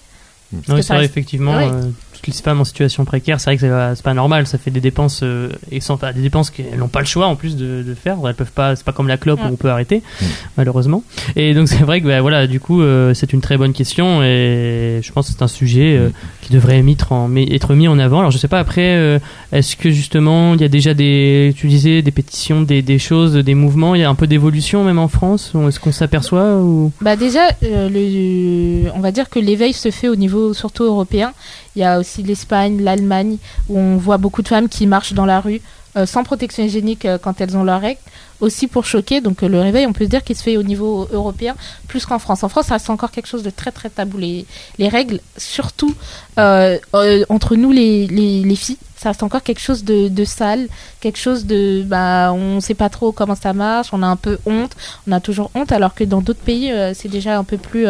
Oui, 0.51 0.59
que 0.67 0.75
c'est 0.77 0.81
ça 0.83 0.93
vrai, 0.95 1.03
reste- 1.03 1.11
effectivement. 1.13 1.55
Ouais. 1.55 1.69
euh, 1.71 1.89
toutes 2.23 2.35
les 2.35 2.41
femmes 2.41 2.61
en 2.61 2.63
situation 2.63 3.05
précaire, 3.05 3.39
c'est 3.39 3.49
vrai 3.51 3.57
que 3.57 3.95
c'est 3.95 4.03
pas- 4.03 4.13
normal. 4.13 4.47
Ça 4.47 4.57
fait 4.57 4.71
des 4.71 4.79
dépenses 4.81 5.21
euh, 5.23 5.49
et 5.71 5.79
sans, 5.81 5.95
enfin, 5.95 6.11
des 6.13 6.21
dépenses 6.21 6.49
qu'elles 6.49 6.77
n'ont 6.77 6.87
pas 6.87 6.99
le 7.01 7.05
choix 7.05 7.27
en 7.27 7.35
plus 7.35 7.55
de, 7.55 7.83
de 7.83 7.93
faire. 7.93 8.17
Elles 8.27 8.33
peuvent 8.35 8.51
pas. 8.51 8.75
C'est 8.75 8.85
pas 8.85 8.91
comme 8.93 9.07
la 9.07 9.17
clope 9.17 9.39
Ouais. 9.41 9.49
où 9.49 9.53
on 9.53 9.55
peut 9.55 9.69
arrêter, 9.69 10.01
Mm. 10.21 10.25
malheureusement. 10.57 11.03
Et 11.35 11.53
donc 11.53 11.67
c'est 11.67 11.83
vrai 11.83 12.01
que 12.01 12.07
bah, 12.07 12.21
voilà, 12.21 12.47
du 12.47 12.59
coup, 12.59 12.81
euh, 12.81 13.13
c'est 13.13 13.33
une 13.33 13.41
très 13.41 13.57
bonne 13.57 13.73
question 13.73 14.23
et 14.23 14.99
je 15.03 15.11
pense 15.11 15.27
que 15.27 15.33
c'est 15.37 15.43
un 15.43 15.47
sujet 15.47 15.97
euh, 15.97 16.09
qui 16.41 16.53
devrait 16.53 16.83
être, 16.89 17.11
en, 17.11 17.27
mais- 17.27 17.47
être 17.53 17.73
mis 17.73 17.87
en 17.87 17.99
avant. 17.99 18.19
Alors 18.19 18.31
je 18.31 18.37
sais 18.37 18.47
pas 18.47 18.59
après, 18.59 18.95
euh, 18.95 19.19
est-ce 19.51 19.75
que 19.75 19.89
justement 19.91 20.53
il 20.53 20.61
y 20.61 20.63
a 20.63 20.69
déjà 20.69 20.93
des, 20.93 21.53
tu 21.57 21.67
disais 21.67 22.01
des 22.01 22.11
pétitions, 22.11 22.61
des, 22.61 22.81
des 22.81 22.99
choses, 22.99 23.33
des 23.35 23.55
mouvements. 23.55 23.95
Il 23.95 24.01
y 24.01 24.03
a 24.03 24.09
un 24.09 24.15
peu 24.15 24.27
d'évolution 24.27 24.83
même 24.83 24.99
en 24.99 25.07
France. 25.07 25.51
Est-ce 25.67 25.79
qu'on 25.79 25.91
s'aperçoit 25.91 26.57
ou? 26.57 26.91
Bah 27.01 27.15
déjà, 27.15 27.41
euh, 27.63 27.89
le, 27.89 28.91
on 28.95 28.99
va 28.99 29.11
dire 29.11 29.29
que 29.29 29.39
l'éveil 29.39 29.73
se 29.73 29.89
fait 29.91 30.07
au 30.09 30.15
niveau 30.15 30.53
surtout 30.53 30.83
européen. 30.83 31.33
Il 31.75 31.79
y 31.79 31.85
a 31.85 31.97
aussi 31.99 32.12
l'Espagne, 32.21 32.83
l'Allemagne, 32.83 33.37
où 33.69 33.79
on 33.79 33.97
voit 33.97 34.17
beaucoup 34.17 34.43
de 34.43 34.47
femmes 34.47 34.69
qui 34.69 34.85
marchent 34.85 35.13
dans 35.13 35.25
la 35.25 35.39
rue 35.39 35.61
euh, 35.95 36.07
sans 36.07 36.23
protection 36.23 36.63
hygiénique 36.63 37.05
euh, 37.05 37.19
quand 37.19 37.39
elles 37.39 37.55
ont 37.55 37.63
leurs 37.63 37.81
règles, 37.81 37.99
aussi 38.39 38.65
pour 38.65 38.83
choquer. 38.83 39.21
Donc 39.21 39.43
euh, 39.43 39.47
le 39.47 39.61
réveil, 39.61 39.85
on 39.85 39.93
peut 39.93 40.05
se 40.05 40.09
dire 40.09 40.23
qu'il 40.23 40.35
se 40.35 40.41
fait 40.41 40.57
au 40.57 40.63
niveau 40.63 41.07
européen 41.11 41.55
plus 41.87 42.07
qu'en 42.07 42.17
France. 42.17 42.43
En 42.43 42.49
France, 42.49 42.65
ça 42.65 42.73
reste 42.73 42.89
encore 42.89 43.11
quelque 43.11 43.27
chose 43.27 43.43
de 43.43 43.51
très 43.51 43.71
très 43.71 43.91
tabou. 43.91 44.17
Les, 44.17 44.47
les 44.79 44.87
règles, 44.87 45.19
surtout 45.37 45.93
entre 46.35 47.55
nous 47.55 47.71
les, 47.71 48.07
les, 48.07 48.41
les 48.41 48.55
filles, 48.55 48.77
ça 48.95 49.09
reste 49.09 49.21
encore 49.21 49.43
quelque 49.43 49.61
chose 49.61 49.83
de, 49.83 50.07
de 50.07 50.23
sale, 50.23 50.67
quelque 50.99 51.19
chose 51.19 51.45
de, 51.45 51.83
bah, 51.83 52.33
on 52.33 52.59
sait 52.59 52.73
pas 52.73 52.89
trop 52.89 53.11
comment 53.11 53.35
ça 53.35 53.53
marche, 53.53 53.89
on 53.91 54.01
a 54.01 54.07
un 54.07 54.15
peu 54.15 54.39
honte, 54.47 54.71
on 55.07 55.11
a 55.11 55.19
toujours 55.19 55.51
honte, 55.53 55.71
alors 55.71 55.93
que 55.93 56.03
dans 56.03 56.21
d'autres 56.21 56.39
pays, 56.39 56.73
c'est 56.95 57.09
déjà 57.09 57.37
un 57.37 57.43
peu 57.43 57.57
plus, 57.57 57.85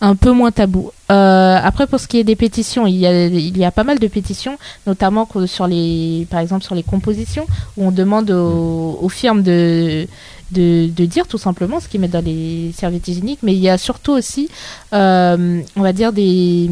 un 0.00 0.14
peu 0.14 0.30
moins 0.32 0.50
tabou. 0.50 0.90
Euh, 1.10 1.58
après, 1.62 1.86
pour 1.86 2.00
ce 2.00 2.08
qui 2.08 2.18
est 2.18 2.24
des 2.24 2.36
pétitions, 2.36 2.86
il 2.86 2.96
y 2.96 3.06
a, 3.06 3.26
il 3.26 3.56
y 3.56 3.64
a 3.64 3.70
pas 3.70 3.84
mal 3.84 3.98
de 3.98 4.06
pétitions, 4.08 4.58
notamment 4.86 5.28
sur 5.46 5.66
les, 5.66 6.26
par 6.30 6.40
exemple 6.40 6.64
sur 6.64 6.74
les 6.74 6.82
compositions, 6.82 7.46
où 7.76 7.86
on 7.86 7.90
demande 7.92 8.30
aux, 8.30 8.98
aux 9.00 9.08
firmes 9.08 9.42
de, 9.42 10.06
de, 10.52 10.88
de 10.94 11.04
dire 11.04 11.26
tout 11.26 11.38
simplement 11.38 11.80
ce 11.80 11.88
qu'ils 11.88 12.00
mettent 12.00 12.12
dans 12.12 12.24
les 12.24 12.72
serviettes 12.72 13.08
hygiéniques, 13.08 13.40
mais 13.42 13.54
il 13.54 13.60
y 13.60 13.68
a 13.68 13.78
surtout 13.78 14.12
aussi, 14.12 14.48
euh, 14.92 15.60
on 15.76 15.82
va 15.82 15.92
dire, 15.92 16.12
des, 16.12 16.68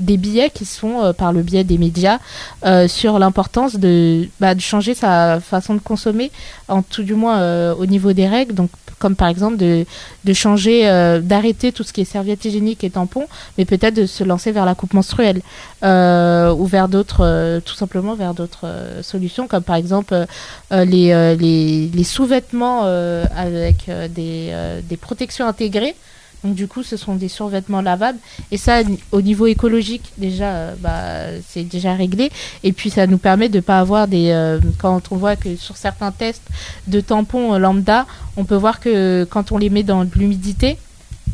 des 0.00 0.16
billets 0.16 0.50
qui 0.50 0.64
sont 0.64 1.02
euh, 1.02 1.12
par 1.12 1.32
le 1.32 1.42
biais 1.42 1.64
des 1.64 1.78
médias 1.78 2.18
euh, 2.64 2.88
sur 2.88 3.18
l'importance 3.18 3.76
de, 3.76 4.28
bah, 4.40 4.54
de 4.54 4.60
changer 4.60 4.94
sa 4.94 5.40
façon 5.40 5.74
de 5.74 5.80
consommer, 5.80 6.30
en 6.68 6.82
tout 6.82 7.02
du 7.02 7.14
moins 7.14 7.40
euh, 7.40 7.74
au 7.74 7.86
niveau 7.86 8.12
des 8.12 8.26
règles, 8.26 8.54
donc 8.54 8.70
comme 8.98 9.16
par 9.16 9.28
exemple 9.28 9.56
de, 9.56 9.86
changer, 10.34 10.86
euh, 10.86 11.20
d'arrêter 11.20 11.72
tout 11.72 11.84
ce 11.84 11.92
qui 11.92 12.02
est 12.02 12.04
serviettes 12.04 12.44
hygiéniques 12.44 12.84
et 12.84 12.90
tampons, 12.90 13.28
mais 13.56 13.64
peut-être 13.64 13.94
de 13.94 14.04
se 14.04 14.24
lancer 14.24 14.52
vers 14.52 14.66
la 14.66 14.74
coupe 14.74 14.92
menstruelle 14.92 15.40
ou 15.82 16.66
vers 16.66 16.88
d'autres, 16.88 17.60
tout 17.64 17.74
simplement 17.74 18.14
vers 18.14 18.34
d'autres 18.34 18.66
solutions, 19.00 19.48
comme 19.48 19.62
par 19.62 19.76
exemple 19.76 20.26
les, 20.70 22.04
sous-vêtements 22.04 22.82
avec 22.82 23.90
des 24.14 24.98
protections 25.00 25.46
intégrées. 25.46 25.96
Donc 26.44 26.54
du 26.54 26.66
coup, 26.68 26.82
ce 26.82 26.96
sont 26.96 27.14
des 27.14 27.28
survêtements 27.28 27.82
lavables. 27.82 28.18
Et 28.50 28.56
ça, 28.56 28.80
au 29.12 29.20
niveau 29.20 29.46
écologique, 29.46 30.12
déjà, 30.16 30.52
euh, 30.52 30.74
bah, 30.78 31.40
c'est 31.46 31.64
déjà 31.64 31.94
réglé. 31.94 32.30
Et 32.62 32.72
puis, 32.72 32.90
ça 32.90 33.06
nous 33.06 33.18
permet 33.18 33.48
de 33.48 33.56
ne 33.56 33.60
pas 33.60 33.78
avoir 33.78 34.08
des... 34.08 34.30
euh, 34.30 34.58
quand 34.78 35.12
on 35.12 35.16
voit 35.16 35.36
que 35.36 35.56
sur 35.56 35.76
certains 35.76 36.12
tests 36.12 36.46
de 36.86 37.00
tampons 37.00 37.54
euh, 37.54 37.58
lambda, 37.58 38.06
on 38.36 38.44
peut 38.44 38.56
voir 38.56 38.80
que 38.80 39.24
quand 39.30 39.52
on 39.52 39.58
les 39.58 39.70
met 39.70 39.82
dans 39.82 40.04
de 40.04 40.10
l'humidité, 40.14 40.78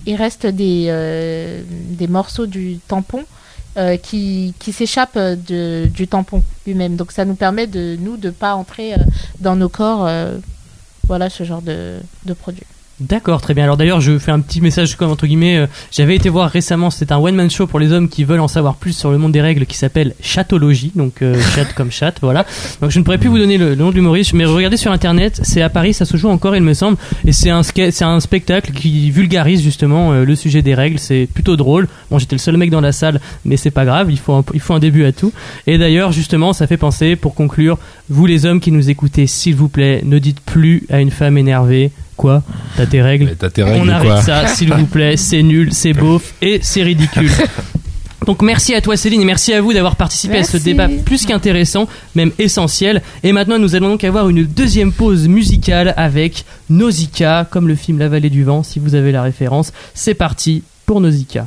il 0.07 0.17
reste 0.17 0.47
des, 0.47 0.87
euh, 0.89 1.63
des 1.69 2.09
morceaux 2.09 2.47
du 2.47 2.79
tampon 2.89 3.25
qui, 4.03 4.55
qui 4.59 4.73
s'échappent 4.73 5.19
du 5.19 6.09
tampon 6.09 6.43
lui-même. 6.67 6.97
Donc 6.97 7.13
ça 7.13 7.27
nous 7.27 7.35
permet 7.35 7.67
de 7.67 7.99
nous 8.01 8.17
de 8.17 8.31
pas 8.31 8.55
entrer 8.55 8.95
dans 9.41 9.55
nos 9.55 9.69
corps 9.69 10.09
voilà 11.07 11.29
ce 11.29 11.45
genre 11.45 11.61
de, 11.61 11.99
de 12.25 12.33
produit. 12.33 12.63
D'accord, 12.99 13.43
très 13.43 13.53
bien. 13.53 13.65
Alors 13.65 13.77
d'ailleurs, 13.77 14.01
je 14.01 14.19
fais 14.19 14.31
un 14.31 14.41
petit 14.41 14.63
message 14.63 14.97
comme 14.97 15.11
entre 15.11 15.27
guillemets. 15.27 15.59
euh, 15.59 15.67
J'avais 15.93 16.17
été 16.17 16.31
voir 16.31 16.49
récemment, 16.49 16.89
c'est 16.91 17.13
un 17.13 17.19
one-man 17.19 17.51
show 17.51 17.67
pour 17.67 17.79
les 17.79 17.93
hommes 17.93 18.09
qui 18.09 18.25
veulent 18.25 18.41
en 18.41 18.49
savoir 18.49 18.77
plus 18.77 18.97
sur 18.97 19.11
le 19.11 19.19
monde 19.19 19.33
des 19.33 19.43
règles 19.43 19.67
qui 19.67 19.77
s'appelle 19.77 20.15
Chatologie, 20.23 20.93
donc 20.95 21.21
euh, 21.21 21.39
chat 21.55 21.67
comme 21.75 21.91
chat, 21.93 22.15
voilà. 22.23 22.47
Donc 22.81 22.91
je 22.91 22.99
ne 22.99 23.05
pourrais 23.05 23.19
plus 23.19 23.29
vous 23.29 23.37
donner 23.37 23.59
le, 23.59 23.71
le 23.71 23.75
nom 23.75 23.91
de 23.91 23.97
l'humoriste, 23.97 24.33
mais 24.33 24.47
regardez 24.47 24.79
sur 24.79 24.93
internet, 24.93 25.41
c'est 25.43 25.61
à 25.61 25.69
Paris, 25.69 25.93
ça 25.93 26.07
se 26.07 26.17
joue 26.17 26.31
encore, 26.31 26.57
il 26.57 26.63
me 26.63 26.73
semble, 26.73 26.97
et 27.27 27.33
c'est 27.33 27.51
un 27.51 27.61
c'est 27.63 28.03
un 28.03 28.19
spectacle 28.21 28.73
qui 28.73 29.11
vulgarise 29.11 29.61
justement 29.63 30.13
euh, 30.13 30.25
le 30.25 30.35
sujet 30.35 30.63
des 30.63 30.75
règles. 30.75 30.99
C'est 30.99 31.29
plutôt 31.35 31.57
drôle. 31.57 31.89
Bon, 32.11 32.19
j'étais 32.19 32.37
le 32.37 32.41
seul 32.41 32.57
mec 32.57 32.71
dans 32.71 32.81
la 32.81 32.93
salle, 32.93 33.21
mais 33.45 33.59
c'est 33.59 33.71
pas 33.71 33.85
grave, 33.85 34.11
il 34.11 34.19
faut 34.19 34.33
un, 34.33 34.45
il 34.55 34.61
faut 34.61 34.73
un 34.73 34.79
début 34.79 35.05
à 35.05 35.13
tout. 35.13 35.35
Et 35.67 35.77
d'ailleurs, 35.77 36.13
justement, 36.13 36.55
ça 36.55 36.67
fait 36.67 36.79
penser, 36.79 37.15
pour 37.15 37.35
conclure, 37.35 37.77
vous 38.09 38.25
les 38.25 38.47
hommes 38.47 38.61
qui 38.61 38.73
nous 38.73 38.89
écoutez, 38.89 39.27
s'il 39.27 39.55
vous 39.55 39.69
plaît, 39.69 40.01
ne 40.07 40.19
dites 40.19 40.41
plus 40.41 40.87
à 40.89 41.01
une 41.01 41.11
femme 41.11 41.37
énervée. 41.37 41.91
Quoi 42.17 42.43
T'as 42.77 42.87
tes 42.87 43.03
règles 43.03 43.27
Mais 43.27 43.35
T'as 43.35 43.51
tes 43.51 43.63
on 43.63 43.67
règles 43.67 43.91
arrête 43.91 44.09
quoi 44.09 44.23
ça, 44.23 44.47
s'il 44.49 44.73
vous 44.73 44.87
plaît. 44.87 45.17
C'est 45.17 45.43
nul, 45.43 45.73
c'est 45.73 45.93
beauf 45.93 46.35
et 46.43 46.61
c'est 46.63 46.83
ridicule. 46.83 47.31
Donc 48.27 48.43
merci 48.43 48.75
à 48.75 48.81
toi 48.81 48.97
Céline 48.97 49.21
et 49.23 49.25
merci 49.25 49.53
à 49.53 49.61
vous 49.61 49.73
d'avoir 49.73 49.95
participé 49.95 50.39
à 50.39 50.43
ce 50.43 50.57
débat 50.57 50.89
plus 51.05 51.27
qu'intéressant, 51.27 51.87
même 52.17 52.33
essentiel. 52.41 53.01
Et 53.23 53.31
maintenant 53.31 53.59
nous 53.59 53.77
allons 53.77 53.91
donc 53.91 54.03
avoir 54.03 54.29
une 54.29 54.43
deuxième 54.45 54.93
pause 54.93 55.29
musicale 55.29 55.95
avec 55.97 56.45
Nausicaa, 56.69 57.47
comme 57.49 57.69
le 57.69 57.77
film 57.77 58.01
La 58.01 58.09
vallée 58.09 58.31
du 58.31 58.43
vent, 58.43 58.65
si 58.65 58.81
vous 58.81 58.97
avez 58.97 59.13
la 59.13 59.23
référence. 59.23 59.73
C'est 59.95 60.15
parti 60.15 60.65
pour 60.87 61.01
Nausicaa. 61.01 61.47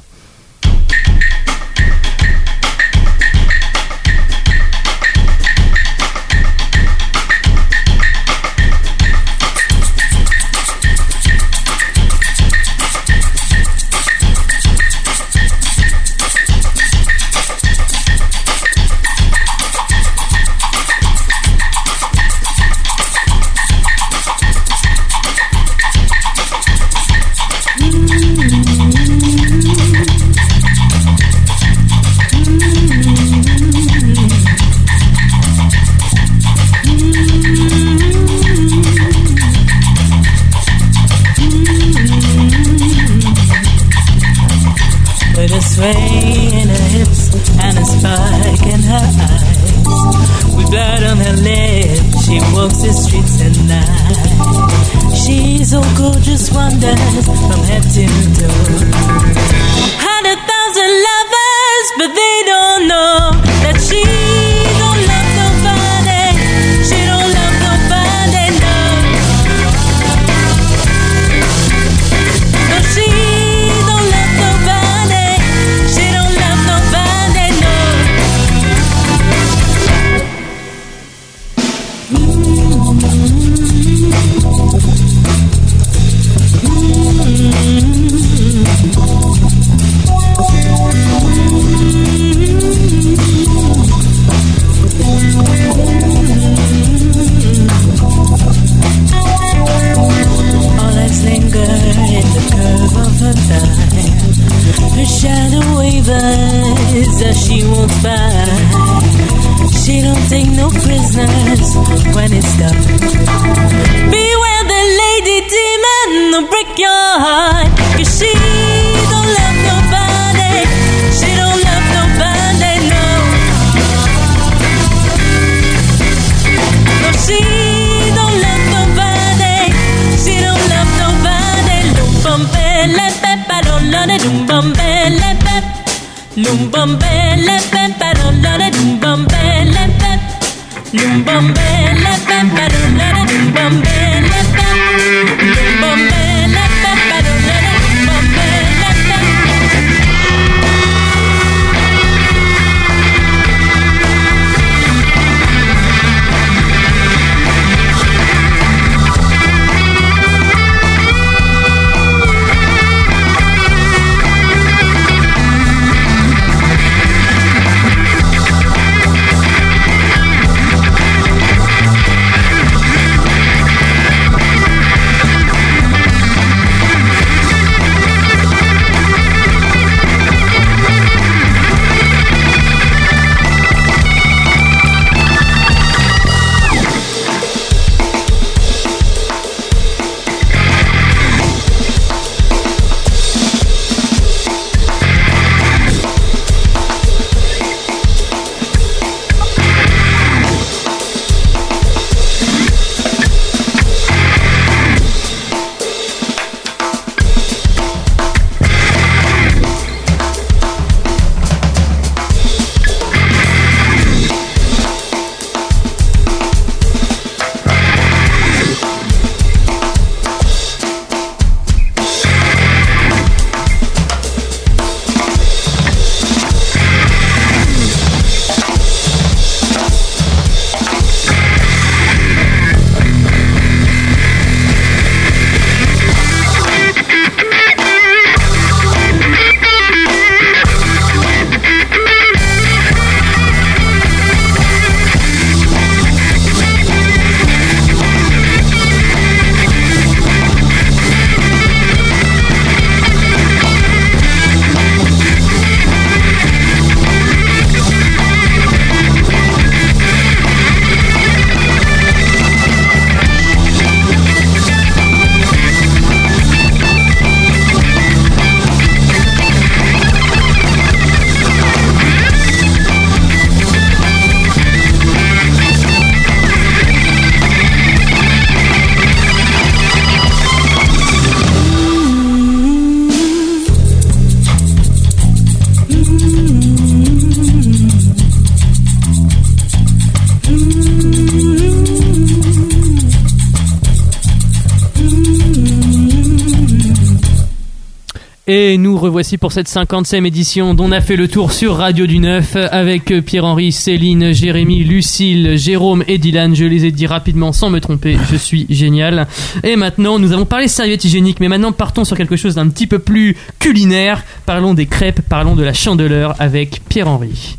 Revoici 299.10 299.40
pour 299.40 299.52
cette 299.52 299.68
50e 299.68 300.24
édition 300.24 300.76
dont 300.76 300.86
on 300.86 300.92
a 300.92 301.02
fait 301.02 301.16
le 301.16 301.28
tour 301.28 301.52
sur 301.52 301.78
Radio 301.78 302.06
du 302.06 302.20
Neuf 302.20 302.56
avec 302.56 303.06
Pierre-Henri, 303.26 303.72
Céline, 303.72 304.34
Jérémy, 304.34 304.84
Lucille, 304.84 305.58
Jérôme 305.58 306.04
et 306.08 306.20
Dylan. 306.20 306.54
Je 306.54 306.66
les 306.66 306.86
ai 306.86 306.92
dit 306.92 307.08
rapidement 307.08 307.52
sans 307.52 307.72
me 307.72 307.80
tromper, 307.80 308.20
je 308.32 308.36
suis 308.36 308.68
génial. 308.70 309.28
Et 309.64 309.76
maintenant, 309.78 310.20
nous 310.20 310.32
avons 310.32 310.46
parlé 310.46 310.68
serviettes 310.68 311.06
hygiéniques, 311.06 311.40
mais 311.40 311.48
maintenant 311.48 311.72
partons 311.72 312.06
sur 312.06 312.16
quelque 312.16 312.36
chose 312.36 312.54
d'un 312.54 312.70
petit 312.70 312.86
peu 312.86 313.00
plus 313.00 313.36
culinaire. 313.58 314.24
Parlons 314.46 314.76
des 314.76 314.86
crêpes, 314.86 315.22
parlons 315.28 315.56
de 315.56 315.64
la 315.64 315.74
chandeleur 315.74 316.36
avec 316.38 316.82
Pierre-Henri. 316.88 317.58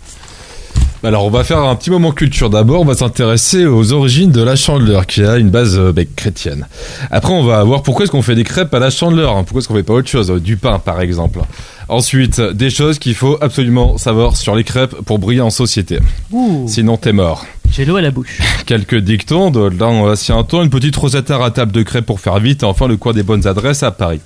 Alors 1.03 1.25
on 1.25 1.31
va 1.31 1.45
faire 1.45 1.61
un 1.61 1.75
petit 1.77 1.91
moment 1.91 2.13
culture 2.13 2.51
d'abord, 2.51 2.83
on 2.83 2.85
va 2.85 2.95
s'intéresser 2.95 3.65
aux 3.65 3.93
origines 3.95 4.33
de 4.33 4.43
la 4.43 4.55
chandeleur 4.55 5.07
qui 5.07 5.23
a 5.23 5.39
une 5.39 5.49
base 5.49 5.79
euh, 5.79 5.95
chrétienne. 6.15 6.67
Après 7.11 7.33
on 7.33 7.43
va 7.43 7.65
voir 7.65 7.83
pourquoi 7.83 8.05
est-ce 8.05 8.13
qu'on 8.13 8.21
fait 8.21 8.35
des 8.35 8.45
crêpes 8.45 8.75
à 8.75 8.79
la 8.79 8.91
chandeleur, 8.91 9.35
hein. 9.35 9.45
pourquoi 9.45 9.61
est-ce 9.61 9.69
qu'on 9.69 9.75
fait 9.77 9.83
pas 9.83 9.95
autre 9.95 10.09
chose, 10.11 10.31
euh, 10.31 10.39
du 10.39 10.59
pain 10.59 10.79
par 10.79 11.01
exemple. 11.01 11.41
Ensuite, 11.89 12.39
des 12.39 12.69
choses 12.69 12.99
qu'il 12.99 13.15
faut 13.15 13.39
absolument 13.41 13.97
savoir 13.97 14.37
sur 14.37 14.55
les 14.55 14.63
crêpes 14.63 14.95
pour 15.07 15.19
briller 15.19 15.41
en 15.41 15.49
société. 15.49 16.01
Ouh, 16.33 16.67
Sinon 16.69 16.99
t'es 16.99 17.15
mort. 17.15 17.47
j'ai 17.73 17.87
l'eau 17.87 17.97
à 17.97 18.03
la 18.03 18.11
bouche. 18.11 18.39
Quelques 18.67 18.99
dictons 18.99 19.51
de 19.51 19.71
dans 19.71 20.07
l'ancien 20.07 20.43
temps, 20.45 20.63
une 20.63 20.71
petite 20.71 20.97
recette 20.97 21.31
à 21.31 21.51
table 21.51 21.73
de 21.73 21.83
crêpes 21.83 22.05
pour 22.05 22.21
faire 22.21 22.39
vite, 22.41 22.63
et 22.63 22.67
enfin 22.67 22.87
le 22.87 22.99
coin 22.99 23.15
des 23.15 23.23
bonnes 23.23 23.47
adresses 23.47 23.83
à 23.83 23.91
Paris. 23.91 24.21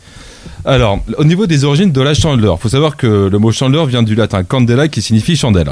Alors, 0.65 0.99
au 1.19 1.25
niveau 1.25 1.47
des 1.47 1.65
origines 1.65 1.93
de 1.93 2.01
la 2.01 2.15
chandeleur, 2.15 2.59
faut 2.59 2.69
savoir 2.69 2.97
que 2.97 3.29
le 3.31 3.39
mot 3.39 3.53
chandeleur 3.53 3.87
vient 3.87 4.03
du 4.03 4.17
latin 4.17 4.43
candela 4.43 4.89
qui 4.89 5.03
signifie 5.03 5.37
chandelle. 5.37 5.71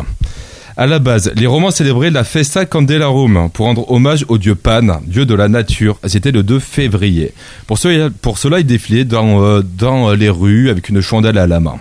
À 0.77 0.87
la 0.87 0.99
base, 0.99 1.33
les 1.37 1.47
Romains 1.47 1.71
célébraient 1.71 2.11
la 2.11 2.25
Festa 2.25 2.65
Candelarum 2.65 3.51
pour 3.53 3.67
rendre 3.67 3.91
hommage 3.91 4.25
au 4.29 4.39
dieu 4.39 4.55
Pan, 4.55 5.01
dieu 5.07 5.27
de 5.27 5.35
la 5.35 5.49
nature. 5.49 5.99
C'était 6.07 6.31
le 6.31 6.43
2 6.43 6.59
février. 6.61 7.35
Pour 7.67 7.79
cela, 7.79 8.59
ils 8.59 8.67
défilaient 8.67 9.05
dans, 9.05 9.43
euh, 9.43 9.63
dans 9.63 10.13
les 10.13 10.31
rues 10.31 10.71
avec 10.71 10.89
une 10.89 11.03
chandelle 11.03 11.37
à 11.37 11.47
la 11.47 11.61
main. 11.61 11.77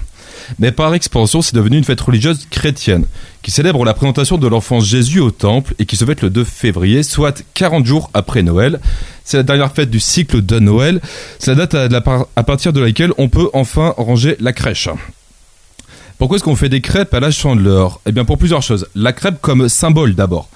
Mais 0.60 0.73
par 0.73 0.93
expansion, 0.93 1.41
c'est 1.41 1.56
devenu 1.56 1.77
une 1.77 1.86
fête 1.86 2.01
religieuse 2.01 2.47
chrétienne 2.49 3.06
qui 3.41 3.51
célèbre 3.51 3.86
la 3.86 3.93
présentation 3.93 4.38
de 4.38 4.47
l'enfant 4.47 4.82
Jésus 4.82 5.21
au 5.21 5.32
temple 5.32 5.73
et 5.80 5.86
qui 5.86 5.95
se 5.95 6.04
fête 6.04 6.21
le 6.21 6.30
2 6.30 6.43
février, 6.43 7.01
soit 7.04 7.43
40 7.54 7.86
jours 7.86 8.10
après 8.13 8.43
Noël. 8.43 8.82
C'est 9.23 9.38
la 9.38 9.43
dernière 9.43 9.71
fête 9.71 9.89
du 9.89 10.01
cycle 10.01 10.45
de 10.45 10.60
Noël. 10.60 10.99
C'est 11.39 11.56
la 11.56 11.65
date 11.65 11.93
à 12.36 12.43
partir 12.43 12.73
de 12.73 12.82
laquelle 12.82 13.13
on 13.17 13.30
peut 13.30 13.49
enfin 13.54 13.93
ranger 13.95 14.36
la 14.41 14.51
crèche. 14.51 14.89
Pourquoi 16.21 16.36
est-ce 16.36 16.43
qu'on 16.43 16.55
fait 16.55 16.69
des 16.69 16.81
crêpes 16.81 17.15
à 17.15 17.19
la 17.19 17.31
chandeleur? 17.31 17.99
Eh 18.05 18.12
bien 18.12 18.25
pour 18.25 18.38
plusieurs 18.38 18.62
choses. 18.62 18.88
La 18.93 19.12
crêpe 19.12 19.41
comme 19.41 19.67
symbole 19.67 20.13
d'abord. 20.13 20.49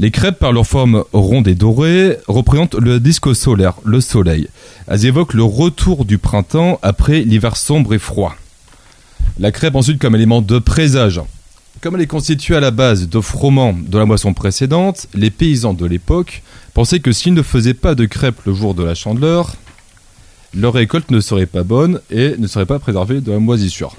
Les 0.00 0.10
crêpes 0.10 0.40
par 0.40 0.50
leur 0.50 0.66
forme 0.66 1.04
ronde 1.12 1.46
et 1.46 1.54
dorée 1.54 2.18
représentent 2.26 2.74
le 2.74 2.98
disque 2.98 3.32
solaire, 3.32 3.74
le 3.84 4.00
soleil. 4.00 4.48
Elles 4.88 5.06
évoquent 5.06 5.34
le 5.34 5.44
retour 5.44 6.04
du 6.04 6.18
printemps 6.18 6.80
après 6.82 7.20
l'hiver 7.20 7.56
sombre 7.56 7.94
et 7.94 8.00
froid. 8.00 8.34
La 9.38 9.52
crêpe 9.52 9.76
ensuite 9.76 10.00
comme 10.00 10.16
élément 10.16 10.42
de 10.42 10.58
présage. 10.58 11.20
Comme 11.80 11.94
elle 11.94 12.02
est 12.02 12.08
constituée 12.08 12.56
à 12.56 12.60
la 12.60 12.72
base 12.72 13.08
de 13.08 13.20
froment 13.20 13.72
de 13.72 13.98
la 13.98 14.06
moisson 14.06 14.34
précédente, 14.34 15.06
les 15.14 15.30
paysans 15.30 15.74
de 15.74 15.86
l'époque 15.86 16.42
pensaient 16.72 16.98
que 16.98 17.12
s'ils 17.12 17.34
ne 17.34 17.42
faisaient 17.42 17.74
pas 17.74 17.94
de 17.94 18.06
crêpes 18.06 18.40
le 18.46 18.52
jour 18.52 18.74
de 18.74 18.82
la 18.82 18.96
chandeleur, 18.96 19.54
leur 20.54 20.72
récolte 20.72 21.12
ne 21.12 21.20
serait 21.20 21.46
pas 21.46 21.62
bonne 21.62 22.00
et 22.10 22.34
ne 22.36 22.48
serait 22.48 22.66
pas 22.66 22.80
préservée 22.80 23.20
de 23.20 23.30
la 23.30 23.38
moisissure. 23.38 23.94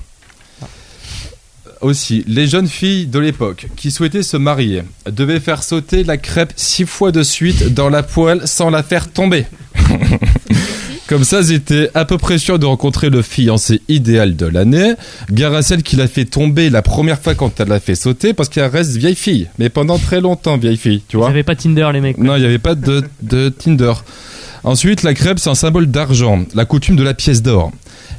Aussi, 1.82 2.24
les 2.28 2.48
jeunes 2.48 2.68
filles 2.68 3.08
de 3.08 3.20
l'époque 3.20 3.68
qui 3.76 3.92
souhaitaient 3.92 4.24
se 4.24 4.38
marier 4.38 4.84
devaient 5.10 5.40
faire 5.40 5.64
sauter 5.64 6.04
la 6.04 6.18
crêpe 6.18 6.54
six 6.56 6.86
fois 6.86 7.12
de 7.12 7.24
suite 7.24 7.74
dans 7.74 7.90
la 7.90 8.04
poêle 8.04 8.42
sans 8.46 8.70
la 8.70 8.84
faire 8.84 9.12
tomber. 9.12 9.46
Comme 11.08 11.24
ça, 11.24 11.42
ils 11.42 11.52
étaient 11.52 11.92
à 11.94 12.04
peu 12.04 12.18
près 12.18 12.40
sûrs 12.40 12.58
de 12.58 12.66
rencontrer 12.66 13.12
le 13.12 13.22
fiancé 13.22 13.82
idéal 13.88 14.36
de 14.36 14.48
l'année, 14.48 14.94
gare 15.32 15.54
à 15.54 15.62
celle 15.62 15.84
qui 15.84 15.96
l'a 15.96 16.08
fait 16.08 16.26
tomber 16.26 16.72
la 16.72 16.82
première 16.82 17.20
fois 17.20 17.36
quand 17.36 17.60
elle 17.60 17.68
l'a 17.68 17.80
fait 17.80 17.94
sauter, 17.94 18.34
parce 18.34 18.50
qu'elle 18.50 18.66
reste 18.66 18.96
vieille 18.98 19.16
fille, 19.16 19.48
mais 19.60 19.70
pendant 19.70 20.00
très 20.00 20.20
longtemps 20.20 20.58
vieille 20.58 20.78
fille, 20.78 21.04
tu 21.08 21.18
vois. 21.18 21.30
avaient 21.30 21.44
pas 21.44 21.56
Tinder, 21.56 21.90
les 21.94 22.02
mecs. 22.02 22.18
Non, 22.18 22.36
il 22.36 22.40
n'y 22.40 22.46
avait 22.46 22.58
pas 22.58 22.74
de, 22.74 23.04
de 23.22 23.50
Tinder. 23.50 23.94
Ensuite, 24.64 25.04
la 25.04 25.14
crêpe, 25.14 25.38
c'est 25.38 25.52
un 25.52 25.56
symbole 25.56 25.86
d'argent, 25.86 26.44
la 26.56 26.66
coutume 26.66 26.96
de 26.96 27.04
la 27.04 27.14
pièce 27.14 27.44
d'or. 27.44 27.72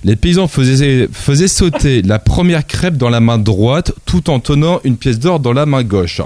Les 0.05 0.17
paysans 0.17 0.49
faisaient, 0.49 1.49
sauter 1.49 2.03
la 2.03 2.19
première 2.19 2.67
crêpe 2.67 2.97
dans 2.97 3.09
la 3.09 3.21
main 3.21 3.39
droite 3.39 3.93
tout 4.05 4.31
en 4.31 4.41
tenant 4.41 4.81
une 4.85 4.97
pièce 4.97 5.19
d'or 5.19 5.41
dans 5.41 5.53
la 5.53 5.67
main 5.67 5.83
gauche. 5.83 6.21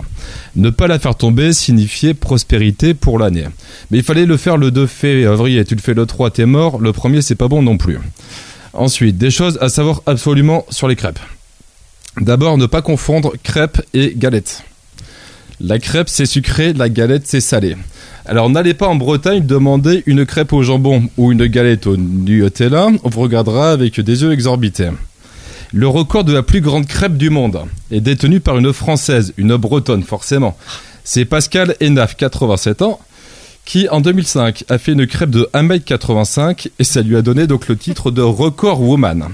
Ne 0.56 0.70
pas 0.70 0.86
la 0.86 0.98
faire 0.98 1.14
tomber 1.14 1.52
signifiait 1.52 2.14
prospérité 2.14 2.94
pour 2.94 3.18
l'année. 3.18 3.46
Mais 3.90 3.98
il 3.98 4.04
fallait 4.04 4.26
le 4.26 4.36
faire 4.36 4.56
le 4.56 4.70
2 4.70 4.86
février. 4.86 5.64
Tu 5.64 5.74
le 5.74 5.80
fais 5.80 5.94
le 5.94 6.06
3, 6.06 6.30
t'es 6.30 6.46
mort. 6.46 6.80
Le 6.80 6.92
premier, 6.92 7.22
c'est 7.22 7.34
pas 7.34 7.48
bon 7.48 7.62
non 7.62 7.76
plus. 7.76 7.98
Ensuite, 8.72 9.18
des 9.18 9.30
choses 9.30 9.58
à 9.60 9.68
savoir 9.68 10.02
absolument 10.06 10.64
sur 10.70 10.88
les 10.88 10.96
crêpes. 10.96 11.18
D'abord, 12.20 12.58
ne 12.58 12.66
pas 12.66 12.82
confondre 12.82 13.34
crêpe 13.42 13.82
et 13.94 14.14
galette. 14.16 14.64
La 15.62 15.78
crêpe, 15.78 16.08
c'est 16.08 16.24
sucré, 16.24 16.72
la 16.72 16.88
galette, 16.88 17.26
c'est 17.26 17.42
salé. 17.42 17.76
Alors 18.24 18.48
n'allez 18.48 18.72
pas 18.72 18.88
en 18.88 18.94
Bretagne 18.94 19.44
demander 19.44 20.02
une 20.06 20.24
crêpe 20.24 20.54
au 20.54 20.62
jambon 20.62 21.08
ou 21.18 21.32
une 21.32 21.46
galette 21.46 21.86
au 21.86 21.98
Nutella, 21.98 22.88
on 23.04 23.08
vous 23.08 23.20
regardera 23.20 23.70
avec 23.72 24.00
des 24.00 24.22
yeux 24.22 24.32
exorbités. 24.32 24.88
Le 25.72 25.86
record 25.86 26.24
de 26.24 26.32
la 26.32 26.42
plus 26.42 26.62
grande 26.62 26.86
crêpe 26.86 27.16
du 27.16 27.28
monde 27.28 27.60
est 27.90 28.00
détenu 28.00 28.40
par 28.40 28.56
une 28.56 28.72
Française, 28.72 29.34
une 29.36 29.54
Bretonne 29.56 30.02
forcément. 30.02 30.56
C'est 31.04 31.26
Pascal 31.26 31.76
Enaf, 31.82 32.16
87 32.16 32.80
ans, 32.82 32.98
qui 33.66 33.88
en 33.90 34.00
2005 34.00 34.64
a 34.68 34.78
fait 34.78 34.92
une 34.92 35.06
crêpe 35.06 35.30
de 35.30 35.48
1m85 35.52 36.68
et 36.78 36.84
ça 36.84 37.02
lui 37.02 37.16
a 37.16 37.22
donné 37.22 37.46
donc 37.46 37.68
le 37.68 37.76
titre 37.76 38.10
de 38.10 38.22
record 38.22 38.80
woman. 38.80 39.28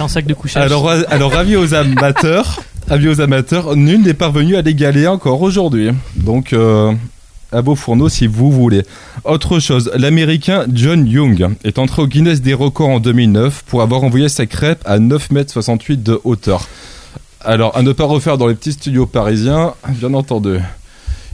Un 0.00 0.08
sac 0.08 0.26
de 0.26 0.34
couchage. 0.34 0.62
Alors, 0.62 0.90
alors 1.08 1.34
avis 1.34 1.56
aux 1.56 1.74
amateurs, 1.74 2.60
avis 2.88 3.08
aux 3.08 3.20
amateurs, 3.20 3.76
nul 3.76 4.02
n'est 4.02 4.14
parvenu 4.14 4.56
à 4.56 4.62
l'égaler 4.62 5.06
encore 5.06 5.42
aujourd'hui. 5.42 5.90
Donc, 6.16 6.52
euh, 6.52 6.92
à 7.52 7.60
vos 7.60 7.74
fourneaux 7.74 8.08
si 8.08 8.26
vous 8.26 8.50
voulez. 8.50 8.82
Autre 9.24 9.58
chose, 9.60 9.90
l'américain 9.94 10.66
John 10.72 11.06
Young 11.06 11.54
est 11.64 11.78
entré 11.78 12.02
au 12.02 12.06
Guinness 12.06 12.40
des 12.42 12.54
records 12.54 12.88
en 12.88 13.00
2009 13.00 13.64
pour 13.66 13.82
avoir 13.82 14.04
envoyé 14.04 14.28
sa 14.28 14.46
crêpe 14.46 14.82
à 14.84 14.98
9,68 14.98 15.92
m 15.92 16.02
de 16.02 16.20
hauteur. 16.24 16.68
Alors, 17.40 17.76
à 17.76 17.82
ne 17.82 17.92
pas 17.92 18.04
refaire 18.04 18.38
dans 18.38 18.46
les 18.46 18.54
petits 18.54 18.72
studios 18.72 19.06
parisiens, 19.06 19.74
bien 19.88 20.14
entendu. 20.14 20.58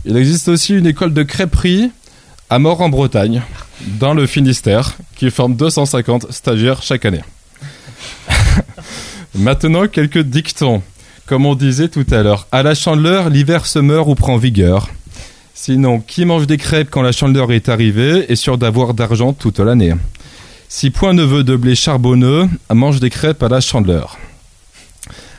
Il 0.05 0.17
existe 0.17 0.49
aussi 0.49 0.75
une 0.75 0.87
école 0.87 1.15
de 1.15 1.23
crêperie 1.23 1.91
à 2.51 2.59
Mort 2.59 2.83
en 2.83 2.91
Bretagne, 2.91 3.43
dans 3.99 4.13
le 4.13 4.27
Finistère, 4.27 4.97
qui 5.17 5.31
forme 5.31 5.57
250 5.57 6.31
stagiaires 6.31 6.83
chaque 6.83 7.07
année. 7.07 7.23
Maintenant, 9.35 9.87
quelques 9.87 10.19
dictons. 10.19 10.83
Comme 11.27 11.47
on 11.47 11.55
disait 11.55 11.89
tout 11.89 12.07
à 12.11 12.23
l'heure, 12.23 12.47
à 12.51 12.63
la 12.63 12.75
chandeleur, 12.75 13.31
l'hiver 13.31 13.67
se 13.67 13.79
meurt 13.79 14.09
ou 14.09 14.15
prend 14.15 14.37
vigueur. 14.37 14.89
Sinon, 15.55 16.01
qui 16.01 16.25
mange 16.25 16.49
des 16.49 16.57
crêpes 16.57 16.89
quand 16.91 17.03
la 17.03 17.13
chandeleur 17.13 17.53
est 17.53 17.69
arrivée 17.69 18.31
est 18.31 18.37
sûr 18.37 18.59
d'avoir 18.59 18.95
d'argent 18.95 19.33
toute 19.33 19.61
l'année. 19.61 19.95
Si 20.69 20.91
point 20.91 21.13
ne 21.13 21.23
veut 21.23 21.45
de 21.45 21.55
blé 21.55 21.77
charbonneux, 21.77 22.49
mange 22.71 22.99
des 22.99 23.11
crêpes 23.11 23.43
à 23.43 23.49
la 23.49 23.61
chandeleur. 23.61 24.19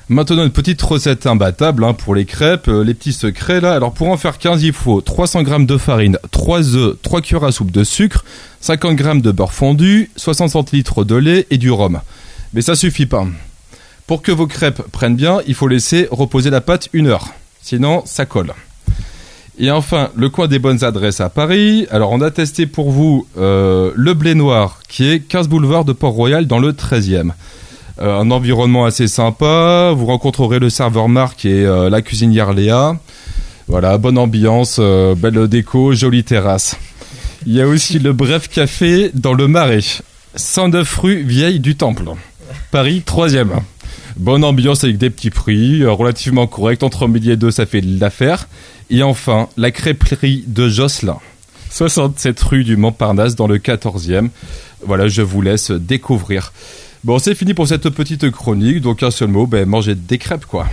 Maintenant, 0.08 0.44
une 0.44 0.52
petite 0.52 0.82
recette 0.82 1.28
imbattable 1.28 1.84
hein, 1.84 1.94
pour 1.94 2.14
les 2.14 2.26
crêpes, 2.26 2.68
euh, 2.68 2.84
les 2.84 2.94
petits 2.94 3.14
secrets 3.14 3.60
là. 3.60 3.74
Alors, 3.74 3.94
pour 3.94 4.10
en 4.10 4.18
faire 4.18 4.38
15, 4.38 4.62
il 4.64 4.74
faut 4.74 5.02
300 5.02 5.46
g 5.46 5.66
de 5.66 5.78
farine, 5.78 6.18
3 6.32 6.76
œufs, 6.76 6.98
3 7.02 7.22
cuillères 7.22 7.46
à 7.46 7.52
soupe 7.52 7.72
de 7.72 7.84
sucre, 7.84 8.24
50 8.62 8.98
g 8.98 9.22
de 9.22 9.32
beurre 9.32 9.54
fondu, 9.54 10.12
60 10.16 10.52
centilitres 10.52 11.04
de 11.04 11.16
lait 11.16 11.48
et 11.50 11.58
du 11.58 11.72
rhum. 11.72 12.00
Mais 12.54 12.62
ça 12.62 12.76
suffit 12.76 13.06
pas. 13.06 13.26
Pour 14.08 14.22
que 14.22 14.32
vos 14.32 14.48
crêpes 14.48 14.82
prennent 14.92 15.16
bien, 15.16 15.40
il 15.48 15.56
faut 15.56 15.68
laisser 15.68 16.08
reposer 16.12 16.50
la 16.50 16.62
pâte 16.62 16.90
une 16.94 17.08
heure. 17.08 17.30
Sinon, 17.62 18.04
ça 18.06 18.26
colle. 18.26 18.54
Et 19.60 19.70
enfin, 19.72 20.10
le 20.16 20.30
coin 20.30 20.48
des 20.48 20.60
bonnes 20.60 20.84
adresses 20.84 21.22
à 21.22 21.30
Paris. 21.30 21.88
Alors, 21.92 22.12
on 22.12 22.22
a 22.22 22.32
testé 22.32 22.66
pour 22.66 22.92
vous 22.92 23.28
euh, 23.38 23.92
le 23.96 24.14
blé 24.14 24.34
noir, 24.34 24.80
qui 24.90 25.10
est 25.10 25.20
15 25.20 25.48
boulevard 25.48 25.86
de 25.86 25.94
Port-Royal 25.94 26.48
dans 26.48 26.60
le 26.60 26.72
13e. 26.72 27.32
Euh, 28.02 28.20
un 28.20 28.32
environnement 28.32 28.86
assez 28.86 29.08
sympa. 29.08 29.94
Vous 29.96 30.08
rencontrerez 30.08 30.60
le 30.60 30.70
serveur 30.70 31.08
Marc 31.08 31.46
et 31.46 31.66
euh, 31.66 31.90
la 31.90 32.02
cuisinière 32.02 32.52
Léa. 32.52 32.98
Voilà, 33.68 33.98
bonne 33.98 34.18
ambiance, 34.18 34.80
belle 34.80 35.48
déco, 35.48 35.94
jolie 35.94 36.26
terrasse. 36.26 36.76
Il 37.46 37.54
y 37.54 37.62
a 37.62 37.68
aussi 37.68 37.98
le 37.98 38.12
Bref 38.12 38.50
Café 38.50 39.12
dans 39.14 39.34
le 39.34 39.48
Marais. 39.48 39.80
109 40.36 40.98
rue 40.98 41.24
Vieille 41.24 41.62
du 41.62 41.76
Temple. 41.76 42.10
Paris, 42.72 43.04
3e. 43.06 43.62
Bonne 44.18 44.44
ambiance 44.44 44.84
avec 44.84 44.98
des 44.98 45.10
petits 45.10 45.30
prix, 45.30 45.82
euh, 45.82 45.92
relativement 45.92 46.48
correct. 46.48 46.84
Entre 46.84 47.08
midi 47.08 47.32
et 47.32 47.36
deux, 47.36 47.52
ça 47.52 47.66
fait 47.66 47.82
de 47.82 48.00
l'affaire. 48.00 48.48
Et 48.90 49.02
enfin, 49.04 49.50
la 49.58 49.72
crêperie 49.72 50.44
de 50.48 50.70
Josselin. 50.70 51.18
67 51.72 52.40
rue 52.42 52.64
du 52.64 52.78
Montparnasse 52.78 53.36
dans 53.36 53.48
le 53.48 53.58
14e. 53.58 54.30
Voilà, 54.86 55.08
je 55.08 55.22
vous 55.24 55.42
laisse 55.42 55.72
découvrir. 55.72 56.54
Bon, 57.04 57.18
c'est 57.18 57.34
fini 57.36 57.54
pour 57.54 57.68
cette 57.68 57.90
petite 57.90 58.30
chronique. 58.30 58.82
Donc, 58.82 59.02
un 59.02 59.12
seul 59.12 59.30
mot, 59.30 59.48
ben, 59.48 59.68
manger 59.68 59.96
des 59.96 60.20
crêpes, 60.20 60.46
quoi. 60.46 60.68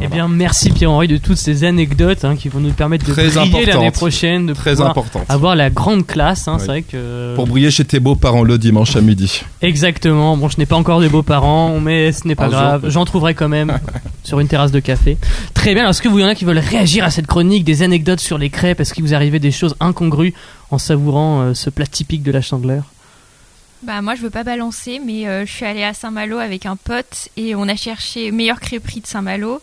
Eh 0.00 0.08
bien, 0.08 0.28
merci 0.28 0.70
Pierre-Henri 0.70 1.08
de 1.08 1.16
toutes 1.16 1.36
ces 1.36 1.64
anecdotes 1.64 2.24
hein, 2.24 2.36
qui 2.36 2.48
vont 2.48 2.60
nous 2.60 2.72
permettre 2.72 3.04
de 3.06 3.12
Très 3.12 3.28
briller 3.28 3.66
l'année 3.66 3.90
prochaine, 3.90 4.46
de 4.46 4.54
Très 4.54 4.80
importante. 4.80 5.24
avoir 5.28 5.56
la 5.56 5.70
grande 5.70 6.06
classe. 6.06 6.46
hein, 6.48 6.54
Oui. 6.54 6.60
C'est 6.60 6.66
vrai 6.66 6.82
que 6.82 7.34
Pour 7.34 7.46
briller 7.46 7.70
chez 7.70 7.84
tes 7.84 7.98
beaux-parents 8.00 8.42
le 8.44 8.58
dimanche 8.58 8.94
à 8.96 9.00
midi. 9.00 9.42
exactement. 9.60 10.36
Bon, 10.36 10.48
je 10.48 10.58
n'ai 10.58 10.66
pas 10.66 10.76
encore 10.76 11.00
de 11.00 11.08
beaux-parents, 11.08 11.80
mais 11.80 12.12
ce 12.12 12.26
n'est 12.28 12.34
pas 12.34 12.46
Un 12.46 12.50
jour, 12.50 12.58
grave. 12.60 12.84
J'en 12.90 13.04
trouverai 13.04 13.34
quand 13.34 13.48
même 13.48 13.78
sur 14.24 14.38
une 14.40 14.48
terrasse 14.48 14.72
de 14.72 14.80
café. 14.80 15.16
Très 15.54 15.74
bien. 15.74 15.88
Est-ce 15.88 16.00
que 16.00 16.08
vous 16.08 16.18
y 16.20 16.24
en 16.24 16.28
a 16.28 16.34
qui 16.34 16.44
veulent 16.44 16.58
réagir 16.58 17.04
à 17.04 17.10
cette 17.10 17.26
chronique, 17.26 17.64
des 17.64 17.82
anecdotes 17.82 18.20
sur 18.20 18.38
les 18.38 18.50
crêpes? 18.50 18.80
Est-ce 18.80 18.94
qu'il 18.94 19.02
vous 19.04 19.14
arrivait 19.14 19.40
des 19.40 19.50
choses 19.52 19.74
incongrues 19.80 20.34
en 20.70 20.78
savourant 20.78 21.40
euh, 21.42 21.54
ce 21.54 21.70
plat 21.70 21.86
typique 21.86 22.22
de 22.22 22.30
la 22.32 22.40
Chandeleur? 22.40 22.84
Bah 23.84 24.00
moi 24.00 24.14
je 24.14 24.22
veux 24.22 24.30
pas 24.30 24.44
balancer 24.44 25.00
mais 25.04 25.26
euh, 25.26 25.44
je 25.44 25.50
suis 25.50 25.64
allée 25.64 25.82
à 25.82 25.92
Saint-Malo 25.92 26.38
avec 26.38 26.66
un 26.66 26.76
pote 26.76 27.28
et 27.36 27.56
on 27.56 27.66
a 27.68 27.74
cherché 27.74 28.30
meilleure 28.30 28.60
crêperie 28.60 29.00
de 29.00 29.08
Saint-Malo 29.08 29.60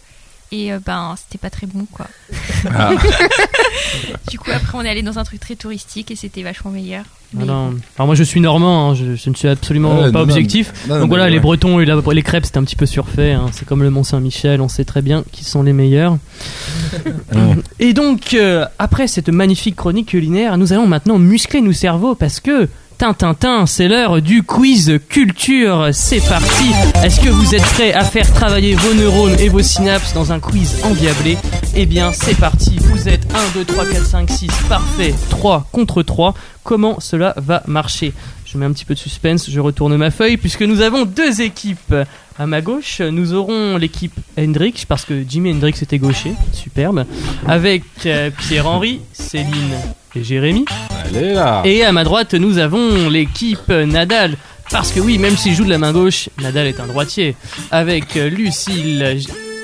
et 0.51 0.73
euh, 0.73 0.79
ben 0.85 1.15
c'était 1.17 1.37
pas 1.37 1.49
très 1.49 1.67
bon 1.67 1.85
quoi. 1.91 2.07
Ah. 2.73 2.91
Du 4.29 4.37
coup 4.39 4.51
après 4.53 4.77
on 4.77 4.81
est 4.81 4.89
allé 4.89 5.01
dans 5.01 5.17
un 5.19 5.23
truc 5.23 5.39
très 5.39 5.55
touristique 5.55 6.11
et 6.11 6.15
c'était 6.15 6.43
vachement 6.43 6.71
meilleur. 6.71 7.03
Mais 7.33 7.43
Alors, 7.43 7.69
bon. 7.69 7.77
alors 7.97 8.07
moi 8.07 8.15
je 8.15 8.23
suis 8.23 8.41
normand, 8.41 8.89
hein, 8.91 8.95
je, 8.95 9.15
je 9.15 9.29
ne 9.29 9.35
suis 9.35 9.47
absolument 9.47 9.99
Ouais, 10.01 10.11
pas 10.11 10.19
non, 10.19 10.23
objectif. 10.23 10.73
non, 10.87 10.95
non, 10.95 11.01
Donc 11.01 11.09
voilà, 11.09 11.25
mais 11.25 11.29
les 11.31 11.35
ouais. 11.37 11.41
Bretons 11.41 11.79
et 11.79 11.85
la- 11.85 11.95
les 12.13 12.23
crêpes 12.23 12.45
c'est 12.45 12.57
un 12.57 12.63
petit 12.63 12.75
peu 12.75 12.85
surfait. 12.85 13.31
hein. 13.33 13.45
C'est 13.51 13.65
comme 13.67 13.83
le 13.83 13.89
Mont 13.89 14.03
Saint-Michel, 14.03 14.61
on 14.61 14.67
sait 14.67 14.85
très 14.85 15.01
bien 15.01 15.23
qui 15.31 15.43
sont 15.43 15.61
les 15.63 15.73
meilleurs. 15.73 16.17
et 17.79 17.93
donc 17.93 18.33
euh, 18.33 18.65
après 18.79 19.07
cette 19.07 19.29
magnifique 19.29 19.75
chronique 19.75 20.07
culinaire, 20.09 20.57
nous 20.57 20.73
allons 20.73 20.87
maintenant 20.87 21.19
muscler 21.19 21.61
nos 21.61 21.73
cerveaux 21.73 22.15
parce 22.15 22.39
que 22.39 22.67
Tintintin, 22.99 23.65
c'est 23.65 23.87
l'heure 23.87 24.21
du 24.21 24.43
quiz 24.43 24.99
culture. 25.07 25.87
C'est 25.93 26.19
parti. 26.19 26.65
Est-ce 27.01 27.21
que 27.21 27.29
vous 27.29 27.55
êtes 27.55 27.63
prêts 27.63 27.93
à 27.93 28.03
faire 28.03 28.29
travailler 28.33 28.75
vos 28.75 28.93
neurones 28.93 29.39
et 29.39 29.47
vos 29.47 29.61
synapses 29.61 30.13
dans 30.13 30.33
un 30.33 30.41
quiz 30.41 30.81
endiablé? 30.83 31.37
Eh 31.75 31.85
bien, 31.85 32.11
c'est 32.11 32.37
parti. 32.37 32.77
Vous 32.77 33.07
êtes 33.07 33.25
1, 33.33 33.37
2, 33.53 33.63
3, 33.63 33.85
4, 33.85 34.05
5, 34.05 34.29
6. 34.29 34.47
Parfait. 34.67 35.15
3 35.29 35.65
contre 35.71 36.03
3. 36.03 36.33
Comment 36.65 36.99
cela 36.99 37.33
va 37.37 37.63
marcher? 37.67 38.11
Je 38.51 38.57
mets 38.57 38.65
un 38.65 38.71
petit 38.71 38.85
peu 38.85 38.95
de 38.95 38.99
suspense. 38.99 39.49
Je 39.49 39.59
retourne 39.59 39.95
ma 39.95 40.09
feuille 40.09 40.37
puisque 40.37 40.63
nous 40.63 40.81
avons 40.81 41.05
deux 41.05 41.41
équipes. 41.41 41.93
À 42.37 42.47
ma 42.47 42.61
gauche, 42.61 43.01
nous 43.01 43.33
aurons 43.33 43.77
l'équipe 43.77 44.13
Hendrix 44.39 44.85
parce 44.87 45.05
que 45.05 45.23
Jimi 45.27 45.51
Hendrix 45.51 45.75
était 45.81 45.99
gaucher. 45.99 46.33
Superbe. 46.53 47.05
Avec 47.47 47.83
euh, 48.05 48.31
Pierre-Henri, 48.31 49.01
Céline 49.13 49.75
et 50.15 50.23
Jérémy. 50.23 50.65
Elle 51.05 51.23
est 51.23 51.33
là. 51.33 51.61
Et 51.65 51.83
à 51.83 51.91
ma 51.91 52.03
droite, 52.03 52.33
nous 52.33 52.57
avons 52.57 53.09
l'équipe 53.09 53.69
Nadal. 53.69 54.35
Parce 54.71 54.91
que 54.91 54.99
oui, 54.99 55.17
même 55.17 55.35
s'il 55.35 55.53
joue 55.53 55.65
de 55.65 55.69
la 55.69 55.77
main 55.77 55.91
gauche, 55.91 56.29
Nadal 56.41 56.67
est 56.67 56.79
un 56.79 56.87
droitier. 56.87 57.35
Avec 57.71 58.15
euh, 58.17 58.29
Lucille, 58.29 59.19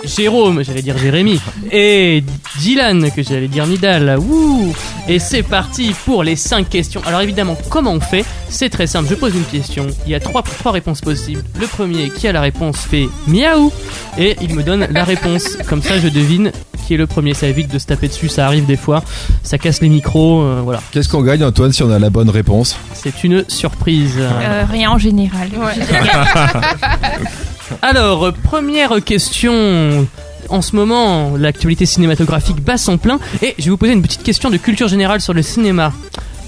Jérôme, 0.07 0.63
j'allais 0.63 0.81
dire 0.81 0.97
Jérémy, 0.97 1.39
et 1.71 2.23
Dylan, 2.59 3.11
que 3.11 3.23
j'allais 3.23 3.47
dire 3.47 3.67
Nidal. 3.67 4.17
Wouh 4.19 4.73
Et 5.07 5.19
c'est 5.19 5.43
parti 5.43 5.93
pour 6.05 6.23
les 6.23 6.35
5 6.35 6.69
questions. 6.69 7.01
Alors 7.05 7.21
évidemment, 7.21 7.57
comment 7.69 7.91
on 7.91 7.99
fait? 7.99 8.25
C'est 8.49 8.69
très 8.69 8.87
simple, 8.87 9.07
je 9.09 9.15
pose 9.15 9.35
une 9.35 9.43
question. 9.43 9.87
Il 10.05 10.11
y 10.11 10.15
a 10.15 10.19
trois, 10.19 10.43
trois 10.43 10.71
réponses 10.71 11.01
possibles. 11.01 11.43
Le 11.59 11.67
premier 11.67 12.09
qui 12.09 12.27
a 12.27 12.31
la 12.31 12.41
réponse 12.41 12.77
fait 12.77 13.07
miaou, 13.27 13.71
et 14.17 14.35
il 14.41 14.53
me 14.55 14.63
donne 14.63 14.87
la 14.91 15.03
réponse. 15.03 15.57
Comme 15.67 15.81
ça, 15.81 15.99
je 15.99 16.07
devine 16.07 16.51
qui 16.85 16.93
est 16.93 16.97
le 16.97 17.07
premier. 17.07 17.33
Ça 17.33 17.47
évite 17.47 17.71
de 17.71 17.79
se 17.79 17.87
taper 17.87 18.07
dessus, 18.07 18.29
ça 18.29 18.45
arrive 18.45 18.65
des 18.65 18.77
fois. 18.77 19.03
Ça 19.43 19.57
casse 19.57 19.81
les 19.81 19.89
micros, 19.89 20.41
euh, 20.41 20.61
voilà. 20.63 20.81
Qu'est-ce 20.91 21.09
qu'on 21.09 21.21
gagne, 21.21 21.43
Antoine, 21.43 21.73
si 21.73 21.83
on 21.83 21.91
a 21.91 21.99
la 21.99 22.09
bonne 22.09 22.29
réponse? 22.29 22.77
C'est 22.93 23.23
une 23.23 23.43
surprise. 23.47 24.15
Euh, 24.17 24.63
rien 24.69 24.91
en 24.91 24.97
général. 24.97 25.49
Alors, 27.81 28.33
première 28.33 29.03
question. 29.03 30.07
En 30.49 30.61
ce 30.61 30.75
moment, 30.75 31.35
l'actualité 31.37 31.85
cinématographique 31.85 32.61
bat 32.61 32.77
son 32.77 32.97
plein. 32.97 33.19
Et 33.41 33.55
je 33.57 33.65
vais 33.65 33.69
vous 33.71 33.77
poser 33.77 33.93
une 33.93 34.01
petite 34.01 34.23
question 34.23 34.49
de 34.49 34.57
culture 34.57 34.87
générale 34.87 35.21
sur 35.21 35.33
le 35.33 35.41
cinéma. 35.41 35.91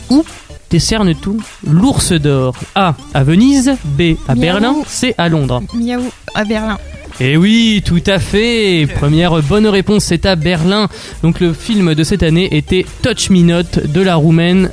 Où 0.09 0.23
décerne 0.69 1.15
tout 1.15 1.41
l'ours 1.65 2.11
d'or? 2.11 2.55
A. 2.75 2.95
À 3.13 3.23
Venise. 3.23 3.75
B. 3.83 4.13
À 4.27 4.35
Miaou. 4.35 4.41
Berlin. 4.41 4.75
C. 4.87 5.15
À 5.17 5.29
Londres. 5.29 5.63
Miaou 5.73 6.11
à 6.35 6.43
Berlin. 6.43 6.77
Et 7.19 7.35
oui, 7.35 7.81
tout 7.83 8.03
à 8.05 8.19
fait. 8.19 8.87
Première 8.95 9.41
bonne 9.41 9.65
réponse, 9.65 10.03
c'est 10.03 10.27
à 10.27 10.35
Berlin. 10.35 10.87
Donc 11.23 11.39
le 11.39 11.53
film 11.53 11.95
de 11.95 12.03
cette 12.03 12.21
année 12.21 12.55
était 12.55 12.85
Touch 13.01 13.31
Me 13.31 13.41
Not 13.41 13.87
de 13.87 14.01
la 14.01 14.15
Roumaine. 14.15 14.69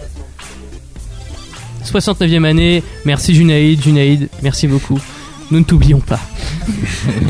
69e 1.90 2.45
année. 2.45 2.82
Merci 3.05 3.34
Junaïd, 3.34 3.82
Junaïd, 3.82 4.28
merci 4.42 4.66
beaucoup. 4.66 4.99
Nous 5.51 5.59
ne 5.59 5.64
t'oublions 5.64 6.01
pas. 6.01 6.20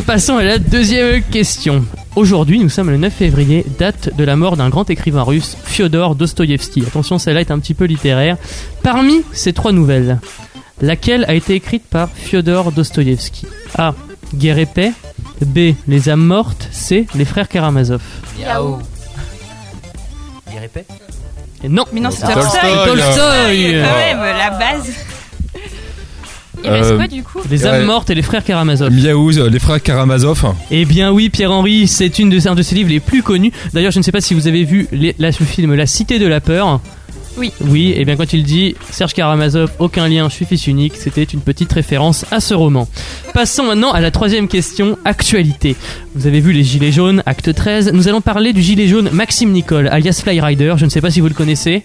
Passons 0.07 0.37
à 0.37 0.45
la 0.45 0.59
deuxième 0.59 1.23
question. 1.23 1.85
Aujourd'hui, 2.17 2.59
nous 2.59 2.69
sommes 2.69 2.91
le 2.91 2.97
9 2.97 3.13
février, 3.13 3.67
date 3.79 4.15
de 4.17 4.25
la 4.25 4.37
mort 4.37 4.57
d'un 4.57 4.69
grand 4.69 4.89
écrivain 4.89 5.23
russe, 5.23 5.57
Fyodor 5.65 6.15
Dostoïevski. 6.15 6.85
Attention, 6.87 7.19
celle-là 7.19 7.41
est 7.41 7.51
un 7.51 7.59
petit 7.59 7.75
peu 7.75 7.85
littéraire. 7.87 8.37
Parmi 8.83 9.23
ces 9.33 9.53
trois 9.53 9.73
nouvelles, 9.73 10.21
laquelle 10.81 11.25
a 11.27 11.35
été 11.35 11.55
écrite 11.55 11.85
par 11.85 12.09
Fyodor 12.15 12.71
Dostoïevski? 12.73 13.47
A. 13.77 13.95
Guerre 14.35 14.59
et 14.59 14.67
paix. 14.67 14.93
B. 15.45 15.75
Les 15.89 16.09
âmes 16.09 16.25
mortes. 16.25 16.69
C. 16.71 17.07
Les 17.15 17.25
frères 17.25 17.49
Karamazov. 17.49 18.03
Yao. 18.41 18.79
Répète 20.61 20.89
Et 21.63 21.69
non, 21.69 21.85
Mais 21.93 22.01
non, 22.01 22.11
c'est. 22.11 22.23
Tolstoy. 22.23 22.71
Tolstoy. 22.87 23.75
Quand 23.83 23.97
même, 23.97 24.37
la 24.39 24.51
base. 24.51 24.93
Il 26.63 26.71
reste 26.71 26.91
Euh, 26.93 26.97
quoi 26.97 27.07
du 27.07 27.23
coup 27.23 27.41
Les 27.51 27.67
âmes 27.67 27.81
Ouais. 27.81 27.85
mortes 27.85 28.11
et 28.11 28.15
les 28.15 28.23
frères 28.23 28.45
Karamazov. 28.45 28.91
Miaou, 28.93 29.31
euh, 29.39 29.51
les 29.51 29.59
frères 29.59 29.83
Karamazov. 29.83 30.55
Eh 30.71 30.85
bien 30.85 31.11
oui, 31.13 31.29
Pierre-Henri, 31.31 31.87
c'est 31.89 32.19
une 32.19 32.31
de, 32.31 32.49
un 32.49 32.55
de 32.55 32.63
ses 32.63 32.75
livres 32.75 32.91
les 32.91 33.01
plus 33.01 33.23
connus. 33.23 33.53
D'ailleurs, 33.73 33.93
je 33.93 33.99
ne 33.99 34.03
sais 34.05 34.13
pas 34.13 34.21
si 34.21 34.35
vous 34.35 34.47
avez 34.47 34.65
vu 34.65 34.87
les- 34.93 35.15
la- 35.19 35.29
le 35.29 35.47
film 35.47 35.75
La 35.75 35.87
Cité 35.87 36.19
de 36.19 36.27
la 36.27 36.41
Peur. 36.41 36.81
Oui. 37.37 37.51
Oui, 37.61 37.93
et 37.97 38.05
bien 38.05 38.15
quand 38.15 38.33
il 38.33 38.45
dit 38.45 38.77
Serge 38.93 39.13
Karamazov, 39.13 39.73
aucun 39.81 40.07
lien, 40.09 40.29
je 40.29 40.35
suis 40.37 40.45
fils 40.45 40.69
unique, 40.69 40.95
c'était 40.97 41.25
une 41.25 41.41
petite 41.41 41.73
référence 41.73 42.25
à 42.31 42.39
ce 42.39 42.55
roman. 42.55 42.87
Passons 43.33 43.65
maintenant 43.65 43.91
à 43.91 44.01
la 44.01 44.13
troisième 44.13 44.47
question, 44.47 44.97
actualité. 45.05 45.75
Vous 46.15 46.29
avez 46.29 46.39
vu 46.39 46.53
les 46.53 46.63
Gilets 46.63 46.93
jaunes, 46.93 47.25
acte 47.27 47.53
13. 47.53 47.91
Nous 47.93 48.07
allons 48.07 48.21
parler 48.21 48.53
du 48.53 48.63
gilet 48.63 48.87
jaune 48.87 49.11
Maxime 49.13 49.51
Nicole, 49.51 49.89
alias 49.89 50.21
Flyrider. 50.23 50.75
Je 50.77 50.85
ne 50.85 50.91
sais 50.91 51.01
pas 51.01 51.11
si 51.11 51.21
vous 51.21 51.27
le 51.27 51.35
connaissez. 51.35 51.83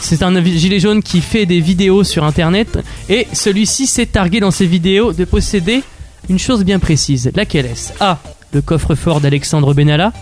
C'est 0.00 0.22
un 0.22 0.42
gilet 0.42 0.80
jaune 0.80 1.02
qui 1.02 1.20
fait 1.20 1.44
des 1.46 1.60
vidéos 1.60 2.04
sur 2.04 2.24
internet 2.24 2.78
et 3.08 3.26
celui-ci 3.32 3.86
s'est 3.86 4.06
targué 4.06 4.40
dans 4.40 4.50
ses 4.50 4.66
vidéos 4.66 5.12
de 5.12 5.24
posséder 5.24 5.82
une 6.28 6.38
chose 6.38 6.64
bien 6.64 6.78
précise. 6.78 7.30
Laquelle 7.34 7.66
est-ce? 7.66 7.92
A. 8.00 8.18
Le 8.52 8.62
coffre-fort 8.62 9.20
d'Alexandre 9.20 9.74
Benalla. 9.74 10.12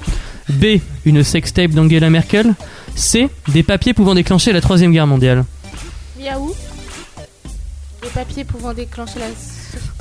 B. 0.48 0.78
Une 1.04 1.22
sextape 1.22 1.70
d'Angela 1.72 2.10
Merkel. 2.10 2.54
C. 2.94 3.28
Des 3.48 3.62
papiers 3.62 3.94
pouvant 3.94 4.14
déclencher 4.14 4.52
la 4.52 4.60
troisième 4.60 4.92
guerre 4.92 5.06
mondiale. 5.06 5.44
Miaou. 6.18 6.54
Les 8.02 8.08
papiers 8.10 8.44
pouvant 8.44 8.72
déclencher 8.72 9.18
la 9.18 9.26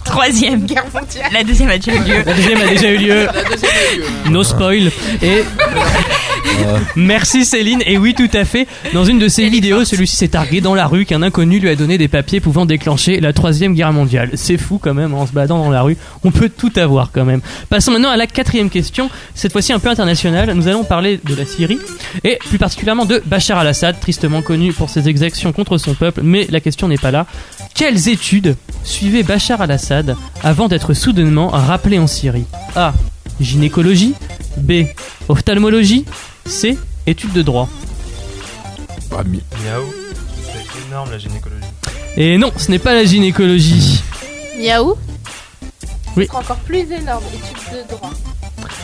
Troisième. 0.03 0.65
guerre 0.65 0.85
mondiale. 0.93 1.29
La 1.33 1.43
deuxième 1.43 1.69
a 1.69 1.77
déjà 1.77 1.95
eu 1.95 1.99
lieu. 2.03 2.23
La 2.25 2.33
deuxième 2.33 2.61
a 2.61 2.67
déjà 2.67 2.91
eu 2.91 2.97
lieu. 2.97 3.27
No 4.29 4.43
spoil. 4.43 4.91
Et 5.21 5.43
merci 6.95 7.45
Céline. 7.45 7.81
Et 7.85 7.97
oui, 7.97 8.13
tout 8.13 8.29
à 8.33 8.45
fait. 8.45 8.67
Dans 8.93 9.05
une 9.05 9.19
de 9.19 9.27
ses 9.27 9.49
vidéos, 9.49 9.85
celui-ci 9.85 10.15
s'est 10.15 10.29
targué 10.29 10.61
dans 10.61 10.75
la 10.75 10.87
rue 10.87 11.05
qu'un 11.05 11.21
inconnu 11.21 11.59
lui 11.59 11.69
a 11.69 11.75
donné 11.75 11.97
des 11.97 12.07
papiers 12.07 12.39
pouvant 12.39 12.65
déclencher 12.65 13.19
la 13.19 13.33
troisième 13.33 13.73
guerre 13.73 13.93
mondiale. 13.93 14.31
C'est 14.35 14.57
fou 14.57 14.79
quand 14.81 14.93
même. 14.93 15.13
En 15.13 15.25
se 15.27 15.31
baladant 15.31 15.63
dans 15.63 15.71
la 15.71 15.81
rue, 15.81 15.97
on 16.23 16.31
peut 16.31 16.49
tout 16.49 16.71
avoir 16.75 17.11
quand 17.11 17.25
même. 17.25 17.41
Passons 17.69 17.91
maintenant 17.91 18.09
à 18.09 18.17
la 18.17 18.27
quatrième 18.27 18.69
question. 18.69 19.09
Cette 19.33 19.51
fois-ci 19.51 19.73
un 19.73 19.79
peu 19.79 19.89
internationale. 19.89 20.53
Nous 20.53 20.67
allons 20.67 20.83
parler 20.83 21.19
de 21.23 21.35
la 21.35 21.45
Syrie 21.45 21.79
et 22.23 22.37
plus 22.47 22.57
particulièrement 22.57 23.05
de 23.05 23.21
Bachar 23.25 23.57
al-Assad, 23.59 23.99
tristement 23.99 24.41
connu 24.41 24.73
pour 24.73 24.89
ses 24.89 25.07
exactions 25.07 25.51
contre 25.51 25.77
son 25.77 25.93
peuple. 25.93 26.21
Mais 26.23 26.47
la 26.49 26.59
question 26.59 26.87
n'est 26.87 26.97
pas 26.97 27.11
là. 27.11 27.25
Quelles 27.73 28.09
études 28.09 28.55
suivait 28.83 29.23
Bachar 29.23 29.61
al-Assad 29.61 30.15
avant 30.43 30.67
d'être 30.67 30.93
soudainement 30.93 31.47
rappelé 31.49 31.99
en 31.99 32.07
Syrie? 32.07 32.45
A. 32.75 32.93
Gynécologie. 33.39 34.13
B. 34.57 34.85
Ophtalmologie. 35.27 36.05
C. 36.45 36.77
Études 37.07 37.33
de 37.33 37.41
droit. 37.41 37.67
Ah, 39.11 39.23
mi- 39.23 39.41
Miaou. 39.63 39.85
C'est 40.43 40.87
énorme 40.87 41.11
la 41.11 41.17
gynécologie. 41.17 41.65
Et 42.17 42.37
non, 42.37 42.51
ce 42.57 42.69
n'est 42.71 42.79
pas 42.79 42.93
la 42.93 43.05
gynécologie. 43.05 44.01
Miaou. 44.59 44.95
Oui. 46.17 46.27
C'est 46.29 46.35
encore 46.37 46.57
plus 46.57 46.89
énorme. 46.91 47.23
Études 47.33 47.77
de 47.83 47.95
droit. 47.95 48.11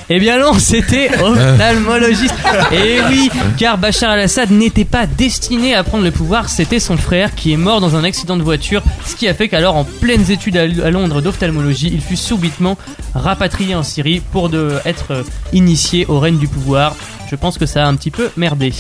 Eh 0.10 0.20
bien 0.20 0.40
non, 0.40 0.54
c'était 0.54 1.10
ophtalmologiste. 1.22 2.36
Et 2.72 3.00
oui, 3.10 3.30
car 3.58 3.78
Bachar 3.78 4.12
al-Assad 4.12 4.52
n'était 4.52 4.86
pas 4.86 5.06
destiné 5.06 5.76
à 5.76 5.84
prendre 5.84 6.04
le 6.04 6.12
pouvoir, 6.12 6.50
c'était 6.50 6.80
son 6.80 6.98
frère 6.98 7.36
qui 7.36 7.54
est 7.54 7.58
mort 7.58 7.82
dans 7.82 7.96
un 7.96 8.04
accident 8.04 8.38
de 8.38 8.44
voiture, 8.44 8.84
ce 9.06 9.16
qui 9.16 9.28
a 9.28 9.34
fait 9.34 9.48
qu'alors 9.48 9.76
en 9.76 9.84
pleines 9.84 10.32
études 10.32 10.58
à 10.58 10.92
Londres 10.92 11.22
d'ophtalmologie, 11.22 11.90
il 11.94 12.02
fut 12.02 12.18
subitement 12.18 12.78
rapatrié 13.14 13.76
en 13.76 13.84
Syrie 13.84 14.22
pour 14.32 14.50
de, 14.50 14.74
être 14.86 15.12
euh, 15.12 15.24
initié 15.54 16.06
au 16.08 16.20
règne 16.20 16.38
du 16.38 16.48
pouvoir. 16.48 16.96
Je 17.32 17.38
pense 17.38 17.58
que 17.58 17.66
ça 17.66 17.86
a 17.86 17.88
un 17.88 17.96
petit 17.96 18.12
peu 18.12 18.30
merdé. 18.36 18.74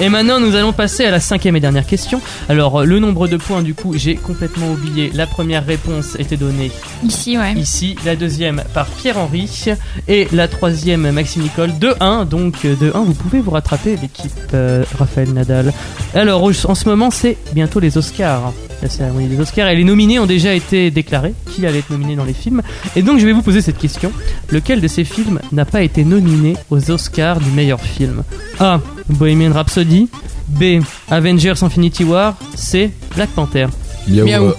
Et 0.00 0.08
maintenant, 0.08 0.40
nous 0.40 0.54
allons 0.54 0.72
passer 0.72 1.04
à 1.04 1.10
la 1.10 1.20
cinquième 1.20 1.54
et 1.56 1.60
dernière 1.60 1.86
question. 1.86 2.22
Alors, 2.48 2.86
le 2.86 2.98
nombre 2.98 3.28
de 3.28 3.36
points, 3.36 3.60
du 3.60 3.74
coup, 3.74 3.92
j'ai 3.94 4.14
complètement 4.14 4.72
oublié. 4.72 5.10
La 5.12 5.26
première 5.26 5.66
réponse 5.66 6.16
était 6.18 6.38
donnée 6.38 6.72
Ici, 7.04 7.36
ouais. 7.36 7.52
ici, 7.52 7.96
la 8.06 8.16
deuxième 8.16 8.62
par 8.72 8.86
Pierre-Henri 8.86 9.66
et 10.08 10.28
la 10.32 10.39
la 10.40 10.48
troisième 10.48 11.10
Maxime 11.10 11.42
Nicole. 11.42 11.68
2-1, 11.68 12.26
donc 12.26 12.64
euh, 12.64 12.74
2-1, 12.74 13.04
vous 13.04 13.12
pouvez 13.12 13.40
vous 13.40 13.50
rattraper 13.50 13.96
l'équipe 14.00 14.32
euh, 14.54 14.84
Raphaël 14.98 15.30
Nadal. 15.34 15.70
Alors 16.14 16.42
en 16.42 16.74
ce 16.74 16.88
moment 16.88 17.10
c'est 17.10 17.36
bientôt 17.52 17.78
les 17.78 17.98
Oscars, 17.98 18.54
la 18.80 18.88
cérémonie 18.88 19.28
des 19.28 19.38
Oscars, 19.38 19.68
et 19.68 19.76
les 19.76 19.84
nominés 19.84 20.18
ont 20.18 20.24
déjà 20.24 20.54
été 20.54 20.90
déclarés, 20.90 21.34
qui 21.50 21.66
allait 21.66 21.80
être 21.80 21.90
nominé 21.90 22.16
dans 22.16 22.24
les 22.24 22.32
films? 22.32 22.62
Et 22.96 23.02
donc 23.02 23.18
je 23.18 23.26
vais 23.26 23.32
vous 23.34 23.42
poser 23.42 23.60
cette 23.60 23.76
question, 23.76 24.12
lequel 24.48 24.80
de 24.80 24.88
ces 24.88 25.04
films 25.04 25.40
n'a 25.52 25.66
pas 25.66 25.82
été 25.82 26.04
nominé 26.04 26.56
aux 26.70 26.90
Oscars 26.90 27.38
du 27.38 27.50
meilleur 27.50 27.80
film? 27.82 28.22
A. 28.60 28.80
Bohemian 29.10 29.52
Rhapsody 29.52 30.08
B. 30.48 30.80
Avengers 31.10 31.62
Infinity 31.62 32.04
War 32.04 32.34
C. 32.54 32.90
Black 33.14 33.28
Panther 33.30 33.66
Miaou, 34.08 34.24
Miaou. 34.24 34.44
euh, 34.46 34.54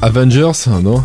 Avengers, 0.00 0.52
non? 0.82 1.04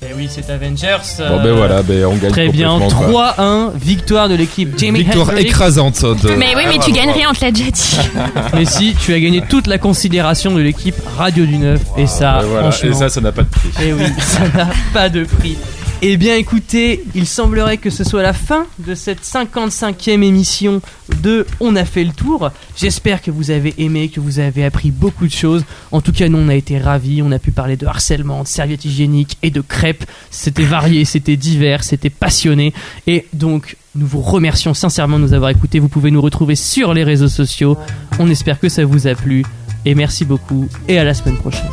Eh 0.00 0.14
oui, 0.14 0.28
c'est 0.30 0.48
Avengers. 0.48 0.96
Bon 1.28 1.42
ben 1.42 1.56
voilà, 1.56 1.82
ben 1.82 2.04
on 2.06 2.14
gagne 2.14 2.30
Très 2.30 2.48
bien, 2.50 2.78
complètement, 2.78 3.10
quoi. 3.10 3.34
3-1, 3.36 3.70
victoire 3.76 4.28
de 4.28 4.36
l'équipe 4.36 4.78
Jamie 4.78 5.02
Victoire 5.02 5.36
écrasante 5.36 6.04
de... 6.04 6.36
Mais 6.36 6.54
oui, 6.54 6.62
mais 6.68 6.78
tu 6.78 6.92
gagnes 6.92 7.10
rien, 7.10 7.28
on 7.30 7.34
te 7.34 7.44
l'a 7.44 7.50
déjà 7.50 7.70
dit. 7.70 7.96
Mais 8.54 8.64
si, 8.64 8.94
tu 8.94 9.12
as 9.12 9.18
gagné 9.18 9.42
toute 9.42 9.66
la 9.66 9.78
considération 9.78 10.54
de 10.54 10.60
l'équipe 10.60 10.94
Radio 11.16 11.44
du 11.46 11.58
Neuf. 11.58 11.80
Et 11.96 12.06
ça, 12.06 12.38
Et 12.42 12.46
voilà, 12.46 12.70
franchement. 12.70 12.90
et 12.90 12.94
ça, 12.94 13.08
ça 13.08 13.20
n'a 13.20 13.32
pas 13.32 13.42
de 13.42 13.48
prix. 13.48 13.70
Eh 13.82 13.92
oui, 13.92 14.04
ça 14.20 14.46
n'a 14.56 14.68
pas 14.94 15.08
de 15.08 15.24
prix. 15.24 15.58
Eh 16.00 16.16
bien 16.16 16.36
écoutez, 16.36 17.02
il 17.16 17.26
semblerait 17.26 17.76
que 17.76 17.90
ce 17.90 18.04
soit 18.04 18.22
la 18.22 18.32
fin 18.32 18.66
de 18.78 18.94
cette 18.94 19.22
55e 19.22 20.22
émission 20.22 20.80
de 21.22 21.44
On 21.58 21.74
a 21.74 21.84
fait 21.84 22.04
le 22.04 22.12
tour. 22.12 22.52
J'espère 22.76 23.20
que 23.20 23.32
vous 23.32 23.50
avez 23.50 23.74
aimé, 23.78 24.08
que 24.08 24.20
vous 24.20 24.38
avez 24.38 24.64
appris 24.64 24.92
beaucoup 24.92 25.26
de 25.26 25.32
choses. 25.32 25.64
En 25.90 26.00
tout 26.00 26.12
cas, 26.12 26.28
nous 26.28 26.38
on 26.38 26.48
a 26.48 26.54
été 26.54 26.78
ravis, 26.78 27.20
on 27.20 27.32
a 27.32 27.40
pu 27.40 27.50
parler 27.50 27.76
de 27.76 27.84
harcèlement, 27.84 28.44
de 28.44 28.48
serviettes 28.48 28.84
hygiéniques 28.84 29.38
et 29.42 29.50
de 29.50 29.60
crêpes. 29.60 30.04
C'était 30.30 30.62
varié, 30.62 31.04
c'était 31.04 31.36
divers, 31.36 31.82
c'était 31.82 32.10
passionné. 32.10 32.72
Et 33.08 33.26
donc, 33.32 33.76
nous 33.96 34.06
vous 34.06 34.20
remercions 34.20 34.74
sincèrement 34.74 35.18
de 35.18 35.24
nous 35.24 35.34
avoir 35.34 35.50
écoutés. 35.50 35.80
Vous 35.80 35.88
pouvez 35.88 36.12
nous 36.12 36.22
retrouver 36.22 36.54
sur 36.54 36.94
les 36.94 37.02
réseaux 37.02 37.26
sociaux. 37.26 37.76
On 38.20 38.30
espère 38.30 38.60
que 38.60 38.68
ça 38.68 38.84
vous 38.84 39.08
a 39.08 39.16
plu. 39.16 39.44
Et 39.84 39.96
merci 39.96 40.24
beaucoup 40.24 40.68
et 40.86 40.96
à 40.96 41.02
la 41.02 41.14
semaine 41.14 41.38
prochaine. 41.38 41.70